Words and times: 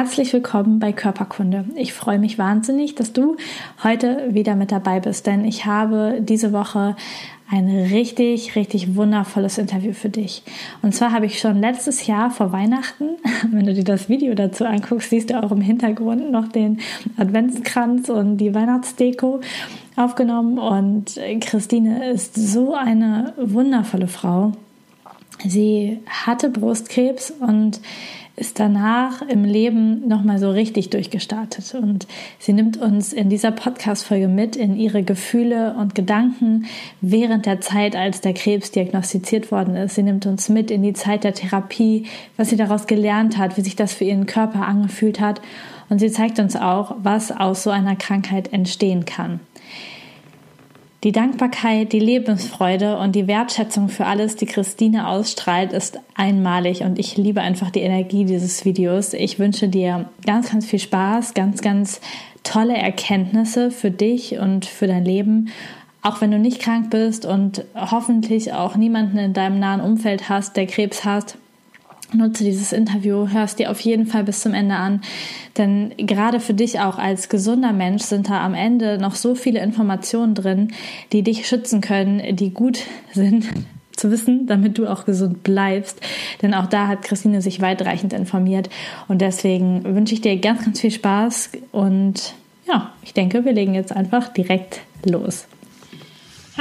Herzlich 0.00 0.32
willkommen 0.32 0.78
bei 0.78 0.94
Körperkunde. 0.94 1.66
Ich 1.74 1.92
freue 1.92 2.18
mich 2.18 2.38
wahnsinnig, 2.38 2.94
dass 2.94 3.12
du 3.12 3.36
heute 3.84 4.32
wieder 4.32 4.54
mit 4.54 4.72
dabei 4.72 4.98
bist, 4.98 5.26
denn 5.26 5.44
ich 5.44 5.66
habe 5.66 6.20
diese 6.22 6.54
Woche 6.54 6.96
ein 7.50 7.68
richtig, 7.68 8.56
richtig 8.56 8.96
wundervolles 8.96 9.58
Interview 9.58 9.92
für 9.92 10.08
dich. 10.08 10.42
Und 10.80 10.94
zwar 10.94 11.12
habe 11.12 11.26
ich 11.26 11.38
schon 11.38 11.60
letztes 11.60 12.06
Jahr 12.06 12.30
vor 12.30 12.50
Weihnachten, 12.50 13.10
wenn 13.50 13.66
du 13.66 13.74
dir 13.74 13.84
das 13.84 14.08
Video 14.08 14.34
dazu 14.34 14.64
anguckst, 14.64 15.10
siehst 15.10 15.28
du 15.28 15.42
auch 15.42 15.52
im 15.52 15.60
Hintergrund 15.60 16.30
noch 16.30 16.48
den 16.48 16.80
Adventskranz 17.18 18.08
und 18.08 18.38
die 18.38 18.54
Weihnachtsdeko 18.54 19.40
aufgenommen. 19.96 20.58
Und 20.58 21.20
Christine 21.42 22.10
ist 22.10 22.36
so 22.36 22.72
eine 22.74 23.34
wundervolle 23.36 24.08
Frau. 24.08 24.52
Sie 25.46 26.00
hatte 26.06 26.48
Brustkrebs 26.48 27.34
und 27.38 27.80
ist 28.40 28.58
danach 28.58 29.22
im 29.22 29.44
Leben 29.44 30.08
nochmal 30.08 30.38
so 30.38 30.50
richtig 30.50 30.88
durchgestartet. 30.88 31.74
Und 31.74 32.06
sie 32.38 32.54
nimmt 32.54 32.78
uns 32.78 33.12
in 33.12 33.28
dieser 33.28 33.50
Podcast-Folge 33.50 34.28
mit 34.28 34.56
in 34.56 34.76
ihre 34.76 35.02
Gefühle 35.02 35.74
und 35.78 35.94
Gedanken 35.94 36.64
während 37.02 37.44
der 37.44 37.60
Zeit, 37.60 37.94
als 37.94 38.22
der 38.22 38.32
Krebs 38.32 38.70
diagnostiziert 38.70 39.52
worden 39.52 39.76
ist. 39.76 39.94
Sie 39.94 40.02
nimmt 40.02 40.24
uns 40.24 40.48
mit 40.48 40.70
in 40.70 40.82
die 40.82 40.94
Zeit 40.94 41.22
der 41.22 41.34
Therapie, 41.34 42.06
was 42.38 42.48
sie 42.48 42.56
daraus 42.56 42.86
gelernt 42.86 43.36
hat, 43.36 43.58
wie 43.58 43.62
sich 43.62 43.76
das 43.76 43.92
für 43.92 44.04
ihren 44.04 44.26
Körper 44.26 44.66
angefühlt 44.66 45.20
hat. 45.20 45.42
Und 45.90 45.98
sie 45.98 46.10
zeigt 46.10 46.38
uns 46.38 46.56
auch, 46.56 46.96
was 47.02 47.30
aus 47.32 47.62
so 47.62 47.70
einer 47.70 47.96
Krankheit 47.96 48.52
entstehen 48.52 49.04
kann. 49.04 49.40
Die 51.02 51.12
Dankbarkeit, 51.12 51.94
die 51.94 51.98
Lebensfreude 51.98 52.98
und 52.98 53.16
die 53.16 53.26
Wertschätzung 53.26 53.88
für 53.88 54.04
alles, 54.04 54.36
die 54.36 54.44
Christine 54.44 55.08
ausstrahlt, 55.08 55.72
ist 55.72 55.98
einmalig 56.14 56.82
und 56.82 56.98
ich 56.98 57.16
liebe 57.16 57.40
einfach 57.40 57.70
die 57.70 57.80
Energie 57.80 58.26
dieses 58.26 58.66
Videos. 58.66 59.14
Ich 59.14 59.38
wünsche 59.38 59.68
dir 59.68 60.10
ganz, 60.26 60.50
ganz 60.50 60.66
viel 60.66 60.78
Spaß, 60.78 61.32
ganz, 61.32 61.62
ganz 61.62 62.02
tolle 62.42 62.76
Erkenntnisse 62.76 63.70
für 63.70 63.90
dich 63.90 64.38
und 64.38 64.66
für 64.66 64.86
dein 64.88 65.06
Leben. 65.06 65.48
Auch 66.02 66.20
wenn 66.20 66.32
du 66.32 66.38
nicht 66.38 66.60
krank 66.60 66.90
bist 66.90 67.24
und 67.24 67.64
hoffentlich 67.74 68.52
auch 68.52 68.76
niemanden 68.76 69.16
in 69.16 69.32
deinem 69.32 69.58
nahen 69.58 69.80
Umfeld 69.80 70.28
hast, 70.28 70.58
der 70.58 70.66
Krebs 70.66 71.06
hat, 71.06 71.38
nutze 72.14 72.44
dieses 72.44 72.72
Interview, 72.72 73.28
hörst 73.28 73.58
dir 73.58 73.70
auf 73.70 73.80
jeden 73.80 74.06
Fall 74.06 74.24
bis 74.24 74.40
zum 74.40 74.54
Ende 74.54 74.76
an, 74.76 75.00
denn 75.56 75.92
gerade 75.96 76.40
für 76.40 76.54
dich 76.54 76.80
auch 76.80 76.98
als 76.98 77.28
gesunder 77.28 77.72
Mensch 77.72 78.02
sind 78.02 78.28
da 78.28 78.44
am 78.44 78.54
Ende 78.54 78.98
noch 78.98 79.14
so 79.14 79.34
viele 79.34 79.60
Informationen 79.60 80.34
drin, 80.34 80.72
die 81.12 81.22
dich 81.22 81.46
schützen 81.46 81.80
können, 81.80 82.36
die 82.36 82.50
gut 82.50 82.80
sind 83.12 83.46
zu 83.96 84.10
wissen, 84.10 84.46
damit 84.46 84.78
du 84.78 84.86
auch 84.86 85.04
gesund 85.04 85.42
bleibst. 85.42 86.00
Denn 86.40 86.54
auch 86.54 86.66
da 86.66 86.86
hat 86.88 87.02
Christine 87.02 87.42
sich 87.42 87.60
weitreichend 87.60 88.12
informiert 88.12 88.70
und 89.08 89.20
deswegen 89.20 89.84
wünsche 89.84 90.14
ich 90.14 90.20
dir 90.20 90.38
ganz, 90.38 90.64
ganz 90.64 90.80
viel 90.80 90.90
Spaß 90.90 91.50
und 91.72 92.34
ja, 92.66 92.92
ich 93.02 93.14
denke, 93.14 93.44
wir 93.44 93.52
legen 93.52 93.74
jetzt 93.74 93.94
einfach 93.94 94.28
direkt 94.28 94.80
los. 95.04 95.46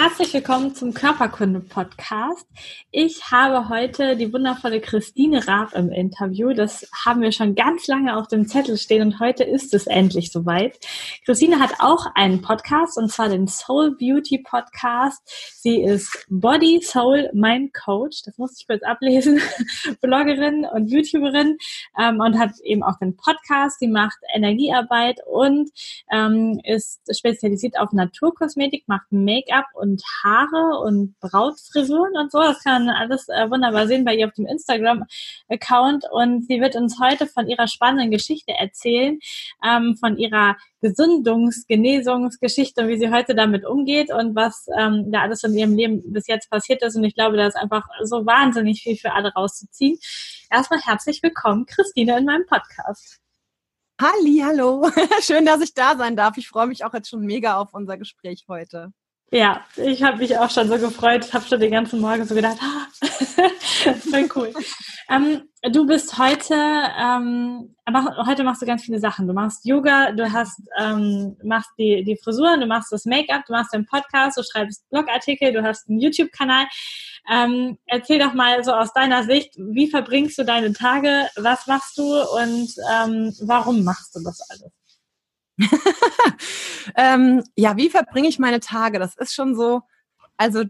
Herzlich 0.01 0.33
willkommen 0.33 0.73
zum 0.73 0.93
Körperkunde-Podcast. 0.93 2.47
Ich 2.89 3.31
habe 3.31 3.67
heute 3.67 4.15
die 4.15 4.31
wundervolle 4.31 4.79
Christine 4.79 5.45
Raab 5.45 5.73
im 5.73 5.91
Interview. 5.91 6.53
Das 6.53 6.89
haben 7.05 7.19
wir 7.19 7.33
schon 7.33 7.53
ganz 7.53 7.85
lange 7.87 8.15
auf 8.15 8.29
dem 8.29 8.47
Zettel 8.47 8.77
stehen 8.77 9.01
und 9.01 9.19
heute 9.19 9.43
ist 9.43 9.73
es 9.73 9.88
endlich 9.88 10.31
soweit. 10.31 10.79
Christine 11.25 11.59
hat 11.59 11.73
auch 11.79 12.05
einen 12.15 12.41
Podcast 12.41 12.97
und 12.97 13.11
zwar 13.11 13.27
den 13.27 13.49
Soul 13.49 13.97
Beauty 13.97 14.38
Podcast. 14.41 15.21
Sie 15.61 15.81
ist 15.81 16.25
Body, 16.29 16.79
Soul, 16.81 17.29
Mind 17.33 17.73
Coach. 17.73 18.21
Das 18.23 18.38
muss 18.38 18.57
ich 18.57 18.67
kurz 18.67 18.81
ablesen. 18.83 19.41
Bloggerin 20.01 20.65
und 20.73 20.89
YouTuberin 20.89 21.57
ähm, 22.01 22.21
und 22.21 22.39
hat 22.39 22.51
eben 22.63 22.83
auch 22.83 22.97
den 22.99 23.17
Podcast. 23.17 23.79
Sie 23.79 23.89
macht 23.89 24.17
Energiearbeit 24.33 25.19
und 25.27 25.69
ähm, 26.09 26.61
ist 26.63 27.01
spezialisiert 27.13 27.77
auf 27.77 27.91
Naturkosmetik, 27.91 28.88
macht 28.88 29.11
Make-up 29.11 29.65
und 29.73 29.88
und 29.89 30.03
Haare 30.23 30.79
und 30.79 31.19
Brautfrisuren 31.19 32.16
und 32.16 32.31
so. 32.31 32.39
Das 32.39 32.63
kann 32.63 32.85
man 32.85 32.95
alles 32.95 33.27
äh, 33.29 33.50
wunderbar 33.50 33.88
sehen 33.88 34.05
bei 34.05 34.16
ihr 34.16 34.27
auf 34.27 34.33
dem 34.33 34.45
Instagram-Account. 34.45 36.05
Und 36.11 36.45
sie 36.47 36.61
wird 36.61 36.75
uns 36.75 37.00
heute 37.01 37.27
von 37.27 37.47
ihrer 37.47 37.67
spannenden 37.67 38.11
Geschichte 38.11 38.53
erzählen, 38.53 39.19
ähm, 39.63 39.97
von 40.00 40.17
ihrer 40.17 40.55
Gesundungs-, 40.81 41.66
Genesungsgeschichte 41.67 42.81
und 42.81 42.88
wie 42.89 43.00
sie 43.00 43.11
heute 43.11 43.35
damit 43.35 43.66
umgeht 43.66 44.11
und 44.11 44.35
was 44.35 44.67
ähm, 44.77 45.11
da 45.11 45.22
alles 45.22 45.44
in 45.44 45.57
ihrem 45.57 45.75
Leben 45.75 46.13
bis 46.13 46.27
jetzt 46.27 46.50
passiert 46.50 46.81
ist. 46.83 46.95
Und 46.95 47.03
ich 47.03 47.16
glaube, 47.16 47.38
da 47.38 47.47
ist 47.47 47.57
einfach 47.57 47.88
so 48.03 48.25
wahnsinnig 48.25 48.81
viel 48.81 48.95
für 48.95 49.13
alle 49.13 49.33
rauszuziehen. 49.33 49.97
Erstmal 50.51 50.81
herzlich 50.81 51.21
willkommen, 51.23 51.66
Christine, 51.66 52.17
in 52.17 52.25
meinem 52.25 52.45
Podcast. 52.45 53.19
Halli, 54.01 54.41
hallo. 54.41 54.89
Schön, 55.21 55.45
dass 55.45 55.59
ich 55.61 55.73
da 55.73 55.97
sein 55.97 56.16
darf. 56.16 56.38
Ich 56.38 56.47
freue 56.47 56.67
mich 56.67 56.85
auch 56.85 56.94
jetzt 56.94 57.09
schon 57.09 57.19
mega 57.19 57.57
auf 57.57 57.73
unser 57.73 57.97
Gespräch 57.97 58.45
heute. 58.47 58.94
Ja, 59.31 59.62
ich 59.78 60.01
habe 60.01 60.17
mich 60.17 60.35
auch 60.40 60.50
schon 60.50 60.67
so 60.67 60.79
gefreut, 60.79 61.31
habe 61.34 61.45
schon 61.45 61.59
den 61.59 61.72
ganzen 61.72 62.01
Morgen 62.01 62.25
so 62.25 62.34
gedacht, 62.34 62.57
ah, 62.62 62.88
voll 64.09 64.28
cool. 64.35 64.51
ähm, 65.07 65.44
du 65.72 65.85
bist 65.85 66.17
heute, 66.17 66.56
ähm, 66.56 67.75
heute 68.25 68.44
machst 68.44 68.63
du 68.63 68.66
ganz 68.66 68.81
viele 68.81 69.00
Sachen. 69.00 69.28
Du 69.28 69.34
machst 69.34 69.66
Yoga, 69.66 70.13
du 70.13 70.34
hast, 70.34 70.59
ähm, 70.79 71.38
machst 71.44 71.69
die, 71.78 72.03
die 72.03 72.18
Frisuren, 72.18 72.59
du 72.59 72.66
machst 72.66 72.91
das 72.91 73.06
Make-up, 73.06 73.45
du 73.45 73.53
machst 73.53 73.72
den 73.72 73.85
Podcast, 73.85 74.35
du 74.35 74.41
schreibst 74.41 74.89
Blogartikel, 74.89 75.53
du 75.53 75.62
hast 75.62 75.88
einen 75.88 76.00
YouTube-Kanal. 76.00 76.66
Ähm, 77.31 77.78
erzähl 77.85 78.18
doch 78.18 78.34
mal 78.34 78.63
so 78.63 78.73
aus 78.73 78.94
deiner 78.94 79.23
Sicht, 79.25 79.53
wie 79.57 79.91
verbringst 79.91 80.39
du 80.39 80.44
deine 80.44 80.73
Tage, 80.73 81.29
was 81.35 81.68
machst 81.68 82.00
du 82.00 82.03
und 82.03 82.73
ähm, 82.91 83.31
warum 83.41 83.84
machst 83.84 84.16
du 84.16 84.23
das 84.23 84.41
alles? 84.50 84.78
ähm, 86.95 87.43
ja, 87.55 87.77
wie 87.77 87.89
verbringe 87.89 88.27
ich 88.27 88.39
meine 88.39 88.59
Tage? 88.59 88.99
Das 88.99 89.15
ist 89.15 89.33
schon 89.33 89.55
so, 89.55 89.81
also 90.37 90.63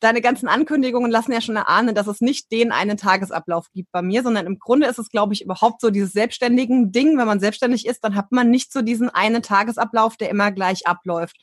deine 0.00 0.20
ganzen 0.20 0.48
Ankündigungen 0.48 1.10
lassen 1.10 1.32
ja 1.32 1.40
schon 1.40 1.56
erahnen, 1.56 1.94
dass 1.94 2.06
es 2.06 2.20
nicht 2.20 2.52
den 2.52 2.70
einen 2.70 2.96
Tagesablauf 2.96 3.70
gibt 3.72 3.90
bei 3.90 4.02
mir, 4.02 4.22
sondern 4.22 4.46
im 4.46 4.58
Grunde 4.58 4.86
ist 4.86 4.98
es, 4.98 5.10
glaube 5.10 5.34
ich, 5.34 5.42
überhaupt 5.42 5.80
so 5.80 5.90
dieses 5.90 6.12
selbstständigen 6.12 6.92
Ding. 6.92 7.18
Wenn 7.18 7.26
man 7.26 7.40
selbstständig 7.40 7.86
ist, 7.86 8.04
dann 8.04 8.14
hat 8.14 8.30
man 8.30 8.50
nicht 8.50 8.72
so 8.72 8.82
diesen 8.82 9.10
einen 9.10 9.42
Tagesablauf, 9.42 10.16
der 10.16 10.30
immer 10.30 10.52
gleich 10.52 10.86
abläuft. 10.86 11.36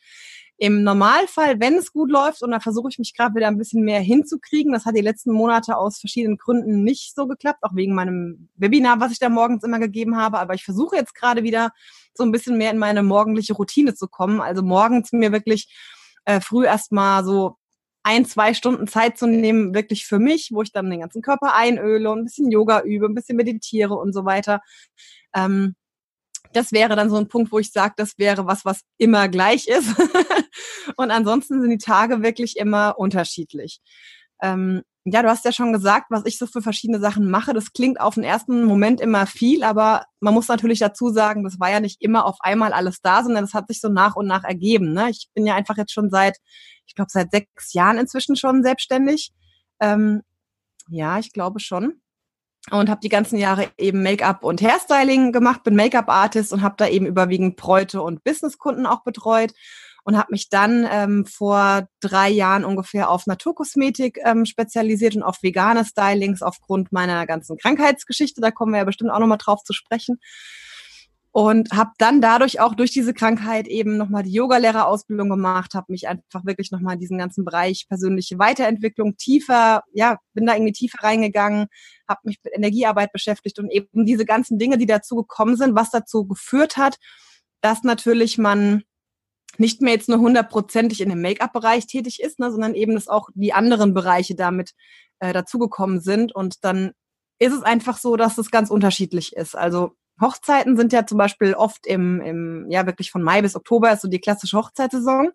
Im 0.58 0.84
Normalfall, 0.84 1.60
wenn 1.60 1.76
es 1.76 1.92
gut 1.92 2.10
läuft, 2.10 2.42
und 2.42 2.52
da 2.52 2.60
versuche 2.60 2.88
ich 2.90 2.98
mich 2.98 3.14
gerade 3.14 3.36
wieder 3.36 3.48
ein 3.48 3.58
bisschen 3.58 3.84
mehr 3.84 4.00
hinzukriegen, 4.00 4.72
das 4.72 4.86
hat 4.86 4.96
die 4.96 5.02
letzten 5.02 5.34
Monate 5.34 5.78
aus 5.78 6.00
verschiedenen 6.00 6.38
Gründen 6.38 6.84
nicht 6.84 7.14
so 7.14 7.28
geklappt, 7.28 7.60
auch 7.64 7.76
wegen 7.76 7.94
meinem 7.94 8.50
Webinar, 8.56 9.00
was 9.00 9.12
ich 9.12 9.20
da 9.20 9.28
morgens 9.28 9.64
immer 9.64 9.80
gegeben 9.80 10.16
habe, 10.16 10.40
aber 10.40 10.54
ich 10.54 10.64
versuche 10.64 10.96
jetzt 10.96 11.14
gerade 11.14 11.44
wieder 11.44 11.72
so 12.14 12.24
ein 12.24 12.32
bisschen 12.32 12.58
mehr 12.58 12.72
in 12.72 12.78
meine 12.78 13.04
morgendliche 13.04 13.54
Routine 13.54 13.96
zu 13.96 14.08
kommen. 14.08 14.40
Also 14.40 14.64
morgens 14.64 15.12
mir 15.12 15.34
wirklich 15.34 15.68
äh, 16.24 16.40
früh 16.40 16.66
erstmal 16.66 17.26
so 17.26 17.58
ein, 18.04 18.26
zwei 18.26 18.54
Stunden 18.54 18.88
Zeit 18.88 19.18
zu 19.18 19.28
nehmen, 19.28 19.74
wirklich 19.74 20.06
für 20.06 20.20
mich, 20.20 20.52
wo 20.54 20.62
ich 20.62 20.72
dann 20.72 20.90
den 20.90 21.00
ganzen 21.02 21.22
Körper 21.22 21.56
einöle 21.56 22.12
und 22.12 22.20
ein 22.20 22.26
bisschen 22.26 22.52
Yoga 22.52 22.82
übe, 22.82 23.08
ein 23.08 23.16
bisschen 23.16 23.36
meditiere 23.36 23.96
und 23.96 24.14
so 24.14 24.26
weiter. 24.26 24.62
Ähm, 25.34 25.76
das 26.54 26.72
wäre 26.72 26.96
dann 26.96 27.10
so 27.10 27.18
ein 27.18 27.28
Punkt, 27.28 27.52
wo 27.52 27.60
ich 27.60 27.72
sage, 27.72 27.94
das 27.98 28.18
wäre 28.18 28.46
was, 28.46 28.66
was 28.66 28.82
immer 28.98 29.28
gleich 29.30 29.68
ist. 29.68 29.96
und 30.98 31.12
ansonsten 31.12 31.62
sind 31.62 31.70
die 31.70 31.78
Tage 31.78 32.22
wirklich 32.22 32.58
immer 32.58 32.98
unterschiedlich. 32.98 33.82
Ähm, 34.42 34.82
ja, 35.08 35.22
du 35.22 35.30
hast 35.30 35.46
ja 35.46 35.52
schon 35.52 35.72
gesagt, 35.72 36.08
was 36.10 36.26
ich 36.26 36.40
so 36.40 36.48
für 36.48 36.64
verschiedene 36.64 37.00
Sachen 37.00 37.30
mache. 37.30 37.54
Das 37.54 37.74
klingt 37.74 38.02
auf 38.02 38.16
den 38.16 38.24
ersten 38.24 38.66
Moment 38.66 39.00
immer 39.00 39.28
viel, 39.28 39.64
aber 39.64 40.06
man 40.20 40.34
muss 40.34 40.48
natürlich 40.48 40.80
dazu 40.80 41.10
sagen, 41.10 41.44
das 41.44 41.60
war 41.60 41.70
ja 41.70 41.80
nicht 41.80 42.02
immer 42.02 42.26
auf 42.26 42.38
einmal 42.40 42.74
alles 42.74 43.02
da, 43.02 43.24
sondern 43.24 43.44
das 43.44 43.54
hat 43.54 43.68
sich 43.68 43.80
so 43.80 43.90
nach 43.90 44.16
und 44.16 44.26
nach 44.26 44.44
ergeben. 44.44 44.94
Ne? 44.94 45.12
Ich 45.12 45.30
bin 45.36 45.46
ja 45.46 45.54
einfach 45.54 45.78
jetzt 45.78 45.94
schon 45.94 46.10
seit, 46.10 46.38
ich 46.88 46.96
glaube, 46.96 47.12
seit 47.12 47.30
sechs 47.30 47.74
Jahren 47.74 48.00
inzwischen 48.00 48.36
schon 48.36 48.64
selbstständig. 48.64 49.32
Ähm, 49.80 50.24
ja, 50.90 51.20
ich 51.20 51.32
glaube 51.32 51.60
schon 51.60 52.02
und 52.72 52.90
habe 52.90 53.02
die 53.02 53.10
ganzen 53.10 53.38
Jahre 53.38 53.70
eben 53.78 54.02
Make-up 54.02 54.44
und 54.44 54.62
Hairstyling 54.62 55.32
gemacht, 55.32 55.64
bin 55.64 55.76
Make-up-Artist 55.76 56.52
und 56.52 56.62
habe 56.62 56.76
da 56.78 56.88
eben 56.88 57.06
überwiegend 57.06 57.56
Bräute 57.58 58.02
und 58.02 58.24
Businesskunden 58.24 58.86
auch 58.86 59.04
betreut 59.04 59.54
und 60.04 60.18
habe 60.18 60.32
mich 60.32 60.50
dann 60.50 60.88
ähm, 60.90 61.26
vor 61.26 61.88
drei 62.00 62.30
Jahren 62.30 62.64
ungefähr 62.64 63.10
auf 63.10 63.26
Naturkosmetik 63.26 64.20
ähm, 64.24 64.46
spezialisiert 64.46 65.16
und 65.16 65.24
auf 65.24 65.42
vegane 65.42 65.84
Stylings 65.84 66.42
aufgrund 66.42 66.92
meiner 66.92 67.26
ganzen 67.26 67.58
Krankheitsgeschichte. 67.58 68.40
Da 68.40 68.52
kommen 68.52 68.72
wir 68.72 68.80
ja 68.80 68.84
bestimmt 68.86 69.10
auch 69.12 69.20
nochmal 69.20 69.40
drauf 69.40 69.64
zu 69.64 69.74
sprechen. 69.74 70.20
Und 71.36 71.70
habe 71.74 71.92
dann 71.98 72.22
dadurch 72.22 72.62
auch 72.62 72.76
durch 72.76 72.92
diese 72.92 73.14
Krankheit 73.14 73.68
eben 73.68 73.98
nochmal 73.98 74.24
die 74.24 74.32
Yogalehrerausbildung 74.32 75.28
gemacht, 75.28 75.74
habe 75.74 75.88
mich 75.92 76.08
einfach 76.08 76.46
wirklich 76.46 76.72
nochmal 76.72 76.94
in 76.94 77.02
diesen 77.02 77.18
ganzen 77.18 77.44
Bereich 77.44 77.90
persönliche 77.90 78.40
Weiterentwicklung 78.40 79.18
tiefer, 79.18 79.84
ja, 79.92 80.18
bin 80.34 80.46
da 80.46 80.54
irgendwie 80.54 80.72
tiefer 80.72 81.04
reingegangen, 81.04 81.68
habe 82.08 82.22
mich 82.24 82.40
mit 82.42 82.54
Energiearbeit 82.56 83.12
beschäftigt 83.12 83.60
und 83.60 83.70
eben 83.70 84.06
diese 84.06 84.24
ganzen 84.24 84.58
Dinge, 84.58 84.78
die 84.78 84.86
dazu 84.86 85.18
gekommen 85.18 85.58
sind, 85.58 85.76
was 85.76 85.92
dazu 85.92 86.26
geführt 86.26 86.78
hat, 86.78 86.96
dass 87.60 87.84
natürlich 87.84 88.38
man 88.38 88.84
nicht 89.58 89.82
mehr 89.82 89.92
jetzt 89.92 90.08
nur 90.08 90.20
hundertprozentig 90.20 91.02
in 91.02 91.10
dem 91.10 91.22
Make-up-Bereich 91.22 91.86
tätig 91.86 92.22
ist, 92.22 92.40
ne, 92.40 92.50
sondern 92.50 92.76
eben, 92.76 92.94
dass 92.94 93.10
auch 93.10 93.28
die 93.34 93.52
anderen 93.52 93.94
Bereiche 93.94 94.36
damit 94.36 94.72
äh, 95.20 95.34
dazugekommen 95.34 96.00
sind. 96.00 96.34
Und 96.34 96.64
dann 96.64 96.94
ist 97.40 97.52
es 97.52 97.64
einfach 97.64 97.98
so, 97.98 98.16
dass 98.16 98.38
es 98.38 98.52
ganz 98.52 98.70
unterschiedlich 98.70 99.36
ist. 99.36 99.58
Also 99.58 99.98
Hochzeiten 100.22 100.78
sind 100.78 100.94
ja 100.94 101.06
zum 101.06 101.18
Beispiel 101.18 101.54
oft 101.54 101.86
im, 101.86 102.22
im 102.22 102.70
ja 102.70 102.86
wirklich 102.86 103.12
von 103.12 103.22
Mai 103.22 103.42
bis 103.42 103.56
Oktober 103.56 103.92
ist 103.92 104.02
so 104.02 104.08
die 104.08 104.20
klassische 104.20 104.58
Hochzeitssaison. 104.58 105.32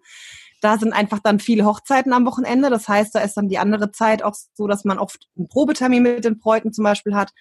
Da 0.60 0.78
sind 0.78 0.92
einfach 0.92 1.20
dann 1.20 1.40
viele 1.40 1.64
Hochzeiten 1.64 2.12
am 2.12 2.26
Wochenende. 2.26 2.70
Das 2.70 2.88
heißt, 2.88 3.14
da 3.14 3.20
ist 3.20 3.36
dann 3.36 3.48
die 3.48 3.58
andere 3.58 3.92
Zeit 3.92 4.22
auch 4.22 4.34
so, 4.54 4.66
dass 4.66 4.84
man 4.84 4.98
oft 4.98 5.28
einen 5.36 5.48
Probetermin 5.48 6.02
mit 6.02 6.24
den 6.24 6.38
Bräuten 6.38 6.72
zum 6.72 6.84
Beispiel 6.84 7.14
hat. 7.14 7.32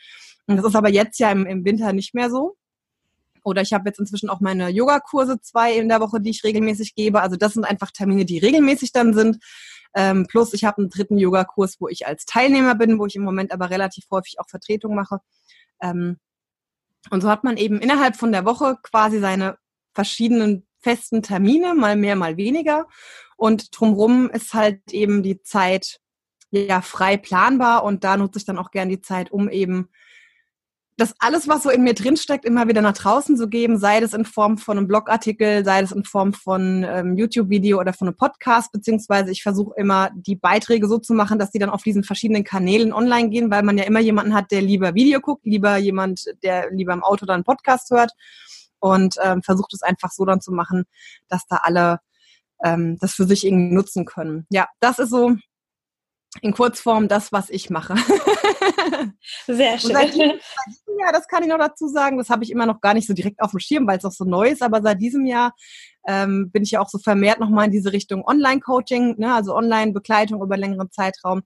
Und 0.48 0.58
das 0.58 0.66
ist 0.66 0.76
aber 0.76 0.90
jetzt 0.90 1.20
ja 1.20 1.32
im, 1.32 1.46
im 1.46 1.66
Winter 1.66 1.94
nicht 1.94 2.14
mehr 2.14 2.30
so. 2.30 2.56
Oder 3.44 3.62
ich 3.62 3.74
habe 3.74 3.88
jetzt 3.88 4.00
inzwischen 4.00 4.30
auch 4.30 4.42
meine 4.42 4.70
Yogakurse 4.70 5.40
zwei 5.42 5.74
in 5.74 5.90
der 5.90 6.02
Woche, 6.02 6.22
die 6.22 6.30
ich 6.30 6.44
regelmäßig 6.44 6.96
gebe. 6.96 7.22
Also 7.22 7.36
das 7.36 7.54
sind 7.54 7.66
einfach 7.66 7.92
Termine, 7.92 8.26
die 8.26 8.38
regelmäßig 8.38 8.92
dann 8.92 9.14
sind. 9.14 9.38
Ähm, 9.96 10.28
plus 10.28 10.54
ich 10.54 10.66
habe 10.66 10.80
einen 10.80 10.90
dritten 10.90 11.18
Yogakurs, 11.18 11.78
wo 11.80 11.88
ich 11.88 12.06
als 12.06 12.26
Teilnehmer 12.26 12.76
bin, 12.76 13.00
wo 13.00 13.06
ich 13.06 13.16
im 13.16 13.24
Moment 13.24 13.52
aber 13.52 13.70
relativ 13.70 14.06
häufig 14.12 14.40
auch 14.40 14.48
Vertretung 14.48 14.96
mache. 14.96 15.20
Ähm, 15.82 16.18
und 17.10 17.22
so 17.22 17.30
hat 17.30 17.44
man 17.44 17.58
eben 17.58 17.80
innerhalb 17.80 18.16
von 18.16 18.32
der 18.32 18.46
Woche 18.46 18.78
quasi 18.84 19.20
seine 19.20 19.58
verschiedenen 19.94 20.68
festen 20.80 21.22
Termine, 21.22 21.74
mal 21.74 21.96
mehr, 21.96 22.16
mal 22.16 22.38
weniger. 22.38 22.88
Und 23.38 23.78
drumherum 23.78 24.30
ist 24.30 24.54
halt 24.54 24.82
eben 24.92 25.24
die 25.24 25.42
Zeit 25.42 26.00
ja 26.52 26.82
frei 26.82 27.18
planbar 27.18 27.84
und 27.84 28.04
da 28.04 28.18
nutze 28.18 28.40
ich 28.40 28.46
dann 28.46 28.58
auch 28.58 28.72
gern 28.72 28.90
die 28.90 29.02
Zeit, 29.02 29.32
um 29.32 29.50
eben 29.50 29.90
das 31.00 31.16
alles, 31.20 31.48
was 31.48 31.64
so 31.64 31.70
in 31.70 31.84
mir 31.84 31.94
drinsteckt, 31.94 32.44
immer 32.44 32.68
wieder 32.68 32.82
nach 32.82 32.94
draußen 32.94 33.38
zu 33.38 33.48
geben, 33.48 33.78
sei 33.78 34.02
das 34.02 34.14
in 34.14 34.26
Form 34.26 34.58
von 34.58 34.78
einem 34.78 34.88
Blogartikel, 34.88 35.64
sei 35.64 35.82
das 35.82 35.94
in 35.94 36.04
Form 36.04 36.34
von 36.34 36.84
ähm, 36.84 37.16
YouTube-Video 37.16 37.80
oder 37.80 37.94
von 37.94 38.10
einem 38.10 38.18
Podcast, 38.18 38.74
beziehungsweise 38.74 39.32
ich 39.32 39.42
versuche 39.42 39.74
immer 39.78 40.10
die 40.14 40.36
Beiträge 40.36 40.88
so 40.88 40.98
zu 40.98 41.14
machen, 41.14 41.40
dass 41.40 41.52
die 41.52 41.60
dann 41.60 41.70
auf 41.70 41.84
diesen 41.84 42.04
verschiedenen 42.04 42.44
Kanälen 42.44 42.92
online 42.92 43.30
gehen, 43.30 43.50
weil 43.50 43.64
man 43.64 43.78
ja 43.78 43.86
immer 43.86 44.02
jemanden 44.02 44.34
hat, 44.34 44.52
der 44.52 44.62
lieber 44.62 44.94
Video 44.94 45.22
guckt, 45.22 45.46
lieber 45.46 45.78
jemand, 45.78 46.26
der 46.44 46.70
lieber 46.72 46.92
im 46.92 47.04
Auto 47.04 47.26
dann 47.26 47.46
Podcast 47.46 47.92
hört 47.92 48.12
und 48.80 49.16
ähm, 49.24 49.42
versucht 49.42 49.74
es 49.74 49.82
einfach 49.82 50.12
so 50.12 50.26
dann 50.26 50.42
zu 50.42 50.52
machen, 50.52 50.84
dass 51.30 51.48
da 51.48 51.62
alle 51.64 52.00
ähm, 52.62 52.98
das 53.00 53.14
für 53.14 53.26
sich 53.26 53.48
irgendwie 53.48 53.74
nutzen 53.74 54.04
können. 54.04 54.48
Ja, 54.50 54.68
das 54.82 55.00
ist 55.00 55.12
so 55.12 55.36
in 56.42 56.54
Kurzform 56.54 57.08
das, 57.08 57.32
was 57.32 57.50
ich 57.50 57.70
mache. 57.70 57.96
Sehr 59.48 59.80
schön. 59.80 59.92
Seit 59.92 60.14
diesem, 60.14 60.30
seit 60.30 60.68
diesem, 60.68 61.00
Jahr, 61.00 61.12
das 61.12 61.28
kann 61.28 61.44
ich 61.44 61.50
noch 61.50 61.58
dazu 61.58 61.88
sagen, 61.88 62.18
das 62.18 62.30
habe 62.30 62.44
ich 62.44 62.52
immer 62.52 62.66
noch 62.66 62.82
gar 62.82 62.94
nicht 62.94 63.08
so 63.08 63.14
direkt 63.14 63.42
auf 63.42 63.52
dem 63.52 63.60
Schirm, 63.60 63.88
weil 63.88 63.98
es 63.98 64.06
auch 64.06 64.12
so 64.12 64.26
neu 64.26 64.50
ist, 64.50 64.62
aber 64.62 64.82
seit 64.82 65.02
diesem 65.02 65.26
Jahr 65.26 65.54
ähm, 66.08 66.52
bin 66.52 66.64
ich 66.64 66.72
ja 66.72 66.82
auch 66.82 66.90
so 66.90 67.00
vermehrt 67.00 67.40
nochmal 67.40 67.66
in 67.66 67.72
diese 67.72 67.94
Richtung 67.94 68.24
Online-Coaching, 68.26 69.16
ne, 69.18 69.34
also 69.34 69.56
Online-Begleitung 69.56 70.42
über 70.42 70.58
längeren 70.58 70.92
Zeitraum, 70.92 71.42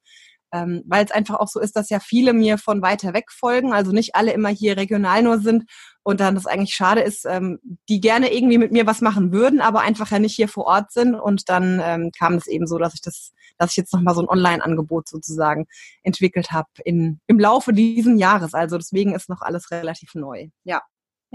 ähm, 0.52 0.84
weil 0.86 1.06
es 1.06 1.12
einfach 1.12 1.36
auch 1.36 1.48
so 1.48 1.60
ist, 1.60 1.76
dass 1.76 1.90
ja 1.90 2.00
viele 2.00 2.34
mir 2.34 2.58
von 2.58 2.82
weiter 2.82 3.14
weg 3.14 3.32
folgen, 3.32 3.74
also 3.74 3.92
nicht 3.92 4.16
alle 4.16 4.34
immer 4.34 4.50
hier 4.50 4.78
regional 4.78 5.24
nur 5.24 5.40
sind 5.40 5.64
und 6.04 6.20
dann 6.20 6.36
das 6.36 6.46
eigentlich 6.46 6.76
schade 6.76 7.02
ist, 7.02 7.26
ähm, 7.26 7.60
die 7.90 8.02
gerne 8.02 8.34
irgendwie 8.34 8.58
mit 8.58 8.72
mir 8.72 8.86
was 8.86 9.02
machen 9.02 9.32
würden, 9.32 9.62
aber 9.62 9.82
einfach 9.82 10.12
ja 10.12 10.20
nicht 10.20 10.36
hier 10.36 10.48
vor 10.48 10.66
Ort 10.66 10.92
sind 10.92 11.16
und 11.16 11.50
dann 11.50 11.82
ähm, 11.84 12.12
kam 12.18 12.36
es 12.36 12.48
eben 12.48 12.68
so, 12.68 12.78
dass 12.78 12.94
ich 12.94 13.02
das, 13.02 13.32
dass 13.58 13.72
ich 13.72 13.78
jetzt 13.78 13.94
nochmal 13.94 14.14
so 14.14 14.22
ein 14.22 14.30
Online-Angebot 14.30 15.08
sozusagen 15.08 15.66
entwickelt 16.04 16.52
habe 16.52 16.68
in 16.84 17.20
im 17.28 17.40
Laufe 17.40 17.74
dieses 17.74 18.20
Jahres, 18.20 18.54
also 18.54 18.78
deswegen 18.78 19.16
ist 19.16 19.30
noch 19.30 19.42
alles 19.42 19.72
relativ 19.72 20.14
neu, 20.16 20.50
ja. 20.64 20.82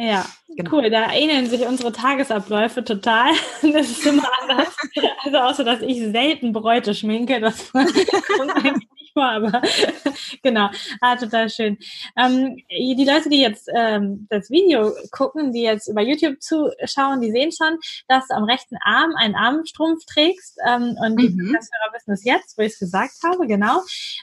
Ja, 0.01 0.25
genau. 0.57 0.71
cool. 0.71 0.91
Da 0.91 1.11
ähneln 1.11 1.47
sich 1.47 1.67
unsere 1.67 1.91
Tagesabläufe 1.91 2.85
total. 2.85 3.33
Das 3.73 3.91
ist 3.91 4.07
immer 4.07 4.29
anders. 4.41 4.69
Also 5.25 5.39
außer, 5.39 5.65
dass 5.65 5.83
ich 5.83 5.99
selten 6.13 6.53
Bräute 6.53 6.95
schminke. 6.95 7.41
Das 7.41 7.73
vor, 9.19 9.29
aber 9.29 9.63
genau, 10.43 10.69
ah, 11.01 11.17
total 11.17 11.51
schön. 11.51 11.77
Ähm, 12.17 12.57
die 12.71 13.05
Leute, 13.05 13.29
die 13.29 13.41
jetzt 13.41 13.69
ähm, 13.75 14.27
das 14.31 14.49
Video 14.51 14.93
gucken, 15.11 15.53
die 15.53 15.63
jetzt 15.63 15.89
über 15.89 16.03
YouTube 16.03 16.41
zuschauen, 16.41 17.21
die 17.21 17.33
sehen 17.33 17.51
schon, 17.51 17.79
dass 18.07 18.29
du 18.29 18.35
am 18.35 18.45
rechten 18.45 18.77
Arm 18.85 19.13
einen 19.17 19.35
Armstrumpf 19.35 20.05
trägst 20.07 20.59
ähm, 20.67 20.97
und 21.05 21.15
mhm. 21.15 21.17
die 21.17 21.29
Zuhörer 21.37 21.93
wissen 21.93 22.13
es 22.13 22.25
jetzt, 22.25 22.57
wo 22.57 22.63
ich 22.63 22.73
es 22.73 22.79
gesagt 22.79 23.17
habe, 23.25 23.47
genau. 23.47 23.83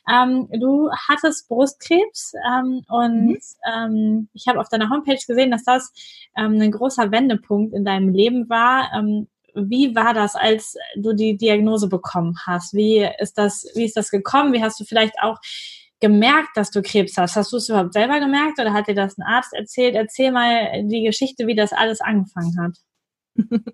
Ähm, 0.10 0.48
du 0.60 0.90
hattest 1.10 1.50
Brustkrebs 1.50 2.34
ähm, 2.48 2.82
und 2.88 3.28
mhm. 3.28 3.38
ähm, 3.72 4.30
ich 4.34 4.48
habe 4.48 4.60
auf 4.60 4.70
deiner 4.70 4.90
Homepage 4.90 5.20
gesehen, 5.28 5.52
dass 5.52 5.64
das 5.64 5.92
ein 6.38 6.72
großer 6.72 7.12
Wendepunkt 7.12 7.74
in 7.74 7.86
deinem 7.86 8.10
Leben 8.10 8.50
war. 8.50 8.92
Wie 9.56 9.96
war 9.96 10.14
das, 10.14 10.36
als 10.36 10.76
du 10.96 11.14
die 11.14 11.38
Diagnose 11.38 11.88
bekommen 11.88 12.38
hast? 12.46 12.74
Wie 12.74 13.08
ist 13.20 13.38
das, 13.38 13.66
wie 13.76 13.86
ist 13.86 13.98
das 13.98 14.10
gekommen? 14.12 14.54
Wie 14.54 14.62
hast 14.62 14.80
du 14.80 14.84
vielleicht 14.84 15.16
auch 15.22 15.40
gemerkt, 16.00 16.50
dass 16.56 16.72
du 16.72 16.82
Krebs 16.82 17.18
hast? 17.18 17.36
Hast 17.36 17.52
du 17.52 17.58
es 17.58 17.70
überhaupt 17.70 17.94
selber 17.94 18.20
gemerkt 18.20 18.60
oder 18.60 18.74
hat 18.74 18.88
dir 18.88 18.96
das 18.96 19.18
ein 19.18 19.24
Arzt 19.24 19.54
erzählt? 19.54 19.96
Erzähl 19.96 20.32
mal 20.32 20.84
die 20.84 21.04
Geschichte, 21.04 21.48
wie 21.48 21.56
das 21.56 21.74
alles 21.74 22.02
angefangen 22.02 22.58
hat. 22.60 22.78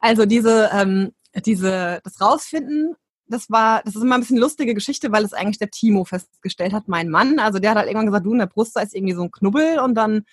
Also 0.00 0.24
diese, 0.24 0.70
ähm, 0.72 1.12
diese, 1.44 2.00
das 2.04 2.20
Rausfinden, 2.20 2.94
das 3.26 3.50
war, 3.50 3.82
das 3.84 3.96
ist 3.96 4.02
immer 4.02 4.16
ein 4.16 4.20
bisschen 4.20 4.38
lustige 4.38 4.74
Geschichte, 4.74 5.10
weil 5.12 5.24
es 5.24 5.32
eigentlich 5.32 5.58
der 5.58 5.70
Timo 5.70 6.04
festgestellt 6.04 6.72
hat, 6.72 6.88
mein 6.88 7.08
Mann. 7.08 7.38
Also 7.38 7.58
der 7.58 7.70
hat 7.70 7.78
halt 7.78 7.88
irgendwann 7.88 8.06
gesagt, 8.06 8.26
du 8.26 8.32
in 8.32 8.38
der 8.38 8.46
Brust 8.46 8.76
da 8.76 8.80
ist 8.80 8.94
irgendwie 8.94 9.14
so 9.14 9.22
ein 9.22 9.30
Knubbel 9.30 9.78
und 9.78 9.94
dann, 9.94 10.24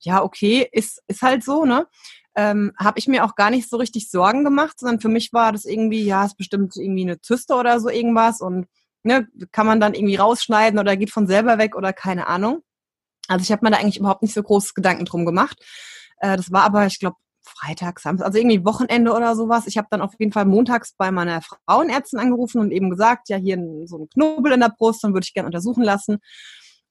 ja, 0.00 0.22
okay, 0.22 0.68
ist, 0.70 1.02
ist 1.06 1.22
halt 1.22 1.44
so, 1.44 1.64
ne? 1.64 1.86
Ähm, 2.36 2.72
habe 2.78 2.98
ich 2.98 3.06
mir 3.08 3.24
auch 3.24 3.36
gar 3.36 3.50
nicht 3.50 3.68
so 3.68 3.76
richtig 3.76 4.10
Sorgen 4.10 4.44
gemacht, 4.44 4.78
sondern 4.78 5.00
für 5.00 5.08
mich 5.08 5.32
war 5.32 5.52
das 5.52 5.64
irgendwie, 5.64 6.04
ja, 6.04 6.24
ist 6.24 6.36
bestimmt 6.36 6.76
irgendwie 6.76 7.02
eine 7.02 7.20
Zyste 7.20 7.54
oder 7.54 7.80
so 7.80 7.88
irgendwas 7.88 8.40
und 8.40 8.66
ne, 9.04 9.28
kann 9.52 9.66
man 9.66 9.80
dann 9.80 9.94
irgendwie 9.94 10.16
rausschneiden 10.16 10.78
oder 10.78 10.96
geht 10.96 11.10
von 11.10 11.26
selber 11.26 11.58
weg 11.58 11.76
oder 11.76 11.92
keine 11.92 12.26
Ahnung. 12.26 12.62
Also 13.28 13.42
ich 13.42 13.52
habe 13.52 13.64
mir 13.64 13.70
da 13.70 13.78
eigentlich 13.78 13.98
überhaupt 13.98 14.22
nicht 14.22 14.34
so 14.34 14.42
groß 14.42 14.74
Gedanken 14.74 15.04
drum 15.04 15.24
gemacht. 15.24 15.62
Äh, 16.18 16.36
das 16.36 16.50
war 16.52 16.62
aber, 16.64 16.86
ich 16.86 16.98
glaube, 16.98 17.16
Freitag, 17.42 18.00
Samstag, 18.00 18.26
also 18.26 18.38
irgendwie 18.38 18.64
Wochenende 18.64 19.12
oder 19.12 19.36
sowas. 19.36 19.66
Ich 19.66 19.76
habe 19.76 19.88
dann 19.90 20.00
auf 20.00 20.12
jeden 20.18 20.32
Fall 20.32 20.46
montags 20.46 20.94
bei 20.96 21.10
meiner 21.10 21.42
Frauenärztin 21.42 22.18
angerufen 22.18 22.58
und 22.58 22.72
eben 22.72 22.90
gesagt, 22.90 23.28
ja, 23.28 23.36
hier 23.36 23.58
so 23.84 23.98
ein 23.98 24.08
Knubbel 24.08 24.52
in 24.52 24.60
der 24.60 24.70
Brust, 24.76 25.04
dann 25.04 25.12
würde 25.12 25.24
ich 25.26 25.34
gerne 25.34 25.46
untersuchen 25.46 25.84
lassen. 25.84 26.18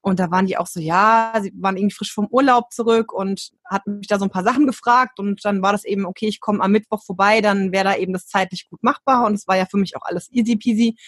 Und 0.04 0.20
da 0.20 0.30
waren 0.30 0.44
die 0.44 0.58
auch 0.58 0.66
so, 0.66 0.80
ja, 0.80 1.32
sie 1.40 1.50
waren 1.56 1.78
irgendwie 1.78 1.94
frisch 1.94 2.12
vom 2.12 2.26
Urlaub 2.26 2.70
zurück 2.74 3.10
und 3.10 3.52
hatten 3.64 4.00
mich 4.00 4.06
da 4.06 4.18
so 4.18 4.26
ein 4.26 4.30
paar 4.30 4.44
Sachen 4.44 4.66
gefragt. 4.66 5.18
Und 5.18 5.42
dann 5.46 5.62
war 5.62 5.72
das 5.72 5.86
eben, 5.86 6.04
okay, 6.04 6.26
ich 6.26 6.40
komme 6.40 6.62
am 6.62 6.72
Mittwoch 6.72 7.02
vorbei, 7.02 7.40
dann 7.40 7.72
wäre 7.72 7.84
da 7.84 7.96
eben 7.96 8.12
das 8.12 8.26
zeitlich 8.26 8.68
gut 8.68 8.82
machbar. 8.82 9.24
Und 9.24 9.32
es 9.32 9.48
war 9.48 9.56
ja 9.56 9.64
für 9.64 9.78
mich 9.78 9.96
auch 9.96 10.02
alles 10.02 10.30
easy 10.30 10.56
peasy. 10.56 10.98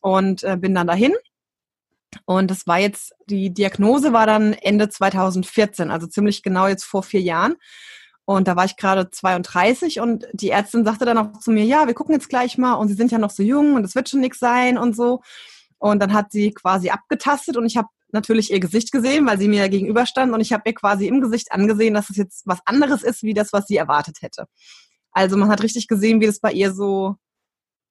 Und 0.00 0.42
äh, 0.42 0.56
bin 0.56 0.74
dann 0.74 0.88
dahin. 0.88 1.12
Und 2.24 2.50
das 2.50 2.66
war 2.66 2.80
jetzt, 2.80 3.14
die 3.26 3.54
Diagnose 3.54 4.12
war 4.12 4.26
dann 4.26 4.52
Ende 4.52 4.88
2014, 4.88 5.92
also 5.92 6.08
ziemlich 6.08 6.42
genau 6.42 6.66
jetzt 6.66 6.84
vor 6.84 7.04
vier 7.04 7.20
Jahren. 7.20 7.54
Und 8.24 8.48
da 8.48 8.56
war 8.56 8.64
ich 8.64 8.76
gerade 8.76 9.10
32 9.12 10.00
und 10.00 10.26
die 10.32 10.50
Ärztin 10.50 10.84
sagte 10.84 11.04
dann 11.04 11.18
auch 11.18 11.38
zu 11.38 11.52
mir, 11.52 11.64
ja, 11.64 11.86
wir 11.86 11.94
gucken 11.94 12.14
jetzt 12.14 12.28
gleich 12.28 12.58
mal 12.58 12.74
und 12.74 12.88
Sie 12.88 12.94
sind 12.94 13.12
ja 13.12 13.18
noch 13.18 13.30
so 13.30 13.44
jung 13.44 13.74
und 13.74 13.84
es 13.84 13.94
wird 13.94 14.08
schon 14.08 14.20
nichts 14.20 14.40
sein 14.40 14.76
und 14.76 14.96
so. 14.96 15.20
Und 15.78 16.00
dann 16.00 16.12
hat 16.12 16.32
sie 16.32 16.50
quasi 16.50 16.90
abgetastet 16.90 17.56
und 17.56 17.66
ich 17.66 17.76
habe 17.76 17.88
natürlich 18.14 18.50
ihr 18.50 18.60
Gesicht 18.60 18.92
gesehen, 18.92 19.26
weil 19.26 19.38
sie 19.38 19.48
mir 19.48 19.68
gegenüberstand 19.68 20.32
und 20.32 20.40
ich 20.40 20.52
habe 20.52 20.62
ihr 20.66 20.74
quasi 20.74 21.06
im 21.06 21.20
Gesicht 21.20 21.52
angesehen, 21.52 21.92
dass 21.92 22.08
es 22.08 22.16
jetzt 22.16 22.46
was 22.46 22.60
anderes 22.64 23.02
ist, 23.02 23.22
wie 23.22 23.34
das, 23.34 23.52
was 23.52 23.66
sie 23.66 23.76
erwartet 23.76 24.22
hätte. 24.22 24.46
Also 25.12 25.36
man 25.36 25.50
hat 25.50 25.62
richtig 25.62 25.88
gesehen, 25.88 26.20
wie 26.20 26.26
das 26.26 26.40
bei 26.40 26.52
ihr 26.52 26.72
so, 26.72 27.16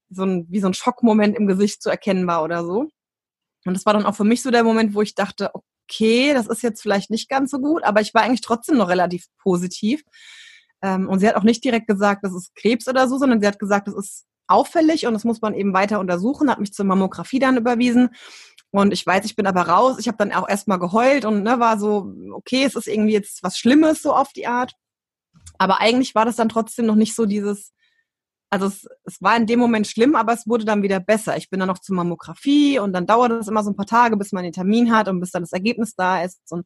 so 0.09 0.23
ein, 0.23 0.47
wie 0.49 0.59
so 0.59 0.67
ein 0.67 0.73
Schockmoment 0.73 1.37
im 1.37 1.45
Gesicht 1.45 1.83
zu 1.83 1.89
erkennen 1.89 2.25
war 2.25 2.43
oder 2.43 2.65
so. 2.65 2.89
Und 3.65 3.73
das 3.75 3.85
war 3.85 3.93
dann 3.93 4.05
auch 4.05 4.15
für 4.15 4.23
mich 4.23 4.41
so 4.41 4.49
der 4.49 4.63
Moment, 4.63 4.95
wo 4.95 5.01
ich 5.01 5.13
dachte, 5.13 5.51
okay, 5.53 6.33
das 6.33 6.47
ist 6.47 6.63
jetzt 6.63 6.81
vielleicht 6.81 7.09
nicht 7.09 7.29
ganz 7.29 7.51
so 7.51 7.59
gut, 7.59 7.83
aber 7.83 8.01
ich 8.01 8.13
war 8.13 8.23
eigentlich 8.23 8.41
trotzdem 8.41 8.77
noch 8.77 8.89
relativ 8.89 9.27
positiv. 9.37 10.03
Ähm, 10.81 11.07
und 11.07 11.19
sie 11.19 11.27
hat 11.27 11.35
auch 11.35 11.43
nicht 11.43 11.63
direkt 11.63 11.87
gesagt, 11.87 12.23
das 12.23 12.33
ist 12.33 12.55
Krebs 12.55 12.87
oder 12.87 13.07
so, 13.07 13.17
sondern 13.17 13.41
sie 13.41 13.47
hat 13.47 13.59
gesagt, 13.59 13.87
das 13.87 13.95
ist 13.95 14.25
auffällig 14.47 15.05
und 15.07 15.13
das 15.13 15.23
muss 15.23 15.41
man 15.41 15.53
eben 15.53 15.73
weiter 15.73 15.99
untersuchen, 15.99 16.49
hat 16.49 16.59
mich 16.59 16.73
zur 16.73 16.85
Mammographie 16.85 17.39
dann 17.39 17.57
überwiesen 17.57 18.09
und 18.81 18.91
ich 18.91 19.05
weiß, 19.05 19.23
ich 19.25 19.35
bin 19.35 19.45
aber 19.45 19.61
raus. 19.61 19.97
Ich 19.99 20.07
habe 20.07 20.17
dann 20.17 20.31
auch 20.31 20.49
erstmal 20.49 20.79
geheult 20.79 21.25
und 21.25 21.43
ne, 21.43 21.59
war 21.59 21.77
so, 21.77 22.11
okay, 22.33 22.63
es 22.63 22.75
ist 22.75 22.87
irgendwie 22.87 23.13
jetzt 23.13 23.43
was 23.43 23.57
Schlimmes 23.57 24.01
so 24.01 24.13
auf 24.13 24.33
die 24.33 24.47
Art. 24.47 24.73
Aber 25.59 25.79
eigentlich 25.79 26.15
war 26.15 26.25
das 26.25 26.37
dann 26.37 26.49
trotzdem 26.49 26.87
noch 26.87 26.95
nicht 26.95 27.13
so 27.13 27.27
dieses, 27.27 27.71
also 28.49 28.65
es, 28.65 28.87
es 29.03 29.21
war 29.21 29.37
in 29.37 29.45
dem 29.45 29.59
Moment 29.59 29.85
schlimm, 29.85 30.15
aber 30.15 30.33
es 30.33 30.47
wurde 30.47 30.65
dann 30.65 30.81
wieder 30.81 30.99
besser. 30.99 31.37
Ich 31.37 31.51
bin 31.51 31.59
dann 31.59 31.67
noch 31.67 31.77
zur 31.77 31.95
Mammographie 31.95 32.79
und 32.79 32.93
dann 32.93 33.05
dauert 33.05 33.31
es 33.33 33.47
immer 33.47 33.63
so 33.63 33.69
ein 33.69 33.75
paar 33.75 33.85
Tage, 33.85 34.17
bis 34.17 34.31
man 34.31 34.43
den 34.43 34.53
Termin 34.53 34.91
hat 34.91 35.07
und 35.07 35.19
bis 35.19 35.29
dann 35.29 35.43
das 35.43 35.53
Ergebnis 35.53 35.93
da 35.95 36.23
ist. 36.23 36.41
Und 36.51 36.65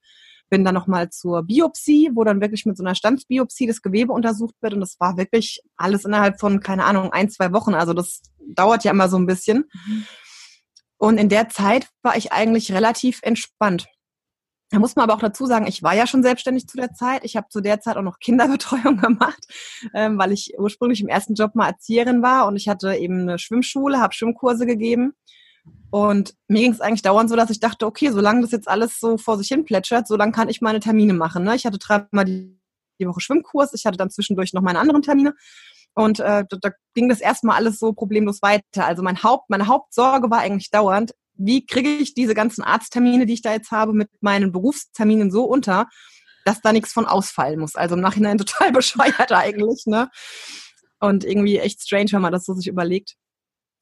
bin 0.49 0.63
dann 0.63 0.75
nochmal 0.75 1.09
zur 1.09 1.43
Biopsie, 1.43 2.11
wo 2.13 2.23
dann 2.23 2.39
wirklich 2.39 2.65
mit 2.65 2.77
so 2.77 2.83
einer 2.85 2.95
Standsbiopsie 2.95 3.67
das 3.67 3.81
Gewebe 3.81 4.13
untersucht 4.13 4.55
wird. 4.61 4.73
Und 4.73 4.79
das 4.79 4.97
war 4.99 5.17
wirklich 5.17 5.61
alles 5.75 6.05
innerhalb 6.05 6.39
von, 6.39 6.61
keine 6.61 6.85
Ahnung, 6.85 7.11
ein, 7.11 7.29
zwei 7.29 7.51
Wochen. 7.51 7.73
Also 7.73 7.91
das 7.91 8.21
dauert 8.47 8.85
ja 8.85 8.91
immer 8.91 9.09
so 9.09 9.17
ein 9.17 9.25
bisschen. 9.25 9.69
Mhm. 9.85 10.05
Und 10.97 11.17
in 11.17 11.29
der 11.29 11.49
Zeit 11.49 11.87
war 12.01 12.17
ich 12.17 12.31
eigentlich 12.31 12.71
relativ 12.71 13.19
entspannt. 13.21 13.87
Da 14.69 14.79
muss 14.79 14.95
man 14.95 15.03
aber 15.03 15.13
auch 15.13 15.21
dazu 15.21 15.45
sagen, 15.45 15.65
ich 15.65 15.81
war 15.81 15.95
ja 15.95 16.07
schon 16.07 16.23
selbstständig 16.23 16.67
zu 16.67 16.75
der 16.75 16.93
Zeit. 16.93 17.23
Ich 17.23 17.37
habe 17.37 17.47
zu 17.49 17.61
der 17.61 17.79
Zeit 17.79 17.95
auch 17.95 18.01
noch 18.01 18.19
Kinderbetreuung 18.19 18.97
gemacht, 19.01 19.47
ähm, 19.93 20.17
weil 20.17 20.33
ich 20.33 20.55
ursprünglich 20.57 20.99
im 21.01 21.07
ersten 21.07 21.35
Job 21.35 21.55
mal 21.55 21.67
Erzieherin 21.67 22.21
war 22.21 22.47
und 22.47 22.57
ich 22.57 22.67
hatte 22.67 22.93
eben 22.95 23.21
eine 23.21 23.39
Schwimmschule, 23.39 23.99
habe 23.99 24.13
Schwimmkurse 24.13 24.65
gegeben. 24.65 25.13
Und 25.89 26.33
mir 26.47 26.61
ging 26.61 26.73
es 26.73 26.81
eigentlich 26.81 27.01
dauernd 27.01 27.29
so, 27.29 27.35
dass 27.35 27.49
ich 27.49 27.59
dachte, 27.59 27.85
okay, 27.85 28.11
solange 28.11 28.41
das 28.41 28.51
jetzt 28.51 28.67
alles 28.67 28.99
so 28.99 29.17
vor 29.17 29.37
sich 29.37 29.47
hin 29.47 29.63
plätschert, 29.63 30.07
solange 30.07 30.33
kann 30.33 30.49
ich 30.49 30.61
meine 30.61 30.79
Termine 30.81 31.13
machen. 31.13 31.43
Ne? 31.43 31.55
Ich 31.55 31.65
hatte 31.65 31.77
dreimal 31.77 32.25
die, 32.25 32.57
Woche 32.99 33.21
Schwimmkurs, 33.21 33.73
ich 33.73 33.85
hatte 33.85 33.97
dann 33.97 34.09
zwischendurch 34.09 34.53
noch 34.53 34.63
meine 34.63 34.79
anderen 34.79 35.03
Termine. 35.03 35.35
Und 35.97 36.19
äh, 36.19 36.45
da, 36.47 36.57
da 36.61 36.69
ging 36.93 37.09
das 37.09 37.21
erstmal 37.21 37.55
alles 37.55 37.79
so 37.79 37.91
problemlos 37.91 38.43
weiter. 38.43 38.85
Also 38.85 39.01
mein 39.01 39.23
Haupt, 39.23 39.49
meine 39.49 39.65
Hauptsorge 39.65 40.29
war 40.29 40.37
eigentlich 40.37 40.69
dauernd, 40.69 41.13
wie 41.33 41.65
kriege 41.65 41.89
ich 41.89 42.13
diese 42.13 42.35
ganzen 42.35 42.61
Arzttermine, 42.63 43.25
die 43.25 43.33
ich 43.33 43.41
da 43.41 43.51
jetzt 43.51 43.71
habe, 43.71 43.93
mit 43.93 44.09
meinen 44.21 44.51
Berufsterminen 44.51 45.31
so 45.31 45.45
unter, 45.45 45.87
dass 46.45 46.61
da 46.61 46.71
nichts 46.71 46.93
von 46.93 47.07
ausfallen 47.07 47.59
muss. 47.59 47.73
Also 47.73 47.95
im 47.95 48.01
Nachhinein 48.01 48.37
total 48.37 48.71
bescheuert 48.71 49.31
eigentlich, 49.31 49.87
ne? 49.87 50.11
Und 50.99 51.23
irgendwie 51.23 51.57
echt 51.57 51.81
strange, 51.81 52.11
wenn 52.11 52.21
man 52.21 52.31
das 52.31 52.45
so 52.45 52.53
sich 52.53 52.67
überlegt. 52.67 53.15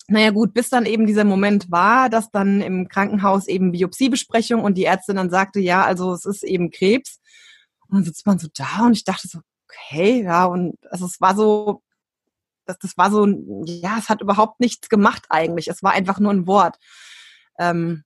Naja 0.07 0.29
gut, 0.31 0.53
bis 0.53 0.69
dann 0.69 0.85
eben 0.85 1.07
dieser 1.07 1.25
Moment 1.25 1.69
war, 1.69 2.09
dass 2.09 2.31
dann 2.31 2.61
im 2.61 2.87
Krankenhaus 2.87 3.47
eben 3.47 3.73
Biopsiebesprechung 3.73 4.63
und 4.63 4.77
die 4.77 4.85
Ärztin 4.85 5.17
dann 5.17 5.29
sagte, 5.29 5.59
ja, 5.59 5.83
also 5.83 6.13
es 6.13 6.23
ist 6.23 6.43
eben 6.43 6.71
Krebs. 6.71 7.19
Und 7.89 7.97
dann 7.97 8.03
sitzt 8.05 8.25
man 8.25 8.39
so 8.39 8.47
da 8.53 8.85
und 8.85 8.93
ich 8.93 9.03
dachte 9.03 9.27
so, 9.27 9.39
okay, 9.67 10.23
ja, 10.23 10.45
und 10.45 10.75
also 10.89 11.05
es 11.05 11.19
war 11.19 11.35
so, 11.35 11.81
das, 12.65 12.77
das 12.79 12.97
war 12.97 13.11
so, 13.11 13.27
ja, 13.65 13.97
es 13.97 14.09
hat 14.09 14.21
überhaupt 14.21 14.59
nichts 14.59 14.89
gemacht 14.89 15.25
eigentlich. 15.29 15.67
Es 15.67 15.83
war 15.83 15.91
einfach 15.91 16.19
nur 16.19 16.31
ein 16.31 16.47
Wort. 16.47 16.77
Ähm, 17.59 18.03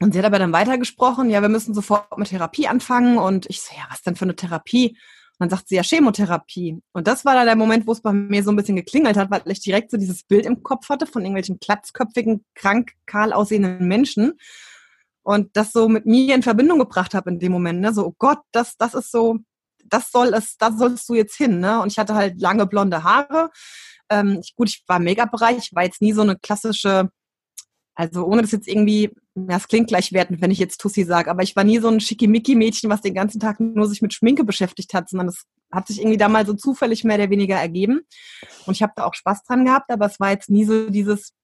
und 0.00 0.12
sie 0.12 0.18
hat 0.18 0.26
aber 0.26 0.38
dann 0.38 0.52
weitergesprochen, 0.52 1.30
ja, 1.30 1.42
wir 1.42 1.48
müssen 1.48 1.74
sofort 1.74 2.18
mit 2.18 2.28
Therapie 2.28 2.66
anfangen. 2.66 3.18
Und 3.18 3.46
ich 3.48 3.60
so, 3.60 3.74
ja, 3.76 3.84
was 3.88 4.02
denn 4.02 4.16
für 4.16 4.24
eine 4.24 4.34
Therapie? 4.34 4.96
Und 5.38 5.50
dann 5.50 5.50
sagt 5.50 5.68
sie 5.68 5.76
ja 5.76 5.82
Chemotherapie. 5.82 6.80
Und 6.92 7.06
das 7.06 7.24
war 7.24 7.34
dann 7.34 7.46
der 7.46 7.56
Moment, 7.56 7.86
wo 7.86 7.92
es 7.92 8.00
bei 8.00 8.12
mir 8.12 8.42
so 8.42 8.50
ein 8.50 8.56
bisschen 8.56 8.76
geklingelt 8.76 9.16
hat, 9.16 9.30
weil 9.30 9.42
ich 9.46 9.60
direkt 9.60 9.90
so 9.90 9.96
dieses 9.96 10.24
Bild 10.24 10.44
im 10.44 10.62
Kopf 10.62 10.88
hatte 10.88 11.06
von 11.06 11.22
irgendwelchen 11.22 11.60
klatzköpfigen, 11.60 12.44
krank, 12.54 12.92
kahl 13.06 13.32
aussehenden 13.32 13.86
Menschen. 13.86 14.34
Und 15.22 15.56
das 15.56 15.72
so 15.72 15.88
mit 15.88 16.04
mir 16.04 16.34
in 16.34 16.42
Verbindung 16.42 16.80
gebracht 16.80 17.14
habe 17.14 17.30
in 17.30 17.38
dem 17.38 17.52
Moment. 17.52 17.80
Ne? 17.80 17.94
So, 17.94 18.06
oh 18.06 18.14
Gott, 18.18 18.40
das, 18.50 18.76
das 18.76 18.94
ist 18.94 19.12
so, 19.12 19.38
das 19.92 20.10
soll 20.10 20.34
es, 20.34 20.56
da 20.58 20.72
sollst 20.72 21.08
du 21.08 21.14
jetzt 21.14 21.36
hin. 21.36 21.60
Ne? 21.60 21.80
Und 21.80 21.92
ich 21.92 21.98
hatte 21.98 22.14
halt 22.14 22.40
lange 22.40 22.66
blonde 22.66 23.04
Haare. 23.04 23.50
Ähm, 24.10 24.40
ich, 24.42 24.54
gut, 24.56 24.68
ich 24.68 24.82
war 24.86 24.98
im 24.98 25.04
Make-up-Bereich, 25.04 25.70
war 25.72 25.84
jetzt 25.84 26.02
nie 26.02 26.12
so 26.12 26.22
eine 26.22 26.36
klassische 26.36 27.10
also 27.94 28.24
ohne 28.24 28.42
das 28.42 28.52
jetzt 28.52 28.68
irgendwie, 28.68 29.10
ja, 29.34 29.56
es 29.56 29.68
klingt 29.68 29.88
gleichwertend, 29.88 30.40
wenn 30.40 30.50
ich 30.50 30.58
jetzt 30.58 30.80
Tussi 30.80 31.04
sage, 31.04 31.30
aber 31.30 31.42
ich 31.42 31.54
war 31.56 31.64
nie 31.64 31.78
so 31.78 31.88
ein 31.88 32.00
Schickimicki-Mädchen, 32.00 32.88
was 32.88 33.02
den 33.02 33.14
ganzen 33.14 33.38
Tag 33.38 33.60
nur 33.60 33.86
sich 33.86 34.00
mit 34.00 34.14
Schminke 34.14 34.44
beschäftigt 34.44 34.94
hat, 34.94 35.10
sondern 35.10 35.28
es 35.28 35.44
hat 35.70 35.88
sich 35.88 35.98
irgendwie 35.98 36.16
da 36.16 36.28
mal 36.28 36.46
so 36.46 36.54
zufällig 36.54 37.04
mehr 37.04 37.16
oder 37.16 37.30
weniger 37.30 37.56
ergeben. 37.56 38.00
Und 38.66 38.74
ich 38.74 38.82
habe 38.82 38.92
da 38.96 39.04
auch 39.04 39.14
Spaß 39.14 39.44
dran 39.44 39.64
gehabt, 39.64 39.90
aber 39.90 40.06
es 40.06 40.20
war 40.20 40.30
jetzt 40.30 40.48
nie 40.48 40.64
so 40.64 40.88
dieses, 40.88 41.34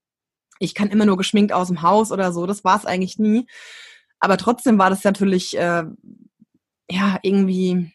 ich 0.58 0.74
kann 0.74 0.88
immer 0.88 1.04
nur 1.04 1.18
geschminkt 1.18 1.52
aus 1.52 1.68
dem 1.68 1.82
Haus 1.82 2.12
oder 2.12 2.32
so, 2.32 2.46
das 2.46 2.64
war 2.64 2.78
es 2.78 2.86
eigentlich 2.86 3.18
nie. 3.18 3.46
Aber 4.18 4.36
trotzdem 4.38 4.78
war 4.78 4.90
das 4.90 5.04
natürlich, 5.04 5.56
äh, 5.56 5.84
ja, 6.90 7.18
irgendwie 7.22 7.92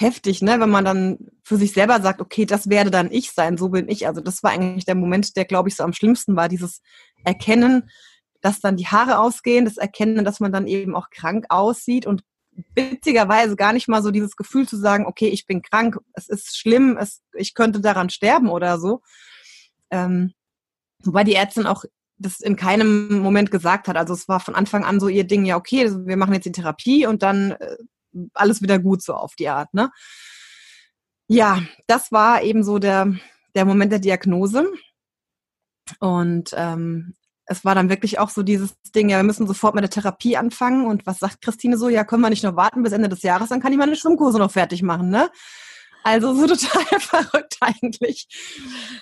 heftig, 0.00 0.42
ne, 0.42 0.60
wenn 0.60 0.70
man 0.70 0.84
dann 0.84 1.18
für 1.42 1.56
sich 1.56 1.72
selber 1.72 2.00
sagt, 2.00 2.20
okay, 2.20 2.46
das 2.46 2.70
werde 2.70 2.90
dann 2.90 3.10
ich 3.10 3.32
sein, 3.32 3.58
so 3.58 3.70
bin 3.70 3.88
ich. 3.88 4.06
Also 4.06 4.20
das 4.20 4.44
war 4.44 4.52
eigentlich 4.52 4.84
der 4.84 4.94
Moment, 4.94 5.36
der, 5.36 5.44
glaube 5.44 5.68
ich, 5.68 5.74
so 5.74 5.82
am 5.82 5.92
schlimmsten 5.92 6.36
war, 6.36 6.48
dieses 6.48 6.82
Erkennen, 7.24 7.90
dass 8.40 8.60
dann 8.60 8.76
die 8.76 8.86
Haare 8.86 9.18
ausgehen, 9.18 9.64
das 9.64 9.76
Erkennen, 9.76 10.24
dass 10.24 10.38
man 10.38 10.52
dann 10.52 10.68
eben 10.68 10.94
auch 10.94 11.10
krank 11.10 11.46
aussieht 11.48 12.06
und 12.06 12.22
witzigerweise 12.76 13.56
gar 13.56 13.72
nicht 13.72 13.88
mal 13.88 14.00
so 14.00 14.12
dieses 14.12 14.36
Gefühl 14.36 14.68
zu 14.68 14.76
sagen, 14.76 15.04
okay, 15.04 15.28
ich 15.28 15.46
bin 15.46 15.62
krank, 15.62 15.98
es 16.12 16.28
ist 16.28 16.56
schlimm, 16.56 16.96
es, 16.96 17.20
ich 17.34 17.54
könnte 17.54 17.80
daran 17.80 18.08
sterben 18.08 18.50
oder 18.50 18.78
so. 18.78 19.02
Ähm, 19.90 20.32
wobei 21.02 21.24
die 21.24 21.34
Ärztin 21.34 21.66
auch 21.66 21.84
das 22.18 22.38
in 22.40 22.54
keinem 22.54 23.18
Moment 23.18 23.50
gesagt 23.50 23.88
hat. 23.88 23.96
Also 23.96 24.14
es 24.14 24.28
war 24.28 24.38
von 24.38 24.54
Anfang 24.54 24.84
an 24.84 25.00
so 25.00 25.08
ihr 25.08 25.24
Ding, 25.24 25.44
ja, 25.44 25.56
okay, 25.56 25.90
wir 26.06 26.16
machen 26.16 26.34
jetzt 26.34 26.44
die 26.44 26.52
Therapie 26.52 27.04
und 27.06 27.24
dann 27.24 27.52
äh, 27.52 27.76
alles 28.34 28.62
wieder 28.62 28.78
gut 28.78 29.02
so 29.02 29.14
auf 29.14 29.34
die 29.34 29.48
Art. 29.48 29.72
Ne? 29.74 29.90
Ja, 31.26 31.62
das 31.86 32.10
war 32.12 32.42
eben 32.42 32.62
so 32.62 32.78
der, 32.78 33.14
der 33.54 33.64
Moment 33.64 33.92
der 33.92 33.98
Diagnose. 33.98 34.66
Und 36.00 36.50
ähm, 36.56 37.14
es 37.44 37.64
war 37.64 37.74
dann 37.74 37.88
wirklich 37.88 38.18
auch 38.18 38.30
so 38.30 38.42
dieses 38.42 38.74
Ding, 38.94 39.08
ja, 39.08 39.18
wir 39.18 39.24
müssen 39.24 39.46
sofort 39.46 39.74
mit 39.74 39.82
der 39.82 39.90
Therapie 39.90 40.36
anfangen. 40.36 40.86
Und 40.86 41.06
was 41.06 41.18
sagt 41.18 41.40
Christine 41.40 41.76
so? 41.76 41.88
Ja, 41.88 42.04
können 42.04 42.22
wir 42.22 42.30
nicht 42.30 42.44
noch 42.44 42.56
warten 42.56 42.82
bis 42.82 42.92
Ende 42.92 43.08
des 43.08 43.22
Jahres, 43.22 43.48
dann 43.48 43.60
kann 43.60 43.72
ich 43.72 43.78
meine 43.78 43.96
Schwimmkurse 43.96 44.38
noch 44.38 44.50
fertig 44.50 44.82
machen, 44.82 45.10
ne? 45.10 45.30
Also 46.04 46.34
so 46.34 46.46
total 46.54 47.00
verrückt 47.00 47.56
eigentlich. 47.60 48.26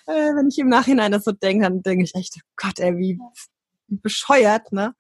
Äh, 0.07 0.35
wenn 0.35 0.49
ich 0.49 0.59
im 0.59 0.69
Nachhinein 0.69 1.13
das 1.13 1.25
so 1.25 1.33
denke, 1.33 1.65
dann 1.65 1.83
denke 1.83 2.05
ich 2.05 2.15
echt, 2.15 2.41
Gott, 2.57 2.79
ey, 2.79 2.97
wie 2.97 3.19
bescheuert, 3.89 4.73
ne? 4.73 4.95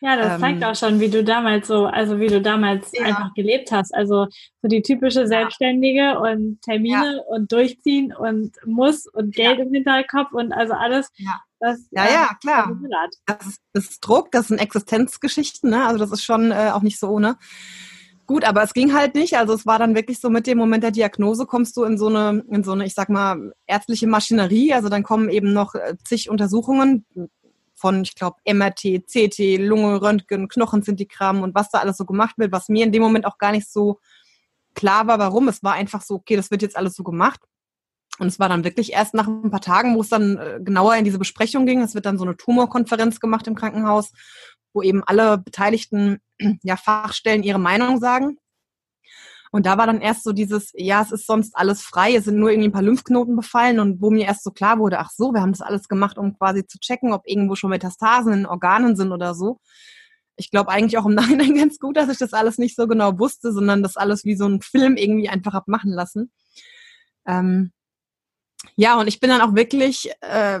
Ja, 0.00 0.16
das 0.16 0.34
ähm, 0.34 0.40
zeigt 0.40 0.64
auch 0.64 0.74
schon, 0.74 1.00
wie 1.00 1.08
du 1.08 1.22
damals 1.22 1.68
so, 1.68 1.86
also 1.86 2.18
wie 2.18 2.26
du 2.26 2.40
damals 2.40 2.90
ja. 2.92 3.04
einfach 3.04 3.34
gelebt 3.34 3.70
hast. 3.70 3.94
Also 3.94 4.26
so 4.60 4.68
die 4.68 4.82
typische 4.82 5.26
Selbstständige 5.26 6.18
und 6.18 6.60
Termine 6.62 7.16
ja. 7.16 7.22
und 7.28 7.52
durchziehen 7.52 8.12
und 8.12 8.56
muss 8.66 9.06
und 9.06 9.34
Geld 9.34 9.58
ja. 9.58 9.64
im 9.64 9.72
Hinterkopf 9.72 10.32
und 10.32 10.52
also 10.52 10.74
alles. 10.74 11.10
Ja, 11.16 11.40
das, 11.60 11.86
ja, 11.90 12.06
ja, 12.10 12.30
klar. 12.40 12.76
Das 13.26 13.46
ist, 13.46 13.60
das 13.72 13.84
ist 13.90 14.00
Druck, 14.00 14.32
das 14.32 14.48
sind 14.48 14.58
Existenzgeschichten, 14.58 15.70
ne? 15.70 15.86
Also 15.86 15.98
das 15.98 16.10
ist 16.10 16.24
schon 16.24 16.50
äh, 16.50 16.70
auch 16.72 16.82
nicht 16.82 16.98
so 16.98 17.08
ohne. 17.08 17.36
Gut, 18.26 18.44
aber 18.44 18.62
es 18.62 18.72
ging 18.72 18.94
halt 18.94 19.14
nicht. 19.14 19.36
Also 19.36 19.52
es 19.52 19.66
war 19.66 19.78
dann 19.78 19.94
wirklich 19.94 20.20
so 20.20 20.30
mit 20.30 20.46
dem 20.46 20.56
Moment 20.56 20.82
der 20.82 20.90
Diagnose 20.90 21.44
kommst 21.44 21.76
du 21.76 21.84
in 21.84 21.98
so 21.98 22.06
eine, 22.06 22.44
in 22.50 22.64
so 22.64 22.72
eine, 22.72 22.86
ich 22.86 22.94
sag 22.94 23.08
mal, 23.08 23.52
ärztliche 23.66 24.06
Maschinerie. 24.06 24.72
Also 24.72 24.88
dann 24.88 25.02
kommen 25.02 25.28
eben 25.28 25.52
noch 25.52 25.74
äh, 25.74 25.96
zig 26.04 26.30
Untersuchungen, 26.30 27.04
von, 27.82 28.02
ich 28.02 28.14
glaube, 28.14 28.36
MRT, 28.46 29.02
CT, 29.06 29.58
Lunge, 29.58 30.00
Röntgen, 30.00 30.48
Knochenzintigramm 30.48 31.42
und 31.42 31.54
was 31.54 31.70
da 31.70 31.80
alles 31.80 31.96
so 31.96 32.06
gemacht 32.06 32.38
wird, 32.38 32.52
was 32.52 32.68
mir 32.68 32.84
in 32.84 32.92
dem 32.92 33.02
Moment 33.02 33.26
auch 33.26 33.38
gar 33.38 33.50
nicht 33.50 33.68
so 33.68 33.98
klar 34.74 35.08
war, 35.08 35.18
warum. 35.18 35.48
Es 35.48 35.64
war 35.64 35.72
einfach 35.74 36.00
so, 36.00 36.14
okay, 36.14 36.36
das 36.36 36.52
wird 36.52 36.62
jetzt 36.62 36.76
alles 36.76 36.94
so 36.94 37.02
gemacht. 37.02 37.40
Und 38.18 38.28
es 38.28 38.38
war 38.38 38.48
dann 38.48 38.62
wirklich 38.62 38.92
erst 38.92 39.14
nach 39.14 39.26
ein 39.26 39.50
paar 39.50 39.60
Tagen, 39.60 39.96
wo 39.96 40.00
es 40.00 40.08
dann 40.08 40.36
äh, 40.36 40.60
genauer 40.62 40.94
in 40.94 41.04
diese 41.04 41.18
Besprechung 41.18 41.66
ging. 41.66 41.82
Es 41.82 41.94
wird 41.94 42.06
dann 42.06 42.18
so 42.18 42.24
eine 42.24 42.36
Tumorkonferenz 42.36 43.18
gemacht 43.18 43.48
im 43.48 43.56
Krankenhaus, 43.56 44.12
wo 44.72 44.82
eben 44.82 45.02
alle 45.02 45.38
beteiligten 45.38 46.20
ja, 46.62 46.76
Fachstellen 46.76 47.42
ihre 47.42 47.58
Meinung 47.58 47.98
sagen. 47.98 48.38
Und 49.52 49.66
da 49.66 49.76
war 49.76 49.86
dann 49.86 50.00
erst 50.00 50.24
so 50.24 50.32
dieses, 50.32 50.72
ja, 50.74 51.02
es 51.02 51.12
ist 51.12 51.26
sonst 51.26 51.54
alles 51.54 51.82
frei, 51.82 52.16
es 52.16 52.24
sind 52.24 52.38
nur 52.38 52.50
irgendwie 52.50 52.70
ein 52.70 52.72
paar 52.72 52.80
Lymphknoten 52.80 53.36
befallen 53.36 53.80
und 53.80 54.00
wo 54.00 54.10
mir 54.10 54.24
erst 54.24 54.44
so 54.44 54.50
klar 54.50 54.78
wurde, 54.78 54.98
ach 54.98 55.10
so, 55.10 55.34
wir 55.34 55.42
haben 55.42 55.52
das 55.52 55.60
alles 55.60 55.88
gemacht, 55.88 56.16
um 56.16 56.38
quasi 56.38 56.66
zu 56.66 56.78
checken, 56.78 57.12
ob 57.12 57.24
irgendwo 57.26 57.54
schon 57.54 57.68
Metastasen 57.68 58.32
in 58.32 58.46
Organen 58.46 58.96
sind 58.96 59.12
oder 59.12 59.34
so. 59.34 59.60
Ich 60.36 60.50
glaube 60.50 60.70
eigentlich 60.70 60.96
auch 60.96 61.04
im 61.04 61.14
Nachhinein 61.14 61.54
ganz 61.54 61.78
gut, 61.78 61.98
dass 61.98 62.08
ich 62.08 62.16
das 62.16 62.32
alles 62.32 62.56
nicht 62.56 62.76
so 62.76 62.88
genau 62.88 63.18
wusste, 63.18 63.52
sondern 63.52 63.82
das 63.82 63.98
alles 63.98 64.24
wie 64.24 64.36
so 64.36 64.46
ein 64.46 64.62
Film 64.62 64.96
irgendwie 64.96 65.28
einfach 65.28 65.52
hab 65.52 65.68
machen 65.68 65.92
lassen. 65.92 66.32
Ähm, 67.26 67.72
ja, 68.74 68.98
und 68.98 69.06
ich 69.06 69.20
bin 69.20 69.28
dann 69.28 69.42
auch 69.42 69.54
wirklich, 69.54 70.10
äh, 70.22 70.60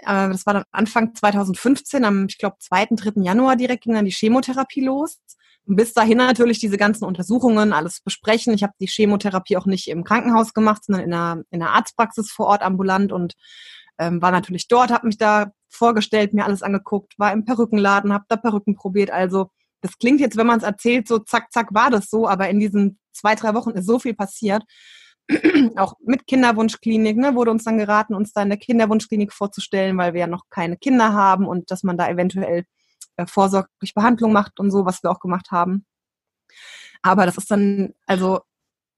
das 0.00 0.46
war 0.46 0.54
dann 0.54 0.64
Anfang 0.72 1.14
2015, 1.14 2.04
am, 2.04 2.26
ich 2.26 2.38
glaube, 2.38 2.56
2., 2.58 2.86
3. 2.90 3.22
Januar 3.22 3.54
direkt 3.54 3.84
ging 3.84 3.94
dann 3.94 4.04
die 4.04 4.10
Chemotherapie 4.10 4.84
los. 4.84 5.20
Bis 5.64 5.92
dahin 5.92 6.18
natürlich 6.18 6.58
diese 6.58 6.76
ganzen 6.76 7.04
Untersuchungen, 7.04 7.72
alles 7.72 8.00
besprechen. 8.00 8.52
Ich 8.52 8.62
habe 8.62 8.72
die 8.80 8.88
Chemotherapie 8.88 9.56
auch 9.56 9.66
nicht 9.66 9.88
im 9.88 10.02
Krankenhaus 10.04 10.54
gemacht, 10.54 10.84
sondern 10.84 11.04
in 11.04 11.14
einer, 11.14 11.42
in 11.50 11.62
einer 11.62 11.72
Arztpraxis 11.72 12.30
vor 12.32 12.46
Ort 12.46 12.62
ambulant 12.62 13.12
und 13.12 13.34
ähm, 13.98 14.20
war 14.20 14.32
natürlich 14.32 14.66
dort, 14.68 14.90
habe 14.90 15.06
mich 15.06 15.18
da 15.18 15.52
vorgestellt, 15.68 16.34
mir 16.34 16.44
alles 16.44 16.62
angeguckt, 16.62 17.18
war 17.18 17.32
im 17.32 17.44
Perückenladen, 17.44 18.12
habe 18.12 18.24
da 18.28 18.36
Perücken 18.36 18.74
probiert. 18.74 19.10
Also 19.10 19.50
das 19.80 19.98
klingt 19.98 20.20
jetzt, 20.20 20.36
wenn 20.36 20.46
man 20.46 20.58
es 20.58 20.64
erzählt, 20.64 21.06
so 21.06 21.18
zack, 21.18 21.52
zack, 21.52 21.72
war 21.72 21.90
das 21.90 22.10
so, 22.10 22.28
aber 22.28 22.48
in 22.48 22.58
diesen 22.58 22.98
zwei, 23.12 23.34
drei 23.34 23.54
Wochen 23.54 23.70
ist 23.70 23.86
so 23.86 23.98
viel 23.98 24.14
passiert. 24.14 24.64
auch 25.76 25.94
mit 26.04 26.26
Kinderwunschklinik 26.26 27.16
ne, 27.16 27.34
wurde 27.34 27.52
uns 27.52 27.64
dann 27.64 27.78
geraten, 27.78 28.14
uns 28.14 28.32
da 28.32 28.42
in 28.42 28.48
der 28.48 28.58
Kinderwunschklinik 28.58 29.32
vorzustellen, 29.32 29.96
weil 29.96 30.14
wir 30.14 30.20
ja 30.20 30.26
noch 30.26 30.44
keine 30.50 30.76
Kinder 30.76 31.12
haben 31.12 31.46
und 31.46 31.70
dass 31.70 31.84
man 31.84 31.96
da 31.96 32.08
eventuell 32.08 32.64
vorsorglich 33.26 33.94
Behandlung 33.94 34.32
macht 34.32 34.60
und 34.60 34.70
so, 34.70 34.84
was 34.84 35.02
wir 35.02 35.10
auch 35.10 35.20
gemacht 35.20 35.50
haben. 35.50 35.84
Aber 37.02 37.26
das 37.26 37.36
ist 37.36 37.50
dann, 37.50 37.94
also 38.06 38.40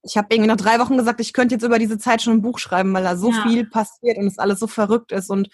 ich 0.03 0.17
habe 0.17 0.27
irgendwie 0.29 0.47
nach 0.47 0.57
drei 0.57 0.79
Wochen 0.79 0.97
gesagt, 0.97 1.19
ich 1.19 1.33
könnte 1.33 1.55
jetzt 1.55 1.63
über 1.63 1.79
diese 1.79 1.97
Zeit 1.97 2.21
schon 2.21 2.33
ein 2.33 2.41
Buch 2.41 2.59
schreiben, 2.59 2.93
weil 2.93 3.03
da 3.03 3.17
so 3.17 3.31
ja. 3.31 3.43
viel 3.43 3.65
passiert 3.65 4.17
und 4.17 4.27
es 4.27 4.37
alles 4.37 4.59
so 4.59 4.67
verrückt 4.67 5.11
ist 5.11 5.29
und 5.29 5.49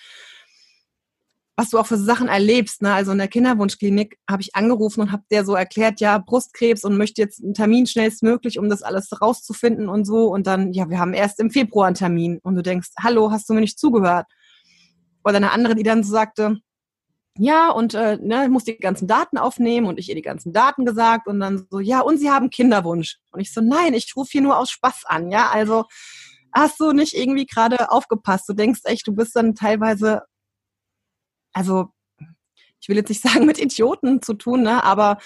was 1.62 1.70
du 1.70 1.77
auch 1.77 1.86
für 1.86 1.98
Sachen 1.98 2.27
erlebst. 2.27 2.82
Ne? 2.82 2.94
Also 2.94 3.12
in 3.12 3.18
der 3.18 3.27
Kinderwunschklinik 3.27 4.18
habe 4.30 4.41
ich 4.41 4.56
angerufen 4.56 5.01
und 5.01 5.12
habe 5.12 5.24
der 5.30 5.46
so 5.46 5.53
erklärt, 5.53 6.00
ja, 6.00 6.18
Brustkrebs 6.18 6.84
und 6.84 6.98
möchte 6.98 7.22
jetzt 7.22 7.44
einen 7.44 7.53
Termin 7.53 7.86
schnellstmöglich, 7.86 8.58
um 8.58 8.70
das 8.70 8.82
alles 8.82 9.22
rauszufinden 9.22 9.88
und 9.88 10.06
so. 10.06 10.27
Und 10.27 10.48
dann, 10.48 10.74
ja, 10.74 10.89
wir 10.89 10.98
haben 10.98 11.13
erst 11.13 11.39
im 11.39 11.51
Februar 11.51 11.88
einen 11.88 11.96
Termin. 11.96 12.39
Und 12.41 12.56
du 12.56 12.63
denkst, 12.63 12.89
hallo, 13.00 13.32
hast 13.32 13.48
du 13.48 13.53
mir 13.53 13.60
nicht 13.60 13.77
zugehört? 13.77 14.25
Oder 15.24 15.38
eine 15.38 15.51
andere, 15.51 15.75
die 15.75 15.84
dann 15.84 16.03
so 16.03 16.12
sagte, 16.12 16.58
ja, 17.38 17.70
und 17.70 17.94
äh, 17.94 18.18
ne, 18.22 18.50
muss 18.50 18.66
die 18.66 18.78
ganzen 18.78 19.08
Daten 19.08 19.38
aufnehmen 19.38 19.88
und 19.88 20.00
ich 20.00 20.10
ihr 20.10 20.16
die 20.16 20.22
ganzen 20.22 20.54
Daten 20.54 20.86
gesagt 20.86 21.28
und 21.28 21.40
dann 21.40 21.66
so, 21.70 21.80
ja, 21.80 22.02
und 22.02 22.18
sie 22.18 22.30
haben 22.30 22.50
Kinderwunsch. 22.50 23.18
Und 23.32 23.40
ich 23.40 23.54
so, 23.54 23.62
nein, 23.62 23.94
ich 23.94 24.14
rufe 24.16 24.32
hier 24.32 24.42
nur 24.42 24.58
aus 24.58 24.70
Spaß 24.72 25.06
an, 25.06 25.32
ja, 25.32 25.50
also 25.50 25.86
hast 26.54 26.80
du 26.80 26.92
nicht 26.92 27.14
irgendwie 27.16 27.46
gerade 27.46 27.90
aufgepasst. 27.92 28.50
Du 28.50 28.54
denkst 28.54 28.82
echt, 28.84 29.08
du 29.08 29.14
bist 29.14 29.36
dann 29.36 29.56
teilweise 29.56 30.24
also 31.54 31.90
ich 32.80 32.90
will 32.90 32.98
jetzt 32.98 33.10
nicht 33.10 33.22
sagen, 33.22 33.46
mit 33.46 33.60
Idioten 33.60 34.22
zu 34.22 34.34
tun, 34.34 34.64
ne? 34.64 34.84
aber 34.84 35.18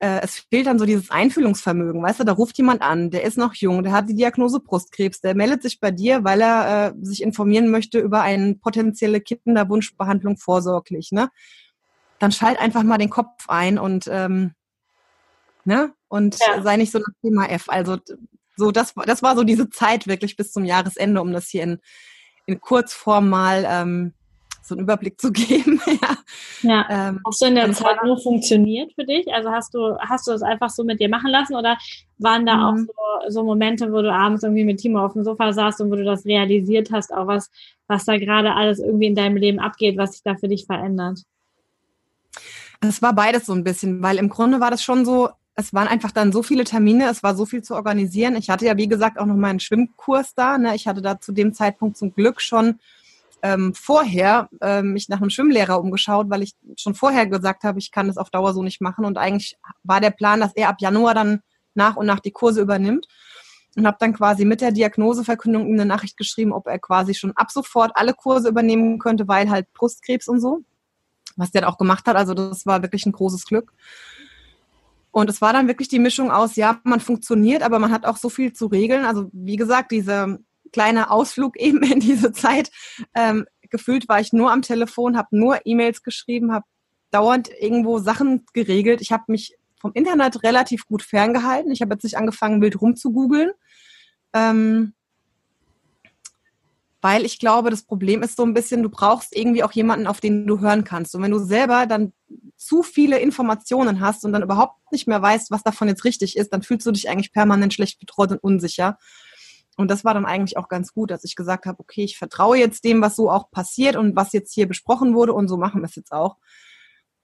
äh, 0.00 0.20
es 0.22 0.46
fehlt 0.50 0.66
dann 0.66 0.78
so 0.78 0.86
dieses 0.86 1.10
Einfühlungsvermögen. 1.10 2.02
Weißt 2.02 2.20
du, 2.20 2.24
da 2.24 2.32
ruft 2.32 2.56
jemand 2.56 2.82
an, 2.82 3.10
der 3.10 3.22
ist 3.22 3.36
noch 3.36 3.54
jung, 3.54 3.82
der 3.82 3.92
hat 3.92 4.08
die 4.08 4.14
Diagnose 4.14 4.58
Brustkrebs, 4.58 5.20
der 5.20 5.34
meldet 5.34 5.62
sich 5.62 5.78
bei 5.78 5.90
dir, 5.90 6.24
weil 6.24 6.40
er 6.40 6.88
äh, 6.88 7.04
sich 7.04 7.22
informieren 7.22 7.70
möchte 7.70 7.98
über 7.98 8.22
eine 8.22 8.54
potenzielle 8.54 9.20
Kinderwunschbehandlung 9.20 10.38
vorsorglich. 10.38 11.12
Ne? 11.12 11.28
Dann 12.18 12.32
schalt 12.32 12.58
einfach 12.58 12.82
mal 12.82 12.98
den 12.98 13.10
Kopf 13.10 13.48
ein 13.48 13.78
und 13.78 14.08
ähm, 14.10 14.54
ne? 15.64 15.92
und 16.08 16.38
ja. 16.40 16.62
sei 16.62 16.78
nicht 16.78 16.92
so 16.92 16.98
nach 16.98 17.14
Thema 17.22 17.50
F. 17.50 17.68
Also 17.68 17.98
so 18.56 18.70
das, 18.70 18.94
das 19.06 19.22
war 19.22 19.36
so 19.36 19.44
diese 19.44 19.68
Zeit 19.68 20.06
wirklich 20.06 20.36
bis 20.36 20.50
zum 20.50 20.64
Jahresende, 20.64 21.20
um 21.20 21.32
das 21.32 21.48
hier 21.48 21.62
in, 21.62 21.78
in 22.46 22.60
Kurzform 22.60 23.28
mal 23.28 23.66
ähm, 23.68 24.14
so 24.62 24.74
einen 24.74 24.82
Überblick 24.82 25.20
zu 25.20 25.32
geben. 25.32 25.80
ja. 25.86 26.16
ja. 26.62 26.86
Ähm, 26.90 27.20
hast 27.26 27.40
du 27.40 27.46
in 27.46 27.54
der 27.54 27.72
Zeit 27.72 27.98
nur 28.04 28.18
funktioniert 28.18 28.92
für 28.94 29.04
dich? 29.04 29.32
Also 29.32 29.50
hast 29.50 29.74
du, 29.74 29.96
hast 29.98 30.26
du 30.26 30.32
es 30.32 30.42
einfach 30.42 30.70
so 30.70 30.84
mit 30.84 31.00
dir 31.00 31.08
machen 31.08 31.30
lassen 31.30 31.54
oder 31.54 31.76
waren 32.18 32.46
da 32.46 32.56
mhm. 32.56 32.62
auch 32.62 32.76
so, 33.26 33.30
so, 33.30 33.44
Momente, 33.44 33.92
wo 33.92 34.02
du 34.02 34.12
abends 34.12 34.42
irgendwie 34.42 34.64
mit 34.64 34.80
Timo 34.80 35.04
auf 35.04 35.14
dem 35.14 35.24
Sofa 35.24 35.52
saßt 35.52 35.80
und 35.80 35.90
wo 35.90 35.96
du 35.96 36.04
das 36.04 36.24
realisiert 36.24 36.90
hast, 36.92 37.12
auch 37.12 37.26
was, 37.26 37.50
was 37.86 38.04
da 38.04 38.18
gerade 38.18 38.54
alles 38.54 38.78
irgendwie 38.78 39.06
in 39.06 39.14
deinem 39.14 39.36
Leben 39.36 39.58
abgeht, 39.58 39.96
was 39.96 40.12
sich 40.12 40.22
da 40.22 40.36
für 40.36 40.48
dich 40.48 40.66
verändert? 40.66 41.20
Es 42.80 43.02
war 43.02 43.12
beides 43.12 43.46
so 43.46 43.52
ein 43.52 43.64
bisschen, 43.64 44.02
weil 44.02 44.18
im 44.18 44.30
Grunde 44.30 44.60
war 44.60 44.70
das 44.70 44.82
schon 44.82 45.04
so, 45.04 45.28
es 45.54 45.74
waren 45.74 45.88
einfach 45.88 46.10
dann 46.10 46.32
so 46.32 46.42
viele 46.42 46.64
Termine, 46.64 47.10
es 47.10 47.22
war 47.22 47.34
so 47.34 47.44
viel 47.44 47.62
zu 47.62 47.74
organisieren. 47.74 48.36
Ich 48.36 48.48
hatte 48.48 48.64
ja, 48.64 48.76
wie 48.76 48.88
gesagt, 48.88 49.18
auch 49.18 49.26
noch 49.26 49.36
meinen 49.36 49.60
Schwimmkurs 49.60 50.34
da. 50.34 50.56
Ne? 50.56 50.74
Ich 50.74 50.86
hatte 50.86 51.02
da 51.02 51.20
zu 51.20 51.32
dem 51.32 51.52
Zeitpunkt 51.52 51.98
zum 51.98 52.14
Glück 52.14 52.40
schon 52.40 52.78
ähm, 53.42 53.74
vorher 53.74 54.48
ähm, 54.60 54.92
mich 54.92 55.08
nach 55.08 55.20
einem 55.20 55.30
Schwimmlehrer 55.30 55.80
umgeschaut, 55.80 56.30
weil 56.30 56.42
ich 56.42 56.54
schon 56.76 56.94
vorher 56.94 57.26
gesagt 57.26 57.64
habe, 57.64 57.78
ich 57.78 57.90
kann 57.90 58.08
das 58.08 58.16
auf 58.16 58.30
Dauer 58.30 58.54
so 58.54 58.62
nicht 58.62 58.80
machen. 58.80 59.04
Und 59.04 59.18
eigentlich 59.18 59.56
war 59.82 60.00
der 60.00 60.10
Plan, 60.10 60.40
dass 60.40 60.54
er 60.54 60.68
ab 60.68 60.76
Januar 60.80 61.14
dann 61.14 61.42
nach 61.74 61.96
und 61.96 62.06
nach 62.06 62.20
die 62.20 62.32
Kurse 62.32 62.60
übernimmt. 62.60 63.06
Und 63.76 63.86
habe 63.86 63.98
dann 64.00 64.12
quasi 64.12 64.44
mit 64.44 64.60
der 64.60 64.72
Diagnoseverkündung 64.72 65.66
ihm 65.66 65.74
eine 65.74 65.84
Nachricht 65.84 66.16
geschrieben, 66.16 66.52
ob 66.52 66.66
er 66.66 66.80
quasi 66.80 67.14
schon 67.14 67.32
ab 67.36 67.52
sofort 67.52 67.92
alle 67.94 68.14
Kurse 68.14 68.48
übernehmen 68.48 68.98
könnte, 68.98 69.28
weil 69.28 69.48
halt 69.48 69.72
Brustkrebs 69.74 70.26
und 70.26 70.40
so. 70.40 70.62
Was 71.36 71.52
der 71.52 71.68
auch 71.68 71.78
gemacht 71.78 72.06
hat. 72.06 72.16
Also 72.16 72.34
das 72.34 72.66
war 72.66 72.82
wirklich 72.82 73.06
ein 73.06 73.12
großes 73.12 73.44
Glück. 73.46 73.72
Und 75.12 75.30
es 75.30 75.40
war 75.40 75.52
dann 75.52 75.68
wirklich 75.68 75.88
die 75.88 75.98
Mischung 75.98 76.30
aus, 76.30 76.56
ja, 76.56 76.80
man 76.84 77.00
funktioniert, 77.00 77.62
aber 77.62 77.78
man 77.78 77.90
hat 77.90 78.06
auch 78.06 78.16
so 78.16 78.28
viel 78.28 78.52
zu 78.52 78.66
regeln. 78.66 79.04
Also 79.04 79.28
wie 79.32 79.56
gesagt, 79.56 79.92
diese 79.92 80.38
kleiner 80.72 81.10
Ausflug 81.10 81.56
eben 81.60 81.82
in 81.82 82.00
diese 82.00 82.32
Zeit. 82.32 82.70
Ähm, 83.14 83.46
gefühlt 83.70 84.08
war 84.08 84.20
ich 84.20 84.32
nur 84.32 84.52
am 84.52 84.62
Telefon, 84.62 85.16
habe 85.16 85.28
nur 85.32 85.60
E-Mails 85.64 86.02
geschrieben, 86.02 86.52
habe 86.52 86.66
dauernd 87.10 87.50
irgendwo 87.60 87.98
Sachen 87.98 88.44
geregelt. 88.52 89.00
Ich 89.00 89.12
habe 89.12 89.24
mich 89.28 89.56
vom 89.80 89.92
Internet 89.94 90.42
relativ 90.42 90.86
gut 90.86 91.02
ferngehalten. 91.02 91.72
Ich 91.72 91.80
habe 91.80 91.94
jetzt 91.94 92.04
nicht 92.04 92.16
angefangen, 92.16 92.60
wild 92.60 92.80
rumzugoogeln. 92.80 93.50
Ähm, 94.32 94.92
weil 97.02 97.24
ich 97.24 97.38
glaube, 97.38 97.70
das 97.70 97.82
Problem 97.82 98.22
ist 98.22 98.36
so 98.36 98.44
ein 98.44 98.52
bisschen, 98.52 98.82
du 98.82 98.90
brauchst 98.90 99.34
irgendwie 99.34 99.64
auch 99.64 99.72
jemanden, 99.72 100.06
auf 100.06 100.20
den 100.20 100.46
du 100.46 100.60
hören 100.60 100.84
kannst. 100.84 101.14
Und 101.14 101.22
wenn 101.22 101.30
du 101.30 101.38
selber 101.38 101.86
dann 101.86 102.12
zu 102.56 102.82
viele 102.82 103.18
Informationen 103.18 104.00
hast 104.00 104.24
und 104.24 104.32
dann 104.32 104.42
überhaupt 104.42 104.92
nicht 104.92 105.08
mehr 105.08 105.22
weißt, 105.22 105.50
was 105.50 105.62
davon 105.62 105.88
jetzt 105.88 106.04
richtig 106.04 106.36
ist, 106.36 106.52
dann 106.52 106.62
fühlst 106.62 106.86
du 106.86 106.92
dich 106.92 107.08
eigentlich 107.08 107.32
permanent 107.32 107.72
schlecht 107.72 107.98
betreut 108.00 108.32
und 108.32 108.42
unsicher. 108.42 108.98
Und 109.80 109.90
das 109.90 110.04
war 110.04 110.12
dann 110.12 110.26
eigentlich 110.26 110.58
auch 110.58 110.68
ganz 110.68 110.92
gut, 110.92 111.10
dass 111.10 111.24
ich 111.24 111.34
gesagt 111.34 111.64
habe, 111.64 111.80
okay, 111.80 112.04
ich 112.04 112.18
vertraue 112.18 112.58
jetzt 112.58 112.84
dem, 112.84 113.00
was 113.00 113.16
so 113.16 113.30
auch 113.30 113.50
passiert 113.50 113.96
und 113.96 114.14
was 114.14 114.34
jetzt 114.34 114.52
hier 114.52 114.68
besprochen 114.68 115.14
wurde 115.14 115.32
und 115.32 115.48
so 115.48 115.56
machen 115.56 115.80
wir 115.80 115.86
es 115.86 115.96
jetzt 115.96 116.12
auch. 116.12 116.36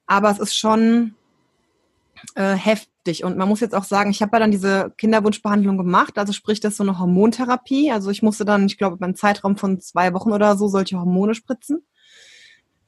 Aber 0.07 0.31
es 0.31 0.39
ist 0.39 0.57
schon 0.57 1.15
äh, 2.35 2.55
heftig 2.55 3.25
und 3.25 3.37
man 3.37 3.47
muss 3.47 3.61
jetzt 3.61 3.75
auch 3.75 3.85
sagen, 3.85 4.09
ich 4.09 4.23
habe 4.23 4.35
ja 4.37 4.41
dann 4.41 4.51
diese 4.51 4.91
Kinderwunschbehandlung 4.97 5.77
gemacht, 5.77 6.17
also 6.17 6.33
sprich, 6.33 6.59
das 6.59 6.73
ist 6.73 6.77
so 6.79 6.85
eine 6.85 6.99
Hormontherapie. 6.99 7.93
Also 7.93 8.11
ich 8.11 8.23
musste 8.23 8.47
dann, 8.47 8.65
ich 8.65 8.79
glaube, 8.79 8.97
beim 8.97 9.15
Zeitraum 9.15 9.59
von 9.59 9.79
zwei 9.79 10.15
Wochen 10.15 10.33
oder 10.33 10.57
so 10.57 10.67
solche 10.67 10.99
Hormone 10.99 11.35
spritzen. 11.35 11.85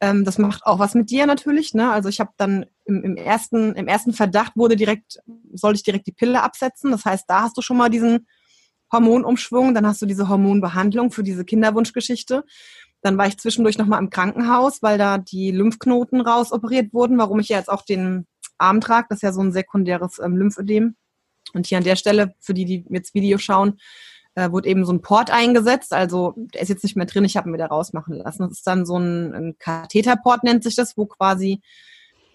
Ähm, 0.01 0.25
das 0.25 0.39
macht 0.39 0.65
auch 0.65 0.79
was 0.79 0.95
mit 0.95 1.11
dir 1.11 1.27
natürlich. 1.27 1.75
Ne? 1.75 1.93
Also 1.93 2.09
ich 2.09 2.21
habe 2.21 2.31
dann 2.39 2.65
im, 2.87 3.03
im, 3.03 3.17
ersten, 3.17 3.75
im 3.75 3.87
ersten 3.87 4.15
Verdacht 4.15 4.57
wurde 4.57 4.77
direkt, 4.77 5.19
sollte 5.53 5.77
ich 5.77 5.83
direkt 5.83 6.07
die 6.07 6.13
Pille 6.13 6.43
absetzen. 6.43 6.91
Das 6.91 7.05
heißt, 7.05 7.29
da 7.29 7.43
hast 7.43 7.59
du 7.59 7.61
schon 7.61 7.77
mal 7.77 7.91
diesen 7.91 8.27
Hormonumschwung, 8.93 9.75
dann 9.75 9.87
hast 9.87 10.03
du 10.03 10.07
diese 10.07 10.29
Hormonbehandlung 10.29 11.11
für 11.11 11.23
diese 11.23 11.45
Kinderwunschgeschichte. 11.45 12.45
Dann 13.01 13.17
war 13.17 13.27
ich 13.27 13.39
zwischendurch 13.39 13.79
nochmal 13.79 14.01
im 14.01 14.11
Krankenhaus, 14.11 14.83
weil 14.83 14.99
da 14.99 15.19
die 15.19 15.51
Lymphknoten 15.51 16.21
rausoperiert 16.21 16.93
wurden, 16.93 17.19
warum 17.19 17.39
ich 17.39 17.49
ja 17.49 17.59
jetzt 17.59 17.69
auch 17.69 17.83
den 17.83 18.27
Arm 18.59 18.81
trage. 18.81 19.07
Das 19.11 19.19
ist 19.19 19.23
ja 19.23 19.33
so 19.33 19.41
ein 19.41 19.53
sekundäres 19.53 20.19
ähm, 20.19 20.37
Lymphödem. 20.37 20.97
Und 21.55 21.67
hier 21.67 21.79
an 21.79 21.85
der 21.85 21.97
Stelle, 21.97 22.35
für 22.41 22.55
die, 22.55 22.65
die 22.65 22.85
jetzt 22.91 23.15
Video 23.15 23.39
schauen, 23.39 23.79
äh, 24.35 24.51
wurde 24.51 24.69
eben 24.69 24.85
so 24.85 24.93
ein 24.93 25.03
Port 25.03 25.31
eingesetzt. 25.31 25.93
Also 25.93 26.35
der 26.37 26.63
ist 26.63 26.69
jetzt 26.69 26.83
nicht 26.83 26.97
mehr 26.97 27.07
drin, 27.07 27.25
ich 27.25 27.37
habe 27.37 27.49
ihn 27.49 27.55
wieder 27.55 27.67
rausmachen 27.67 28.15
lassen. 28.15 28.43
Das 28.43 28.53
ist 28.53 28.67
dann 28.67 28.85
so 28.85 28.99
ein, 28.99 29.35
ein 29.35 29.59
Katheterport, 29.59 30.45
nennt 30.45 30.65
sich 30.65 30.75
das, 30.75 30.97
wo 30.97 31.07
quasi 31.07 31.63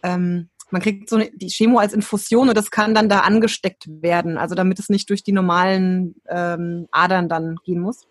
ähm, 0.03 0.49
man 0.71 0.81
kriegt 0.81 1.09
so 1.09 1.17
die 1.17 1.47
Chemo 1.47 1.79
als 1.79 1.93
Infusion 1.93 2.49
und 2.49 2.57
das 2.57 2.71
kann 2.71 2.93
dann 2.93 3.09
da 3.09 3.19
angesteckt 3.19 3.85
werden, 3.87 4.37
also 4.37 4.55
damit 4.55 4.79
es 4.79 4.89
nicht 4.89 5.09
durch 5.09 5.23
die 5.23 5.31
normalen 5.31 6.15
ähm, 6.27 6.87
Adern 6.91 7.29
dann 7.29 7.57
gehen 7.63 7.79
muss. 7.79 8.07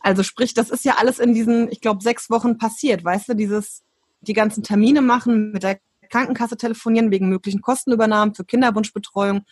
Also 0.00 0.22
sprich, 0.22 0.54
das 0.54 0.70
ist 0.70 0.84
ja 0.84 0.94
alles 0.98 1.18
in 1.18 1.34
diesen, 1.34 1.70
ich 1.70 1.80
glaube, 1.80 2.02
sechs 2.02 2.30
Wochen 2.30 2.58
passiert, 2.58 3.04
weißt 3.04 3.28
du, 3.28 3.34
dieses, 3.34 3.82
die 4.20 4.32
ganzen 4.32 4.62
Termine 4.62 5.02
machen, 5.02 5.52
mit 5.52 5.62
der 5.62 5.80
Krankenkasse 6.08 6.56
telefonieren 6.56 7.10
wegen 7.10 7.28
möglichen 7.28 7.60
Kostenübernahmen 7.60 8.34
für 8.34 8.44
Kinderwunschbetreuung, 8.44 9.42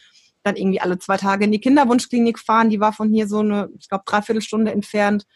dann 0.43 0.57
irgendwie 0.57 0.81
alle 0.81 0.99
zwei 0.99 1.17
Tage 1.17 1.45
in 1.45 1.53
die 1.53 1.61
Kinderwunschklinik 1.61 2.39
fahren, 2.39 2.71
die 2.71 2.81
war 2.81 2.93
von 2.93 3.11
hier 3.11 3.27
so 3.27 3.41
eine, 3.41 3.69
ich 3.79 3.89
glaube, 3.89 4.05
dreiviertel 4.07 4.41
Stunde 4.41 4.73
entfernt 4.73 5.27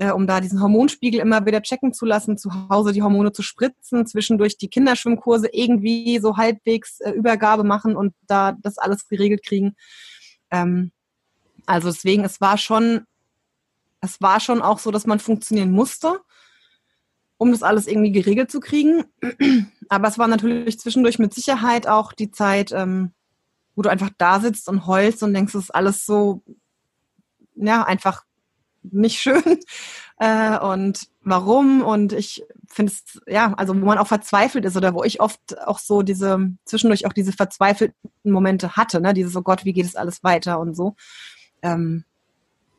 äh, 0.00 0.10
um 0.12 0.26
da 0.26 0.40
diesen 0.40 0.62
Hormonspiegel 0.62 1.20
immer 1.20 1.44
wieder 1.44 1.60
checken 1.60 1.92
zu 1.92 2.06
lassen, 2.06 2.38
zu 2.38 2.50
Hause 2.70 2.92
die 2.92 3.02
Hormone 3.02 3.32
zu 3.32 3.42
spritzen, 3.42 4.06
zwischendurch 4.06 4.56
die 4.56 4.68
Kinderschwimmkurse 4.68 5.48
irgendwie 5.52 6.18
so 6.20 6.38
halbwegs 6.38 7.00
äh, 7.00 7.10
Übergabe 7.10 7.64
machen 7.64 7.96
und 7.96 8.14
da 8.26 8.56
das 8.62 8.78
alles 8.78 9.06
geregelt 9.08 9.44
kriegen. 9.44 9.76
Ähm, 10.50 10.90
also 11.66 11.90
deswegen, 11.90 12.24
es 12.24 12.40
war 12.40 12.56
schon, 12.56 13.02
es 14.00 14.22
war 14.22 14.40
schon 14.40 14.62
auch 14.62 14.78
so, 14.78 14.90
dass 14.90 15.06
man 15.06 15.18
funktionieren 15.18 15.70
musste, 15.70 16.20
um 17.36 17.52
das 17.52 17.62
alles 17.62 17.86
irgendwie 17.86 18.12
geregelt 18.12 18.50
zu 18.50 18.60
kriegen. 18.60 19.04
Aber 19.90 20.08
es 20.08 20.16
war 20.16 20.28
natürlich 20.28 20.80
zwischendurch 20.80 21.18
mit 21.18 21.34
Sicherheit 21.34 21.86
auch 21.86 22.14
die 22.14 22.30
Zeit, 22.30 22.72
ähm, 22.72 23.12
wo 23.74 23.82
du 23.82 23.90
einfach 23.90 24.10
da 24.16 24.40
sitzt 24.40 24.66
und 24.66 24.86
heulst 24.86 25.22
und 25.22 25.34
denkst, 25.34 25.54
es 25.54 25.64
ist 25.64 25.74
alles 25.74 26.06
so, 26.06 26.42
ja, 27.54 27.82
einfach 27.82 28.24
nicht 28.82 29.20
schön 29.20 29.42
äh, 30.18 30.58
und 30.58 31.08
warum 31.22 31.82
und 31.82 32.12
ich 32.12 32.44
finde 32.68 32.92
es, 32.92 33.20
ja, 33.26 33.52
also 33.54 33.74
wo 33.80 33.84
man 33.84 33.98
auch 33.98 34.06
verzweifelt 34.06 34.64
ist 34.64 34.76
oder 34.76 34.94
wo 34.94 35.04
ich 35.04 35.20
oft 35.20 35.58
auch 35.66 35.78
so 35.78 36.02
diese, 36.02 36.50
zwischendurch 36.64 37.06
auch 37.06 37.12
diese 37.12 37.32
verzweifelten 37.32 38.10
Momente 38.24 38.76
hatte, 38.76 39.00
ne, 39.00 39.12
dieses, 39.14 39.36
oh 39.36 39.42
Gott, 39.42 39.64
wie 39.64 39.72
geht 39.72 39.86
es 39.86 39.96
alles 39.96 40.22
weiter 40.22 40.60
und 40.60 40.74
so. 40.74 40.94
Ähm, 41.62 42.04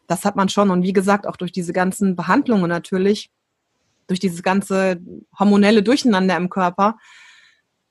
das 0.07 0.25
hat 0.25 0.35
man 0.35 0.49
schon 0.49 0.71
und 0.71 0.83
wie 0.83 0.93
gesagt, 0.93 1.27
auch 1.27 1.37
durch 1.37 1.51
diese 1.51 1.73
ganzen 1.73 2.15
Behandlungen 2.15 2.67
natürlich, 2.67 3.31
durch 4.07 4.19
dieses 4.19 4.43
ganze 4.43 4.99
hormonelle 5.37 5.83
Durcheinander 5.83 6.35
im 6.35 6.49
Körper, 6.49 6.97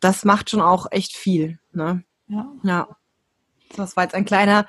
das 0.01 0.25
macht 0.25 0.51
schon 0.51 0.61
auch 0.61 0.87
echt 0.91 1.17
viel. 1.17 1.59
Ne? 1.73 2.05
Ja. 2.29 2.53
ja. 2.63 2.89
Das 3.77 3.97
war 3.97 4.05
jetzt 4.05 4.15
ein 4.15 4.25
kleiner 4.25 4.67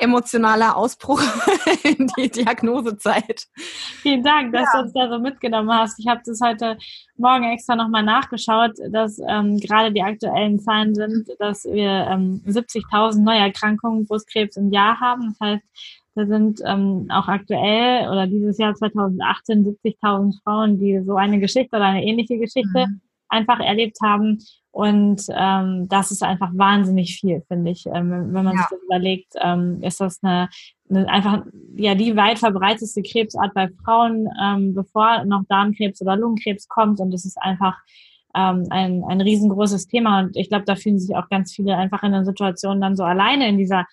emotionaler 0.00 0.76
Ausbruch 0.76 1.22
in 1.84 2.08
die 2.16 2.30
Diagnosezeit. 2.30 3.46
Vielen 4.02 4.22
Dank, 4.22 4.52
dass 4.52 4.66
ja. 4.72 4.80
du 4.80 4.84
uns 4.84 4.92
da 4.92 5.08
so 5.08 5.18
mitgenommen 5.18 5.72
hast. 5.72 5.98
Ich 5.98 6.06
habe 6.06 6.20
das 6.24 6.40
heute 6.42 6.78
Morgen 7.16 7.44
extra 7.44 7.76
nochmal 7.76 8.02
nachgeschaut, 8.02 8.72
dass 8.90 9.18
ähm, 9.28 9.58
gerade 9.58 9.92
die 9.92 10.02
aktuellen 10.02 10.58
Zahlen 10.58 10.94
sind, 10.94 11.28
dass 11.38 11.64
wir 11.64 12.08
ähm, 12.10 12.42
70.000 12.46 13.22
Neuerkrankungen 13.22 14.06
Brustkrebs 14.06 14.56
im 14.56 14.70
Jahr 14.70 14.98
haben. 15.00 15.36
Das 15.38 15.48
heißt, 15.48 15.64
Da 16.14 16.26
sind 16.26 16.60
ähm, 16.66 17.06
auch 17.10 17.28
aktuell 17.28 18.08
oder 18.08 18.26
dieses 18.26 18.58
Jahr 18.58 18.74
2018 18.74 19.64
70.000 19.64 20.42
Frauen, 20.42 20.78
die 20.78 21.00
so 21.06 21.16
eine 21.16 21.38
Geschichte 21.40 21.76
oder 21.76 21.86
eine 21.86 22.04
ähnliche 22.04 22.38
Geschichte 22.38 22.86
mhm. 22.88 23.00
Einfach 23.32 23.60
erlebt 23.60 23.98
haben. 24.02 24.38
Und 24.70 25.26
ähm, 25.28 25.86
das 25.88 26.10
ist 26.10 26.22
einfach 26.22 26.50
wahnsinnig 26.54 27.16
viel, 27.16 27.42
finde 27.46 27.72
ich. 27.72 27.84
Ähm, 27.86 28.32
wenn 28.32 28.44
man 28.44 28.54
ja. 28.54 28.58
sich 28.58 28.66
das 28.70 28.82
überlegt, 28.84 29.34
ähm, 29.40 29.82
ist 29.82 30.00
das 30.00 30.22
eine, 30.22 30.48
eine 30.88 31.08
einfach 31.08 31.44
ja 31.76 31.94
die 31.94 32.16
weit 32.16 32.38
verbreitetste 32.38 33.02
Krebsart 33.02 33.52
bei 33.52 33.68
Frauen, 33.84 34.28
ähm, 34.42 34.74
bevor 34.74 35.24
noch 35.24 35.42
Darmkrebs 35.48 36.00
oder 36.00 36.16
Lungenkrebs 36.16 36.68
kommt. 36.68 37.00
Und 37.00 37.10
das 37.10 37.26
ist 37.26 37.36
einfach 37.36 37.76
ähm, 38.34 38.66
ein, 38.70 39.04
ein 39.04 39.20
riesengroßes 39.20 39.88
Thema. 39.88 40.20
Und 40.20 40.36
ich 40.36 40.48
glaube, 40.48 40.64
da 40.64 40.74
fühlen 40.74 40.98
sich 40.98 41.14
auch 41.16 41.28
ganz 41.28 41.52
viele 41.52 41.76
einfach 41.76 42.02
in 42.02 42.12
der 42.12 42.24
Situation 42.24 42.80
dann 42.80 42.96
so 42.96 43.04
alleine 43.04 43.48
in 43.48 43.58
dieser, 43.58 43.86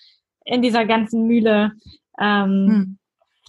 in 0.46 0.62
dieser 0.62 0.86
ganzen 0.86 1.28
Mühle 1.28 1.74
ähm, 2.20 2.68
hm. 2.68 2.98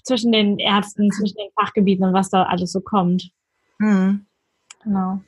zwischen 0.03 0.33
den 0.33 0.59
Ärzten, 0.59 1.12
zwischen 1.12 1.37
den 1.37 1.50
Fachgebieten 1.55 2.05
und 2.05 2.12
was 2.12 2.31
da 2.31 2.42
alles 2.42 2.72
so 2.72 2.81
kommt. 2.81 3.31
Hm. 3.79 4.26
Genau. 4.83 5.20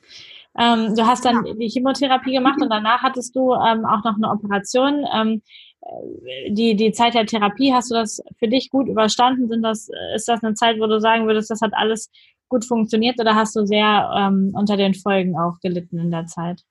Ähm, 0.57 0.95
du 0.95 1.05
hast 1.05 1.25
dann 1.25 1.45
ja. 1.45 1.53
die 1.53 1.69
Chemotherapie 1.69 2.33
gemacht 2.33 2.61
und 2.61 2.69
danach 2.69 3.01
hattest 3.01 3.35
du 3.35 3.53
ähm, 3.53 3.85
auch 3.85 4.03
noch 4.03 4.15
eine 4.15 4.29
Operation. 4.29 5.05
Ähm, 5.13 5.41
äh, 5.81 6.51
die, 6.51 6.75
die 6.75 6.91
Zeit 6.91 7.15
der 7.15 7.25
Therapie, 7.25 7.73
hast 7.73 7.89
du 7.91 7.95
das 7.95 8.21
für 8.37 8.47
dich 8.47 8.69
gut 8.69 8.87
überstanden? 8.87 9.47
Sind 9.47 9.63
das, 9.63 9.89
ist 10.15 10.27
das 10.27 10.43
eine 10.43 10.53
Zeit, 10.53 10.79
wo 10.79 10.87
du 10.87 10.99
sagen 10.99 11.25
würdest, 11.25 11.49
das 11.49 11.61
hat 11.61 11.73
alles 11.73 12.11
gut 12.49 12.65
funktioniert 12.65 13.19
oder 13.19 13.35
hast 13.35 13.55
du 13.55 13.65
sehr 13.65 14.11
ähm, 14.15 14.51
unter 14.53 14.77
den 14.77 14.93
Folgen 14.93 15.37
auch 15.37 15.59
gelitten 15.59 15.97
in 15.97 16.11
der 16.11 16.27
Zeit? 16.27 16.61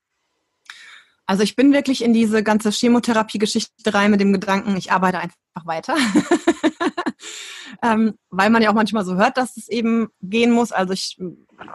Also 1.26 1.42
ich 1.42 1.56
bin 1.56 1.72
wirklich 1.72 2.04
in 2.04 2.12
diese 2.12 2.42
ganze 2.42 2.70
Chemotherapie-Geschichte 2.70 3.94
rein 3.94 4.10
mit 4.10 4.20
dem 4.20 4.32
Gedanken, 4.32 4.76
ich 4.76 4.92
arbeite 4.92 5.18
einfach 5.18 5.36
weiter. 5.64 5.96
ähm, 7.82 8.14
weil 8.30 8.48
man 8.48 8.62
ja 8.62 8.70
auch 8.70 8.74
manchmal 8.74 9.04
so 9.04 9.16
hört, 9.16 9.36
dass 9.36 9.56
es 9.56 9.68
eben 9.68 10.08
gehen 10.22 10.52
muss. 10.52 10.70
Also 10.70 10.92
ich 10.92 11.18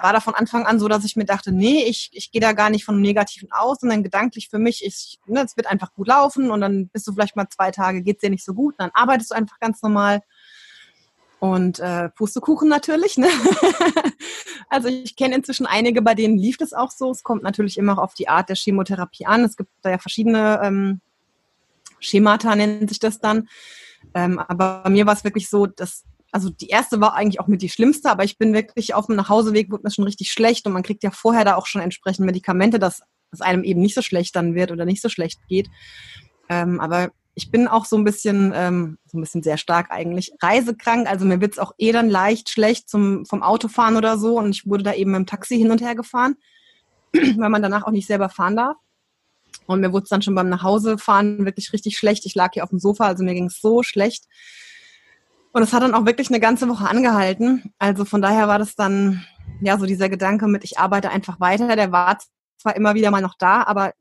war 0.01 0.13
da 0.13 0.21
von 0.21 0.35
Anfang 0.35 0.65
an 0.65 0.79
so, 0.79 0.87
dass 0.87 1.03
ich 1.03 1.17
mir 1.17 1.25
dachte, 1.25 1.51
nee, 1.51 1.83
ich, 1.83 2.09
ich 2.13 2.31
gehe 2.31 2.41
da 2.41 2.53
gar 2.53 2.69
nicht 2.69 2.85
von 2.85 3.01
Negativen 3.01 3.51
aus, 3.51 3.79
sondern 3.81 4.03
gedanklich 4.03 4.49
für 4.49 4.57
mich, 4.57 4.85
ich, 4.85 5.19
ne, 5.25 5.43
es 5.43 5.57
wird 5.57 5.67
einfach 5.67 5.93
gut 5.93 6.07
laufen 6.07 6.49
und 6.49 6.61
dann 6.61 6.87
bist 6.87 7.07
du 7.07 7.13
vielleicht 7.13 7.35
mal 7.35 7.49
zwei 7.49 7.71
Tage, 7.71 8.01
geht 8.01 8.17
es 8.17 8.21
dir 8.21 8.29
nicht 8.29 8.45
so 8.45 8.53
gut, 8.53 8.75
dann 8.77 8.89
arbeitest 8.93 9.31
du 9.31 9.35
einfach 9.35 9.59
ganz 9.59 9.81
normal 9.81 10.21
und 11.39 11.79
äh, 11.79 12.09
Pustekuchen 12.09 12.69
natürlich. 12.69 13.17
Ne? 13.17 13.27
also 14.69 14.87
ich 14.87 15.15
kenne 15.15 15.35
inzwischen 15.35 15.65
einige, 15.65 16.01
bei 16.01 16.15
denen 16.15 16.37
lief 16.37 16.57
das 16.57 16.73
auch 16.73 16.89
so. 16.89 17.11
Es 17.11 17.23
kommt 17.23 17.43
natürlich 17.43 17.77
immer 17.77 18.01
auf 18.01 18.13
die 18.13 18.29
Art 18.29 18.49
der 18.49 18.55
Chemotherapie 18.55 19.25
an. 19.25 19.43
Es 19.43 19.57
gibt 19.57 19.69
da 19.81 19.91
ja 19.91 19.97
verschiedene 19.97 20.59
ähm, 20.63 21.01
Schemata, 21.99 22.55
nennt 22.55 22.89
sich 22.89 22.99
das 22.99 23.19
dann. 23.19 23.49
Ähm, 24.13 24.39
aber 24.39 24.81
bei 24.83 24.89
mir 24.89 25.05
war 25.05 25.13
es 25.13 25.23
wirklich 25.23 25.49
so, 25.49 25.65
dass, 25.65 26.03
also 26.31 26.49
die 26.49 26.67
erste 26.67 26.99
war 27.01 27.13
eigentlich 27.13 27.39
auch 27.39 27.47
mit 27.47 27.61
die 27.61 27.69
schlimmste, 27.69 28.09
aber 28.09 28.23
ich 28.23 28.37
bin 28.37 28.53
wirklich 28.53 28.93
auf 28.93 29.07
dem 29.07 29.15
Nachhauseweg, 29.15 29.71
wurde 29.71 29.83
mir 29.83 29.91
schon 29.91 30.05
richtig 30.05 30.31
schlecht 30.31 30.65
und 30.65 30.73
man 30.73 30.83
kriegt 30.83 31.03
ja 31.03 31.11
vorher 31.11 31.45
da 31.45 31.55
auch 31.55 31.65
schon 31.65 31.81
entsprechend 31.81 32.25
Medikamente, 32.25 32.79
dass 32.79 33.01
es 33.31 33.41
einem 33.41 33.63
eben 33.63 33.81
nicht 33.81 33.95
so 33.95 34.01
schlecht 34.01 34.35
dann 34.35 34.55
wird 34.55 34.71
oder 34.71 34.85
nicht 34.85 35.01
so 35.01 35.09
schlecht 35.09 35.39
geht. 35.47 35.69
Ähm, 36.49 36.79
aber 36.79 37.11
ich 37.37 37.51
bin 37.51 37.67
auch 37.67 37.85
so 37.85 37.95
ein 37.95 38.03
bisschen, 38.03 38.51
ähm, 38.55 38.97
so 39.05 39.17
ein 39.17 39.21
bisschen 39.21 39.43
sehr 39.43 39.57
stark 39.57 39.91
eigentlich, 39.91 40.31
reisekrank. 40.41 41.07
Also 41.07 41.23
mir 41.23 41.39
wird's 41.39 41.59
auch 41.59 41.71
eh 41.77 41.91
dann 41.91 42.09
leicht 42.09 42.49
schlecht 42.49 42.89
zum, 42.89 43.27
vom 43.27 43.43
Autofahren 43.43 43.95
oder 43.95 44.17
so. 44.17 44.39
Und 44.39 44.49
ich 44.49 44.65
wurde 44.65 44.83
da 44.83 44.93
eben 44.93 45.13
im 45.13 45.27
Taxi 45.27 45.55
hin 45.55 45.69
und 45.69 45.79
her 45.79 45.93
gefahren, 45.93 46.35
weil 47.13 47.49
man 47.49 47.61
danach 47.61 47.83
auch 47.83 47.91
nicht 47.91 48.07
selber 48.07 48.29
fahren 48.29 48.55
darf. 48.55 48.77
Und 49.67 49.81
mir 49.81 49.91
wurde 49.93 50.03
es 50.03 50.09
dann 50.09 50.21
schon 50.21 50.35
beim 50.35 50.49
Nachhausefahren 50.49 51.45
wirklich 51.45 51.73
richtig 51.73 51.97
schlecht. 51.97 52.25
Ich 52.25 52.35
lag 52.35 52.51
hier 52.53 52.63
auf 52.63 52.69
dem 52.69 52.79
Sofa, 52.79 53.05
also 53.05 53.23
mir 53.23 53.33
ging's 53.33 53.61
so 53.61 53.83
schlecht. 53.83 54.25
Und 55.51 55.61
es 55.61 55.73
hat 55.73 55.83
dann 55.83 55.93
auch 55.93 56.05
wirklich 56.05 56.29
eine 56.29 56.39
ganze 56.39 56.67
Woche 56.69 56.87
angehalten. 56.87 57.73
Also 57.79 58.05
von 58.05 58.21
daher 58.21 58.47
war 58.47 58.59
das 58.59 58.75
dann, 58.75 59.25
ja, 59.61 59.77
so 59.77 59.85
dieser 59.85 60.09
Gedanke 60.09 60.47
mit, 60.47 60.63
ich 60.63 60.79
arbeite 60.79 61.09
einfach 61.09 61.39
weiter. 61.39 61.75
Der 61.75 61.91
war 61.91 62.17
zwar 62.57 62.75
immer 62.75 62.95
wieder 62.95 63.11
mal 63.11 63.21
noch 63.21 63.35
da, 63.37 63.63
aber 63.63 63.93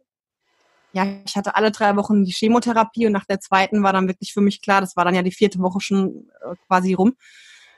ja, 0.92 1.06
ich 1.26 1.36
hatte 1.36 1.56
alle 1.56 1.70
drei 1.70 1.94
Wochen 1.96 2.24
die 2.24 2.32
Chemotherapie 2.32 3.06
und 3.06 3.12
nach 3.12 3.26
der 3.26 3.40
zweiten 3.40 3.82
war 3.82 3.92
dann 3.92 4.08
wirklich 4.08 4.32
für 4.32 4.40
mich 4.40 4.62
klar, 4.62 4.80
das 4.80 4.96
war 4.96 5.04
dann 5.04 5.14
ja 5.14 5.22
die 5.22 5.32
vierte 5.32 5.58
Woche 5.58 5.80
schon 5.80 6.30
äh, 6.40 6.54
quasi 6.66 6.94
rum. 6.94 7.14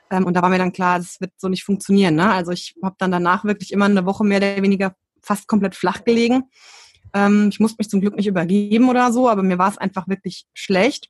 Ähm, 0.09 0.25
und 0.25 0.35
da 0.35 0.41
war 0.41 0.49
mir 0.49 0.57
dann 0.57 0.71
klar, 0.71 0.99
das 0.99 1.19
wird 1.19 1.33
so 1.37 1.49
nicht 1.49 1.63
funktionieren. 1.63 2.15
Ne? 2.15 2.31
Also 2.31 2.51
ich 2.51 2.75
habe 2.83 2.95
dann 2.97 3.11
danach 3.11 3.43
wirklich 3.43 3.71
immer 3.73 3.85
eine 3.85 4.05
Woche 4.05 4.23
mehr 4.23 4.37
oder 4.37 4.61
weniger 4.61 4.95
fast 5.21 5.47
komplett 5.47 5.75
flach 5.75 6.03
gelegen. 6.03 6.43
Ähm, 7.13 7.49
ich 7.51 7.59
musste 7.59 7.77
mich 7.79 7.89
zum 7.89 8.01
Glück 8.01 8.15
nicht 8.15 8.27
übergeben 8.27 8.89
oder 8.89 9.11
so, 9.11 9.29
aber 9.29 9.43
mir 9.43 9.57
war 9.57 9.69
es 9.69 9.77
einfach 9.77 10.07
wirklich 10.07 10.45
schlecht. 10.53 11.09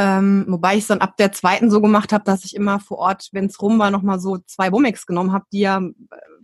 Ähm, 0.00 0.44
wobei 0.46 0.76
ich 0.76 0.82
es 0.82 0.86
dann 0.86 1.00
ab 1.00 1.16
der 1.16 1.32
zweiten 1.32 1.72
so 1.72 1.80
gemacht 1.80 2.12
habe, 2.12 2.22
dass 2.22 2.44
ich 2.44 2.54
immer 2.54 2.78
vor 2.78 2.98
Ort, 2.98 3.30
wenn 3.32 3.46
es 3.46 3.60
rum 3.60 3.80
war, 3.80 3.90
nochmal 3.90 4.20
so 4.20 4.38
zwei 4.46 4.70
Womex 4.70 5.06
genommen 5.06 5.32
habe, 5.32 5.46
die 5.52 5.60
ja 5.60 5.78
äh, 5.78 5.90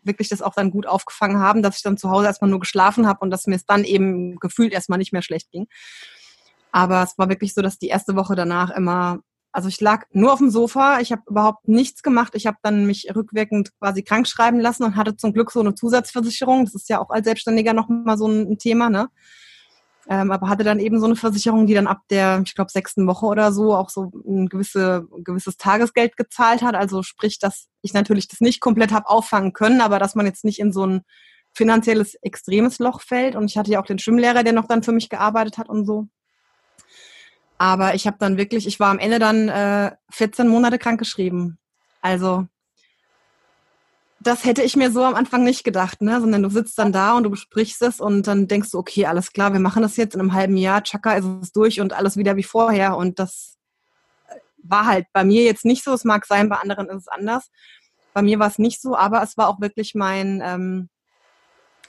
wirklich 0.02 0.28
das 0.28 0.42
auch 0.42 0.54
dann 0.54 0.72
gut 0.72 0.88
aufgefangen 0.88 1.38
haben, 1.38 1.62
dass 1.62 1.76
ich 1.76 1.82
dann 1.82 1.96
zu 1.96 2.10
Hause 2.10 2.26
erstmal 2.26 2.50
nur 2.50 2.58
geschlafen 2.58 3.06
habe 3.06 3.20
und 3.20 3.30
dass 3.30 3.46
mir 3.46 3.54
es 3.54 3.64
dann 3.64 3.84
eben 3.84 4.36
gefühlt 4.40 4.72
erstmal 4.72 4.98
nicht 4.98 5.12
mehr 5.12 5.22
schlecht 5.22 5.52
ging. 5.52 5.68
Aber 6.72 7.04
es 7.04 7.16
war 7.16 7.28
wirklich 7.28 7.54
so, 7.54 7.62
dass 7.62 7.78
die 7.78 7.86
erste 7.86 8.16
Woche 8.16 8.34
danach 8.34 8.70
immer, 8.70 9.20
also 9.54 9.68
ich 9.68 9.80
lag 9.80 10.04
nur 10.10 10.32
auf 10.32 10.40
dem 10.40 10.50
Sofa, 10.50 10.98
ich 10.98 11.12
habe 11.12 11.22
überhaupt 11.28 11.68
nichts 11.68 12.02
gemacht. 12.02 12.32
Ich 12.34 12.46
habe 12.46 12.56
dann 12.62 12.86
mich 12.86 13.06
rückwirkend 13.14 13.70
quasi 13.78 14.02
krank 14.02 14.26
schreiben 14.26 14.58
lassen 14.58 14.82
und 14.82 14.96
hatte 14.96 15.16
zum 15.16 15.32
Glück 15.32 15.52
so 15.52 15.60
eine 15.60 15.76
Zusatzversicherung. 15.76 16.64
Das 16.64 16.74
ist 16.74 16.88
ja 16.88 17.00
auch 17.00 17.10
als 17.10 17.24
Selbstständiger 17.24 17.72
nochmal 17.72 18.18
so 18.18 18.26
ein 18.26 18.58
Thema, 18.58 18.90
ne? 18.90 19.08
Ähm, 20.08 20.32
aber 20.32 20.48
hatte 20.48 20.64
dann 20.64 20.80
eben 20.80 20.98
so 20.98 21.06
eine 21.06 21.14
Versicherung, 21.14 21.68
die 21.68 21.74
dann 21.74 21.86
ab 21.86 22.00
der, 22.10 22.42
ich 22.44 22.56
glaube, 22.56 22.72
sechsten 22.72 23.06
Woche 23.06 23.26
oder 23.26 23.52
so 23.52 23.76
auch 23.76 23.90
so 23.90 24.10
ein 24.26 24.48
gewisse, 24.48 25.06
gewisses 25.22 25.56
Tagesgeld 25.56 26.16
gezahlt 26.16 26.62
hat. 26.62 26.74
Also 26.74 27.04
sprich, 27.04 27.38
dass 27.38 27.68
ich 27.80 27.94
natürlich 27.94 28.26
das 28.26 28.40
nicht 28.40 28.60
komplett 28.60 28.90
habe 28.90 29.08
auffangen 29.08 29.52
können, 29.52 29.80
aber 29.80 30.00
dass 30.00 30.16
man 30.16 30.26
jetzt 30.26 30.44
nicht 30.44 30.58
in 30.58 30.72
so 30.72 30.84
ein 30.84 31.02
finanzielles 31.54 32.16
extremes 32.22 32.80
Loch 32.80 33.00
fällt. 33.02 33.36
Und 33.36 33.44
ich 33.44 33.56
hatte 33.56 33.70
ja 33.70 33.80
auch 33.80 33.86
den 33.86 34.00
Schwimmlehrer, 34.00 34.42
der 34.42 34.52
noch 34.52 34.66
dann 34.66 34.82
für 34.82 34.92
mich 34.92 35.08
gearbeitet 35.10 35.58
hat 35.58 35.68
und 35.68 35.86
so. 35.86 36.08
Aber 37.64 37.94
ich 37.94 38.06
habe 38.06 38.18
dann 38.20 38.36
wirklich, 38.36 38.66
ich 38.66 38.78
war 38.78 38.90
am 38.90 38.98
Ende 38.98 39.18
dann 39.18 39.48
äh, 39.48 39.92
14 40.10 40.48
Monate 40.48 40.78
krankgeschrieben. 40.78 41.56
Also 42.02 42.46
das 44.20 44.44
hätte 44.44 44.60
ich 44.60 44.76
mir 44.76 44.90
so 44.90 45.02
am 45.02 45.14
Anfang 45.14 45.44
nicht 45.44 45.64
gedacht, 45.64 46.02
ne? 46.02 46.20
Sondern 46.20 46.42
du 46.42 46.50
sitzt 46.50 46.78
dann 46.78 46.92
da 46.92 47.16
und 47.16 47.22
du 47.22 47.30
besprichst 47.30 47.80
es 47.80 48.00
und 48.00 48.26
dann 48.26 48.48
denkst 48.48 48.70
du, 48.70 48.78
okay, 48.78 49.06
alles 49.06 49.32
klar, 49.32 49.54
wir 49.54 49.60
machen 49.60 49.80
das 49.80 49.96
jetzt 49.96 50.14
in 50.14 50.20
einem 50.20 50.34
halben 50.34 50.58
Jahr, 50.58 50.82
tschakka, 50.82 51.14
ist 51.14 51.24
es 51.24 51.52
durch 51.52 51.80
und 51.80 51.94
alles 51.94 52.18
wieder 52.18 52.36
wie 52.36 52.42
vorher. 52.42 52.98
Und 52.98 53.18
das 53.18 53.56
äh, 54.28 54.36
war 54.58 54.84
halt 54.84 55.06
bei 55.14 55.24
mir 55.24 55.42
jetzt 55.44 55.64
nicht 55.64 55.84
so. 55.84 55.94
Es 55.94 56.04
mag 56.04 56.26
sein, 56.26 56.50
bei 56.50 56.56
anderen 56.56 56.90
ist 56.90 56.96
es 56.96 57.08
anders. 57.08 57.48
Bei 58.12 58.20
mir 58.20 58.38
war 58.38 58.48
es 58.48 58.58
nicht 58.58 58.82
so, 58.82 58.94
aber 58.94 59.22
es 59.22 59.38
war 59.38 59.48
auch 59.48 59.62
wirklich 59.62 59.94
mein, 59.94 60.42
ähm, 60.44 60.90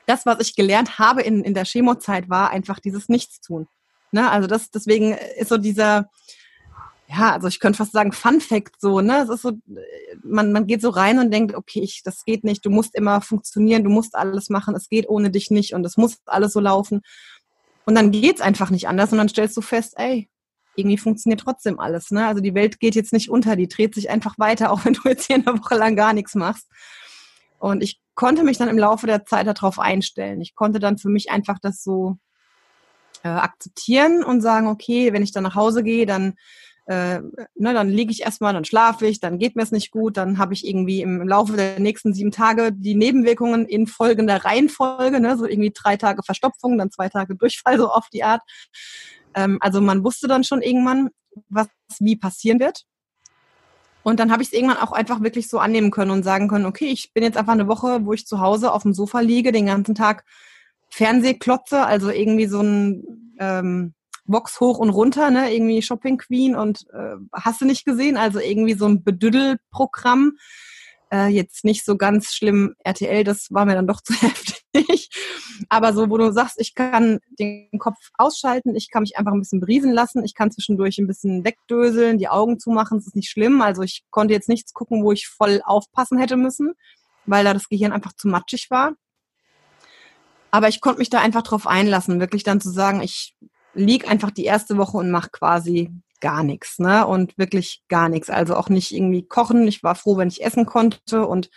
das, 0.05 0.25
was 0.25 0.39
ich 0.39 0.55
gelernt 0.55 0.99
habe 0.99 1.21
in, 1.21 1.43
in 1.43 1.53
der 1.53 1.65
Chemozeit, 1.65 2.29
war 2.29 2.51
einfach 2.51 2.79
dieses 2.79 3.09
Nichtstun. 3.09 3.67
Ne? 4.15 4.31
Also 4.31 4.47
das, 4.47 4.71
deswegen 4.71 5.11
ist 5.37 5.49
so 5.49 5.57
dieser, 5.57 6.09
ja, 7.07 7.33
also 7.33 7.49
ich 7.49 7.59
könnte 7.59 7.77
fast 7.77 7.91
sagen 7.91 8.13
Fun 8.13 8.39
Fact 8.39 8.79
so, 8.79 9.01
ne? 9.01 9.23
Es 9.23 9.29
ist 9.29 9.41
so, 9.41 9.51
man, 10.23 10.53
man 10.53 10.67
geht 10.67 10.81
so 10.81 10.89
rein 10.89 11.19
und 11.19 11.31
denkt, 11.31 11.53
okay, 11.53 11.81
ich, 11.81 12.01
das 12.01 12.23
geht 12.23 12.45
nicht, 12.45 12.65
du 12.65 12.69
musst 12.69 12.95
immer 12.95 13.19
funktionieren, 13.19 13.83
du 13.83 13.89
musst 13.89 14.15
alles 14.15 14.49
machen, 14.49 14.73
es 14.73 14.87
geht 14.87 15.09
ohne 15.09 15.31
dich 15.31 15.51
nicht 15.51 15.73
und 15.73 15.85
es 15.85 15.97
muss 15.97 16.19
alles 16.25 16.53
so 16.53 16.61
laufen. 16.61 17.01
Und 17.85 17.95
dann 17.95 18.11
geht's 18.11 18.39
einfach 18.39 18.69
nicht 18.69 18.87
anders 18.87 19.11
und 19.11 19.17
dann 19.17 19.27
stellst 19.27 19.57
du 19.57 19.61
fest, 19.61 19.95
ey, 19.97 20.29
irgendwie 20.77 20.97
funktioniert 20.97 21.41
trotzdem 21.41 21.77
alles, 21.77 22.09
ne? 22.11 22.25
Also 22.25 22.41
die 22.41 22.55
Welt 22.55 22.79
geht 22.79 22.95
jetzt 22.95 23.11
nicht 23.11 23.29
unter, 23.29 23.57
die 23.57 23.67
dreht 23.67 23.93
sich 23.95 24.09
einfach 24.09 24.39
weiter, 24.39 24.71
auch 24.71 24.85
wenn 24.85 24.93
du 24.93 25.01
jetzt 25.09 25.27
hier 25.27 25.35
eine 25.35 25.59
Woche 25.59 25.75
lang 25.75 25.97
gar 25.97 26.13
nichts 26.13 26.35
machst. 26.35 26.67
Und 27.59 27.83
ich 27.83 27.99
konnte 28.15 28.43
mich 28.43 28.57
dann 28.57 28.69
im 28.69 28.79
Laufe 28.79 29.07
der 29.07 29.25
Zeit 29.25 29.45
darauf 29.45 29.77
einstellen. 29.77 30.39
Ich 30.39 30.55
konnte 30.55 30.79
dann 30.79 30.97
für 30.97 31.09
mich 31.09 31.31
einfach 31.31 31.59
das 31.59 31.83
so 31.83 32.17
äh, 33.25 33.29
akzeptieren 33.29 34.23
und 34.23 34.41
sagen, 34.41 34.67
okay, 34.67 35.11
wenn 35.11 35.23
ich 35.23 35.31
dann 35.31 35.43
nach 35.43 35.55
Hause 35.55 35.81
gehe, 35.81 36.05
dann 36.05 36.35
äh, 36.85 37.21
ne, 37.55 37.73
dann 37.73 37.89
liege 37.89 38.11
ich 38.11 38.21
erstmal, 38.21 38.53
dann 38.53 38.65
schlafe 38.65 39.07
ich, 39.07 39.19
dann 39.19 39.39
geht 39.39 39.55
mir 39.55 39.63
es 39.63 39.71
nicht 39.71 39.89
gut, 39.89 40.17
dann 40.17 40.37
habe 40.37 40.53
ich 40.53 40.67
irgendwie 40.67 41.01
im, 41.01 41.27
Laufe 41.27 41.53
der 41.53 41.79
nächsten 41.79 42.13
sieben 42.13 42.29
Tage 42.29 42.71
die 42.71 42.93
Nebenwirkungen 42.93 43.65
in 43.65 43.87
folgender 43.87 44.45
Reihenfolge, 44.45 45.19
ne, 45.19 45.35
so 45.37 45.47
irgendwie 45.47 45.71
drei 45.73 45.97
Tage 45.97 46.21
Verstopfung, 46.21 46.77
dann 46.77 46.91
zwei 46.91 47.09
Tage 47.09 47.35
Durchfall, 47.35 47.77
so 47.79 47.89
auf 47.89 48.09
die 48.13 48.23
Art. 48.23 48.41
Ähm, 49.33 49.57
also 49.61 49.81
man 49.81 50.03
wusste 50.03 50.27
dann 50.27 50.43
schon 50.43 50.61
irgendwann, 50.61 51.09
was 51.49 51.67
wie 51.99 52.15
passieren 52.15 52.59
wird. 52.59 52.83
Und 54.03 54.19
dann 54.19 54.31
habe 54.31 54.43
ich 54.43 54.49
es 54.49 54.53
irgendwann 54.53 54.77
auch 54.77 54.91
einfach 54.91 55.23
wirklich 55.23 55.49
so 55.49 55.57
annehmen 55.57 55.89
können 55.89 56.11
und 56.11 56.21
sagen 56.21 56.47
können, 56.47 56.67
okay, 56.67 56.85
ich 56.85 57.11
bin 57.13 57.23
jetzt 57.23 57.37
einfach 57.37 57.53
eine 57.53 57.67
Woche, 57.67 58.05
wo 58.05 58.13
ich 58.13 58.27
zu 58.27 58.39
Hause 58.39 58.71
auf 58.71 58.83
dem 58.83 58.93
Sofa 58.93 59.21
liege, 59.21 59.51
den 59.51 59.65
ganzen 59.65 59.95
Tag 59.95 60.23
Fernseh 60.95 61.33
klotze, 61.33 61.85
also 61.85 62.09
irgendwie 62.09 62.45
so 62.45 62.61
ein 62.61 63.35
ähm, 63.37 63.93
Box 64.27 64.61
hoch 64.61 64.77
und 64.77 64.91
runter, 64.91 65.29
ne? 65.29 65.53
Irgendwie 65.53 65.81
Shopping 65.81 66.17
Queen 66.17 66.55
und 66.55 66.85
äh, 66.93 67.17
hast 67.33 67.59
du 67.59 67.65
nicht 67.65 67.83
gesehen? 67.83 68.15
Also 68.15 68.39
irgendwie 68.39 68.75
so 68.75 68.85
ein 68.85 69.03
Bedüddelprogramm. 69.03 70.37
Äh, 71.11 71.27
jetzt 71.27 71.65
nicht 71.65 71.83
so 71.83 71.97
ganz 71.97 72.33
schlimm 72.33 72.75
RTL, 72.85 73.25
das 73.25 73.47
war 73.51 73.65
mir 73.65 73.75
dann 73.75 73.87
doch 73.87 73.99
zu 74.05 74.13
heftig. 74.13 75.09
Aber 75.67 75.91
so, 75.91 76.09
wo 76.09 76.17
du 76.17 76.31
sagst, 76.31 76.61
ich 76.61 76.75
kann 76.75 77.19
den 77.37 77.77
Kopf 77.77 77.97
ausschalten, 78.17 78.73
ich 78.73 78.89
kann 78.89 79.03
mich 79.03 79.17
einfach 79.17 79.33
ein 79.33 79.41
bisschen 79.41 79.59
briesen 79.59 79.91
lassen, 79.91 80.23
ich 80.23 80.33
kann 80.33 80.49
zwischendurch 80.49 80.97
ein 80.97 81.07
bisschen 81.07 81.43
wegdöseln, 81.43 82.17
die 82.17 82.29
Augen 82.29 82.57
zumachen, 82.57 82.99
das 82.99 83.07
ist 83.07 83.17
nicht 83.17 83.29
schlimm. 83.29 83.61
Also 83.61 83.81
ich 83.81 84.05
konnte 84.11 84.33
jetzt 84.33 84.47
nichts 84.47 84.73
gucken, 84.73 85.03
wo 85.03 85.11
ich 85.11 85.27
voll 85.27 85.61
aufpassen 85.65 86.17
hätte 86.19 86.37
müssen, 86.37 86.73
weil 87.25 87.43
da 87.43 87.53
das 87.53 87.67
Gehirn 87.67 87.91
einfach 87.91 88.13
zu 88.13 88.29
matschig 88.29 88.67
war. 88.69 88.93
Aber 90.55 90.69
ich 90.69 90.79
konnte 90.79 90.99
mich 90.99 91.09
da 91.09 91.19
einfach 91.19 91.41
drauf 91.41 91.67
einlassen, 91.67 92.21
wirklich 92.21 92.43
dann 92.43 92.61
zu 92.61 92.69
sagen, 92.69 93.01
ich 93.01 93.35
lieg 93.73 94.09
einfach 94.09 94.31
die 94.31 94.45
erste 94.45 94.77
Woche 94.77 94.95
und 94.95 95.11
mache 95.11 95.29
quasi 95.29 95.91
gar 96.21 96.43
nichts, 96.43 96.79
ne? 96.79 97.05
Und 97.05 97.37
wirklich 97.37 97.83
gar 97.89 98.07
nichts. 98.07 98.29
Also 98.29 98.55
auch 98.55 98.69
nicht 98.69 98.93
irgendwie 98.93 99.27
kochen. 99.27 99.67
Ich 99.67 99.83
war 99.83 99.95
froh, 99.95 100.15
wenn 100.15 100.29
ich 100.29 100.45
essen 100.45 100.65
konnte 100.65 101.27
und 101.27 101.49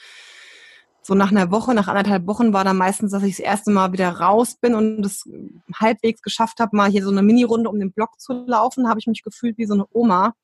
so 1.00 1.14
nach 1.14 1.30
einer 1.30 1.52
Woche, 1.52 1.74
nach 1.74 1.87
anderthalb 1.87 2.26
Wochen 2.26 2.52
war 2.52 2.64
dann 2.64 2.76
meistens, 2.76 3.12
dass 3.12 3.22
ich 3.22 3.37
das 3.37 3.46
erste 3.46 3.70
Mal 3.70 3.92
wieder 3.92 4.11
raus 4.11 4.56
bin 4.61 4.74
und 4.74 5.06
es 5.06 5.22
halbwegs 5.72 6.20
geschafft 6.20 6.58
habe, 6.58 6.76
mal 6.76 6.90
hier 6.90 7.04
so 7.04 7.12
eine 7.12 7.22
Mini-Runde 7.22 7.70
um 7.70 7.78
den 7.78 7.92
Block 7.92 8.18
zu 8.18 8.32
laufen, 8.48 8.88
habe 8.88 8.98
ich 8.98 9.06
mich 9.06 9.22
gefühlt 9.22 9.58
wie 9.58 9.66
so 9.66 9.74
eine 9.74 9.87
Oma. 9.92 10.34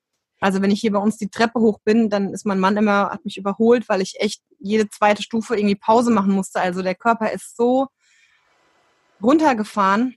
Also 0.41 0.63
wenn 0.63 0.71
ich 0.71 0.81
hier 0.81 0.93
bei 0.93 1.01
uns 1.01 1.17
die 1.17 1.29
Treppe 1.29 1.59
hoch 1.59 1.81
bin, 1.85 2.09
dann 2.09 2.33
ist 2.33 2.47
mein 2.47 2.61
Mann 2.61 2.77
immer, 2.77 3.11
hat 3.11 3.25
mich 3.25 3.37
überholt, 3.37 3.89
weil 3.89 4.01
ich 4.01 4.15
echt 4.21 4.43
jede 4.61 4.89
zweite 4.89 5.25
Stufe 5.25 5.57
irgendwie 5.57 5.75
Pause 5.75 6.13
machen 6.13 6.33
musste. 6.33 6.61
Also 6.61 6.83
der 6.83 6.95
Körper 6.95 7.33
ist 7.33 7.57
so 7.57 7.89
runtergefahren 9.25 10.17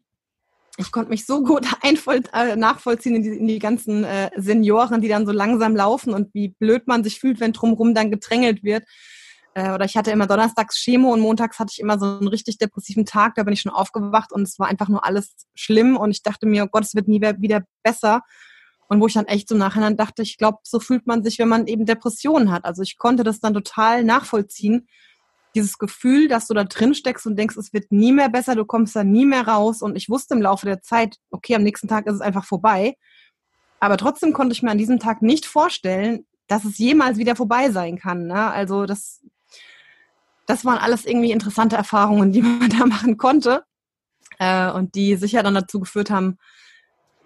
ich 0.77 0.91
konnte 0.91 1.09
mich 1.09 1.25
so 1.25 1.43
gut 1.43 1.65
äh, 1.83 2.55
nachvollziehen 2.55 3.15
in 3.15 3.23
die, 3.23 3.29
in 3.29 3.47
die 3.47 3.59
ganzen 3.59 4.03
äh, 4.03 4.29
Senioren, 4.37 5.01
die 5.01 5.07
dann 5.07 5.25
so 5.25 5.31
langsam 5.31 5.75
laufen 5.75 6.13
und 6.13 6.33
wie 6.33 6.49
blöd 6.49 6.87
man 6.87 7.03
sich 7.03 7.19
fühlt, 7.19 7.39
wenn 7.39 7.53
drumherum 7.53 7.93
dann 7.93 8.11
gedrängelt 8.11 8.63
wird. 8.63 8.83
Äh, 9.55 9.71
oder 9.71 9.85
ich 9.85 9.97
hatte 9.97 10.11
immer 10.11 10.27
donnerstags 10.27 10.77
Chemo 10.77 11.11
und 11.11 11.19
montags 11.19 11.59
hatte 11.59 11.71
ich 11.73 11.79
immer 11.79 11.99
so 11.99 12.05
einen 12.05 12.27
richtig 12.27 12.59
depressiven 12.59 13.05
Tag. 13.05 13.35
Da 13.35 13.43
bin 13.43 13.53
ich 13.53 13.61
schon 13.61 13.71
aufgewacht 13.71 14.31
und 14.31 14.43
es 14.43 14.59
war 14.59 14.67
einfach 14.67 14.87
nur 14.87 15.03
alles 15.03 15.33
schlimm 15.55 15.97
und 15.97 16.11
ich 16.11 16.21
dachte 16.21 16.45
mir, 16.45 16.63
oh 16.63 16.67
Gott, 16.67 16.83
es 16.83 16.95
wird 16.95 17.07
nie 17.07 17.21
wieder 17.21 17.63
besser. 17.83 18.21
Und 18.89 19.01
wo 19.01 19.07
ich 19.07 19.13
dann 19.13 19.25
echt 19.25 19.49
so 19.49 19.55
nachher 19.55 19.91
dachte, 19.91 20.21
ich 20.21 20.37
glaube, 20.37 20.59
so 20.63 20.79
fühlt 20.79 21.07
man 21.07 21.21
sich, 21.21 21.39
wenn 21.39 21.49
man 21.49 21.67
eben 21.67 21.85
Depressionen 21.85 22.51
hat. 22.51 22.63
Also 22.63 22.83
ich 22.83 22.97
konnte 22.97 23.23
das 23.23 23.41
dann 23.41 23.53
total 23.53 24.05
nachvollziehen 24.05 24.87
dieses 25.57 25.77
Gefühl, 25.77 26.27
dass 26.27 26.47
du 26.47 26.53
da 26.53 26.63
drin 26.63 26.93
steckst 26.93 27.25
und 27.25 27.35
denkst, 27.35 27.57
es 27.57 27.73
wird 27.73 27.91
nie 27.91 28.11
mehr 28.11 28.29
besser, 28.29 28.55
du 28.55 28.65
kommst 28.65 28.95
da 28.95 29.03
nie 29.03 29.25
mehr 29.25 29.47
raus. 29.47 29.81
Und 29.81 29.95
ich 29.95 30.09
wusste 30.09 30.35
im 30.35 30.41
Laufe 30.41 30.65
der 30.65 30.81
Zeit, 30.81 31.17
okay, 31.31 31.55
am 31.55 31.63
nächsten 31.63 31.87
Tag 31.87 32.05
ist 32.05 32.15
es 32.15 32.21
einfach 32.21 32.45
vorbei. 32.45 32.95
Aber 33.79 33.97
trotzdem 33.97 34.33
konnte 34.33 34.53
ich 34.53 34.61
mir 34.61 34.71
an 34.71 34.77
diesem 34.77 34.99
Tag 34.99 35.21
nicht 35.21 35.45
vorstellen, 35.45 36.25
dass 36.47 36.63
es 36.63 36.77
jemals 36.77 37.17
wieder 37.17 37.35
vorbei 37.35 37.71
sein 37.71 37.97
kann. 37.97 38.27
Ne? 38.27 38.51
Also 38.51 38.85
das, 38.85 39.21
das 40.45 40.63
waren 40.63 40.77
alles 40.77 41.05
irgendwie 41.05 41.31
interessante 41.31 41.75
Erfahrungen, 41.75 42.31
die 42.31 42.41
man 42.43 42.69
da 42.69 42.85
machen 42.85 43.17
konnte. 43.17 43.63
Äh, 44.39 44.71
und 44.71 44.95
die 44.95 45.15
sicher 45.15 45.41
dann 45.41 45.55
dazu 45.55 45.79
geführt 45.79 46.11
haben, 46.11 46.37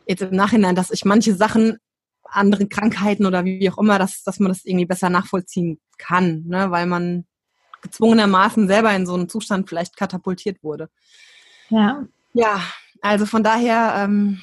jetzt 0.07 0.21
im 0.21 0.35
Nachhinein, 0.35 0.75
dass 0.75 0.91
ich 0.91 1.05
manche 1.05 1.35
Sachen, 1.35 1.77
andere 2.23 2.65
Krankheiten 2.67 3.25
oder 3.25 3.43
wie 3.43 3.69
auch 3.69 3.77
immer, 3.77 3.99
dass, 3.99 4.23
dass 4.23 4.39
man 4.39 4.49
das 4.49 4.63
irgendwie 4.63 4.85
besser 4.85 5.09
nachvollziehen 5.09 5.81
kann, 5.97 6.43
ne? 6.47 6.71
weil 6.71 6.85
man 6.85 7.25
gezwungenermaßen 7.81 8.67
selber 8.67 8.93
in 8.93 9.05
so 9.05 9.13
einen 9.13 9.29
Zustand 9.29 9.67
vielleicht 9.69 9.97
katapultiert 9.97 10.63
wurde. 10.63 10.89
Ja. 11.69 12.05
Ja, 12.33 12.61
also 13.01 13.25
von 13.25 13.43
daher, 13.43 13.93
ähm, 13.97 14.41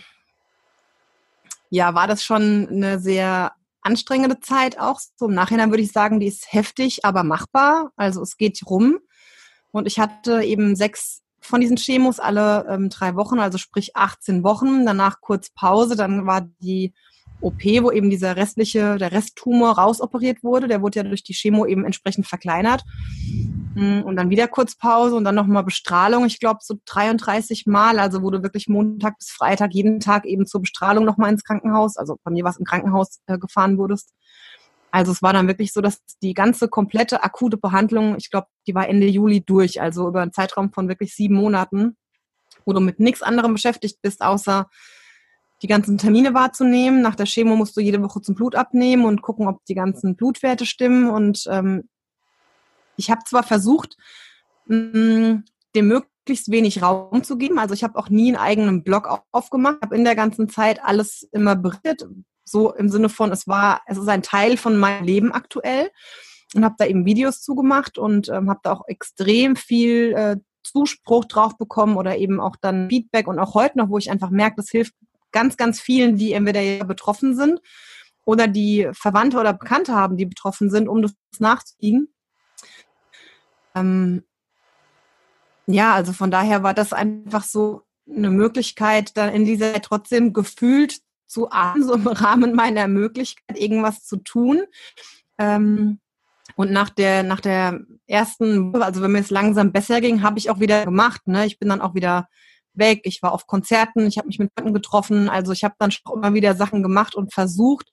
ja, 1.70 1.94
war 1.94 2.06
das 2.06 2.24
schon 2.24 2.68
eine 2.68 2.98
sehr 2.98 3.52
anstrengende 3.82 4.40
Zeit 4.40 4.78
auch. 4.78 5.00
So 5.16 5.26
im 5.26 5.34
Nachhinein 5.34 5.70
würde 5.70 5.82
ich 5.82 5.92
sagen, 5.92 6.20
die 6.20 6.26
ist 6.26 6.52
heftig, 6.52 7.04
aber 7.04 7.22
machbar. 7.22 7.92
Also 7.96 8.22
es 8.22 8.36
geht 8.36 8.60
rum. 8.66 8.98
Und 9.70 9.86
ich 9.86 9.98
hatte 9.98 10.42
eben 10.42 10.76
sechs 10.76 11.22
von 11.40 11.60
diesen 11.60 11.76
Chemos 11.76 12.20
alle 12.20 12.66
ähm, 12.68 12.90
drei 12.90 13.14
Wochen, 13.14 13.38
also 13.38 13.58
sprich 13.58 13.96
18 13.96 14.42
Wochen. 14.42 14.84
Danach 14.84 15.20
kurz 15.20 15.50
Pause. 15.50 15.96
Dann 15.96 16.26
war 16.26 16.42
die 16.60 16.92
OP, 17.40 17.62
wo 17.82 17.90
eben 17.90 18.10
dieser 18.10 18.36
restliche, 18.36 18.96
der 18.96 19.12
Resttumor 19.12 19.78
rausoperiert 19.78 20.42
wurde. 20.42 20.68
Der 20.68 20.82
wurde 20.82 21.00
ja 21.00 21.02
durch 21.04 21.22
die 21.22 21.34
Chemo 21.34 21.66
eben 21.66 21.84
entsprechend 21.84 22.26
verkleinert. 22.26 22.82
Mm, 23.74 24.00
und 24.02 24.16
dann 24.16 24.30
wieder 24.30 24.48
kurz 24.48 24.76
Pause 24.76 25.14
und 25.14 25.24
dann 25.24 25.36
nochmal 25.36 25.62
Bestrahlung. 25.62 26.26
Ich 26.26 26.40
glaube 26.40 26.60
so 26.62 26.74
33 26.86 27.66
Mal, 27.66 27.98
also 28.00 28.18
du 28.18 28.42
wirklich 28.42 28.68
Montag 28.68 29.18
bis 29.18 29.30
Freitag 29.30 29.72
jeden 29.72 30.00
Tag 30.00 30.26
eben 30.26 30.46
zur 30.46 30.62
Bestrahlung 30.62 31.04
nochmal 31.04 31.30
ins 31.30 31.44
Krankenhaus, 31.44 31.96
also 31.96 32.16
bei 32.24 32.32
mir 32.32 32.44
was 32.44 32.58
im 32.58 32.64
Krankenhaus 32.64 33.20
äh, 33.26 33.38
gefahren 33.38 33.78
wurdest. 33.78 34.12
Also 34.90 35.12
es 35.12 35.22
war 35.22 35.32
dann 35.32 35.46
wirklich 35.46 35.72
so, 35.72 35.80
dass 35.80 36.00
die 36.22 36.34
ganze 36.34 36.68
komplette 36.68 37.22
akute 37.22 37.56
Behandlung, 37.56 38.16
ich 38.16 38.30
glaube, 38.30 38.48
die 38.66 38.74
war 38.74 38.88
Ende 38.88 39.06
Juli 39.06 39.42
durch, 39.44 39.80
also 39.80 40.08
über 40.08 40.22
einen 40.22 40.32
Zeitraum 40.32 40.72
von 40.72 40.88
wirklich 40.88 41.14
sieben 41.14 41.36
Monaten, 41.36 41.96
wo 42.64 42.72
du 42.72 42.80
mit 42.80 42.98
nichts 42.98 43.22
anderem 43.22 43.52
beschäftigt 43.52 43.98
bist, 44.02 44.22
außer 44.22 44.68
die 45.62 45.66
ganzen 45.66 45.98
Termine 45.98 46.34
wahrzunehmen. 46.34 47.02
Nach 47.02 47.14
der 47.14 47.26
Chemo 47.26 47.56
musst 47.56 47.76
du 47.76 47.80
jede 47.80 48.02
Woche 48.02 48.20
zum 48.20 48.34
Blut 48.34 48.54
abnehmen 48.54 49.04
und 49.04 49.22
gucken, 49.22 49.48
ob 49.48 49.64
die 49.64 49.74
ganzen 49.74 50.16
Blutwerte 50.16 50.66
stimmen. 50.66 51.10
Und 51.10 51.44
ähm, 51.50 51.88
ich 52.96 53.10
habe 53.10 53.24
zwar 53.24 53.42
versucht, 53.42 53.96
mh, 54.66 54.76
mm, 54.76 55.44
dem 55.74 55.88
möglichst 55.88 56.50
wenig 56.50 56.82
Raum 56.82 57.22
zu 57.24 57.36
geben. 57.36 57.58
Also 57.58 57.74
ich 57.74 57.84
habe 57.84 57.98
auch 57.98 58.08
nie 58.08 58.28
einen 58.28 58.42
eigenen 58.42 58.84
Blog 58.84 59.08
aufgemacht, 59.32 59.82
habe 59.82 59.96
in 59.96 60.04
der 60.04 60.16
ganzen 60.16 60.48
Zeit 60.48 60.82
alles 60.82 61.28
immer 61.32 61.56
berichtet, 61.56 62.06
so 62.44 62.72
im 62.74 62.88
Sinne 62.88 63.08
von, 63.08 63.30
es 63.32 63.46
war, 63.46 63.82
es 63.86 63.98
ist 63.98 64.08
ein 64.08 64.22
Teil 64.22 64.56
von 64.56 64.76
meinem 64.78 65.04
Leben 65.04 65.32
aktuell 65.32 65.90
und 66.54 66.64
habe 66.64 66.76
da 66.78 66.86
eben 66.86 67.04
Videos 67.04 67.42
zugemacht 67.42 67.98
und 67.98 68.28
ähm, 68.28 68.48
habe 68.48 68.60
da 68.62 68.72
auch 68.72 68.88
extrem 68.88 69.56
viel 69.56 70.12
äh, 70.14 70.36
Zuspruch 70.62 71.24
drauf 71.26 71.56
bekommen 71.56 71.96
oder 71.96 72.16
eben 72.16 72.40
auch 72.40 72.56
dann 72.56 72.88
Feedback 72.88 73.26
und 73.26 73.38
auch 73.38 73.54
heute 73.54 73.78
noch, 73.78 73.88
wo 73.90 73.98
ich 73.98 74.10
einfach 74.10 74.30
merke, 74.30 74.56
das 74.56 74.70
hilft 74.70 74.94
ganz, 75.32 75.56
ganz 75.56 75.80
vielen, 75.80 76.16
die 76.16 76.32
entweder 76.32 76.84
betroffen 76.84 77.34
sind 77.36 77.60
oder 78.24 78.46
die 78.46 78.88
Verwandte 78.92 79.38
oder 79.38 79.52
Bekannte 79.52 79.94
haben, 79.94 80.16
die 80.16 80.26
betroffen 80.26 80.70
sind, 80.70 80.88
um 80.88 81.02
das 81.02 81.12
nachzuziehen. 81.38 82.08
Ähm, 83.74 84.24
ja, 85.66 85.94
also 85.94 86.12
von 86.12 86.30
daher 86.30 86.62
war 86.62 86.74
das 86.74 86.92
einfach 86.92 87.44
so 87.44 87.82
eine 88.08 88.30
Möglichkeit, 88.30 89.16
dann 89.16 89.32
in 89.32 89.44
dieser 89.44 89.74
Zeit 89.74 89.84
trotzdem 89.84 90.32
gefühlt 90.32 91.00
zu 91.26 91.50
ahnen, 91.50 91.84
so 91.84 91.94
im 91.94 92.06
Rahmen 92.06 92.54
meiner 92.54 92.88
Möglichkeit, 92.88 93.58
irgendwas 93.58 94.04
zu 94.04 94.16
tun. 94.16 94.62
Ähm, 95.38 96.00
und 96.56 96.72
nach 96.72 96.90
der, 96.90 97.22
nach 97.22 97.40
der 97.40 97.80
ersten, 98.06 98.74
also 98.82 99.02
wenn 99.02 99.12
mir 99.12 99.20
es 99.20 99.30
langsam 99.30 99.72
besser 99.72 100.00
ging, 100.00 100.22
habe 100.22 100.38
ich 100.38 100.50
auch 100.50 100.58
wieder 100.58 100.84
gemacht. 100.84 101.26
Ne? 101.26 101.46
Ich 101.46 101.58
bin 101.58 101.68
dann 101.68 101.80
auch 101.80 101.94
wieder 101.94 102.28
weg, 102.78 103.00
ich 103.04 103.22
war 103.22 103.32
auf 103.32 103.46
Konzerten, 103.46 104.06
ich 104.06 104.18
habe 104.18 104.28
mich 104.28 104.38
mit 104.38 104.50
Leuten 104.58 104.74
getroffen, 104.74 105.28
also 105.28 105.52
ich 105.52 105.64
habe 105.64 105.74
dann 105.78 105.90
schon 105.90 106.12
immer 106.14 106.34
wieder 106.34 106.54
Sachen 106.54 106.82
gemacht 106.82 107.14
und 107.14 107.32
versucht, 107.32 107.92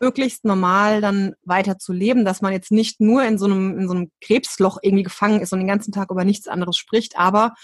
möglichst 0.00 0.44
normal 0.44 1.00
dann 1.00 1.34
weiter 1.44 1.78
zu 1.78 1.92
leben, 1.92 2.24
dass 2.24 2.42
man 2.42 2.52
jetzt 2.52 2.72
nicht 2.72 3.00
nur 3.00 3.24
in 3.24 3.38
so 3.38 3.46
einem, 3.46 3.78
in 3.78 3.88
so 3.88 3.94
einem 3.94 4.10
Krebsloch 4.20 4.78
irgendwie 4.82 5.04
gefangen 5.04 5.40
ist 5.40 5.52
und 5.52 5.60
den 5.60 5.68
ganzen 5.68 5.92
Tag 5.92 6.10
über 6.10 6.24
nichts 6.24 6.48
anderes 6.48 6.76
spricht, 6.76 7.18
aber 7.18 7.54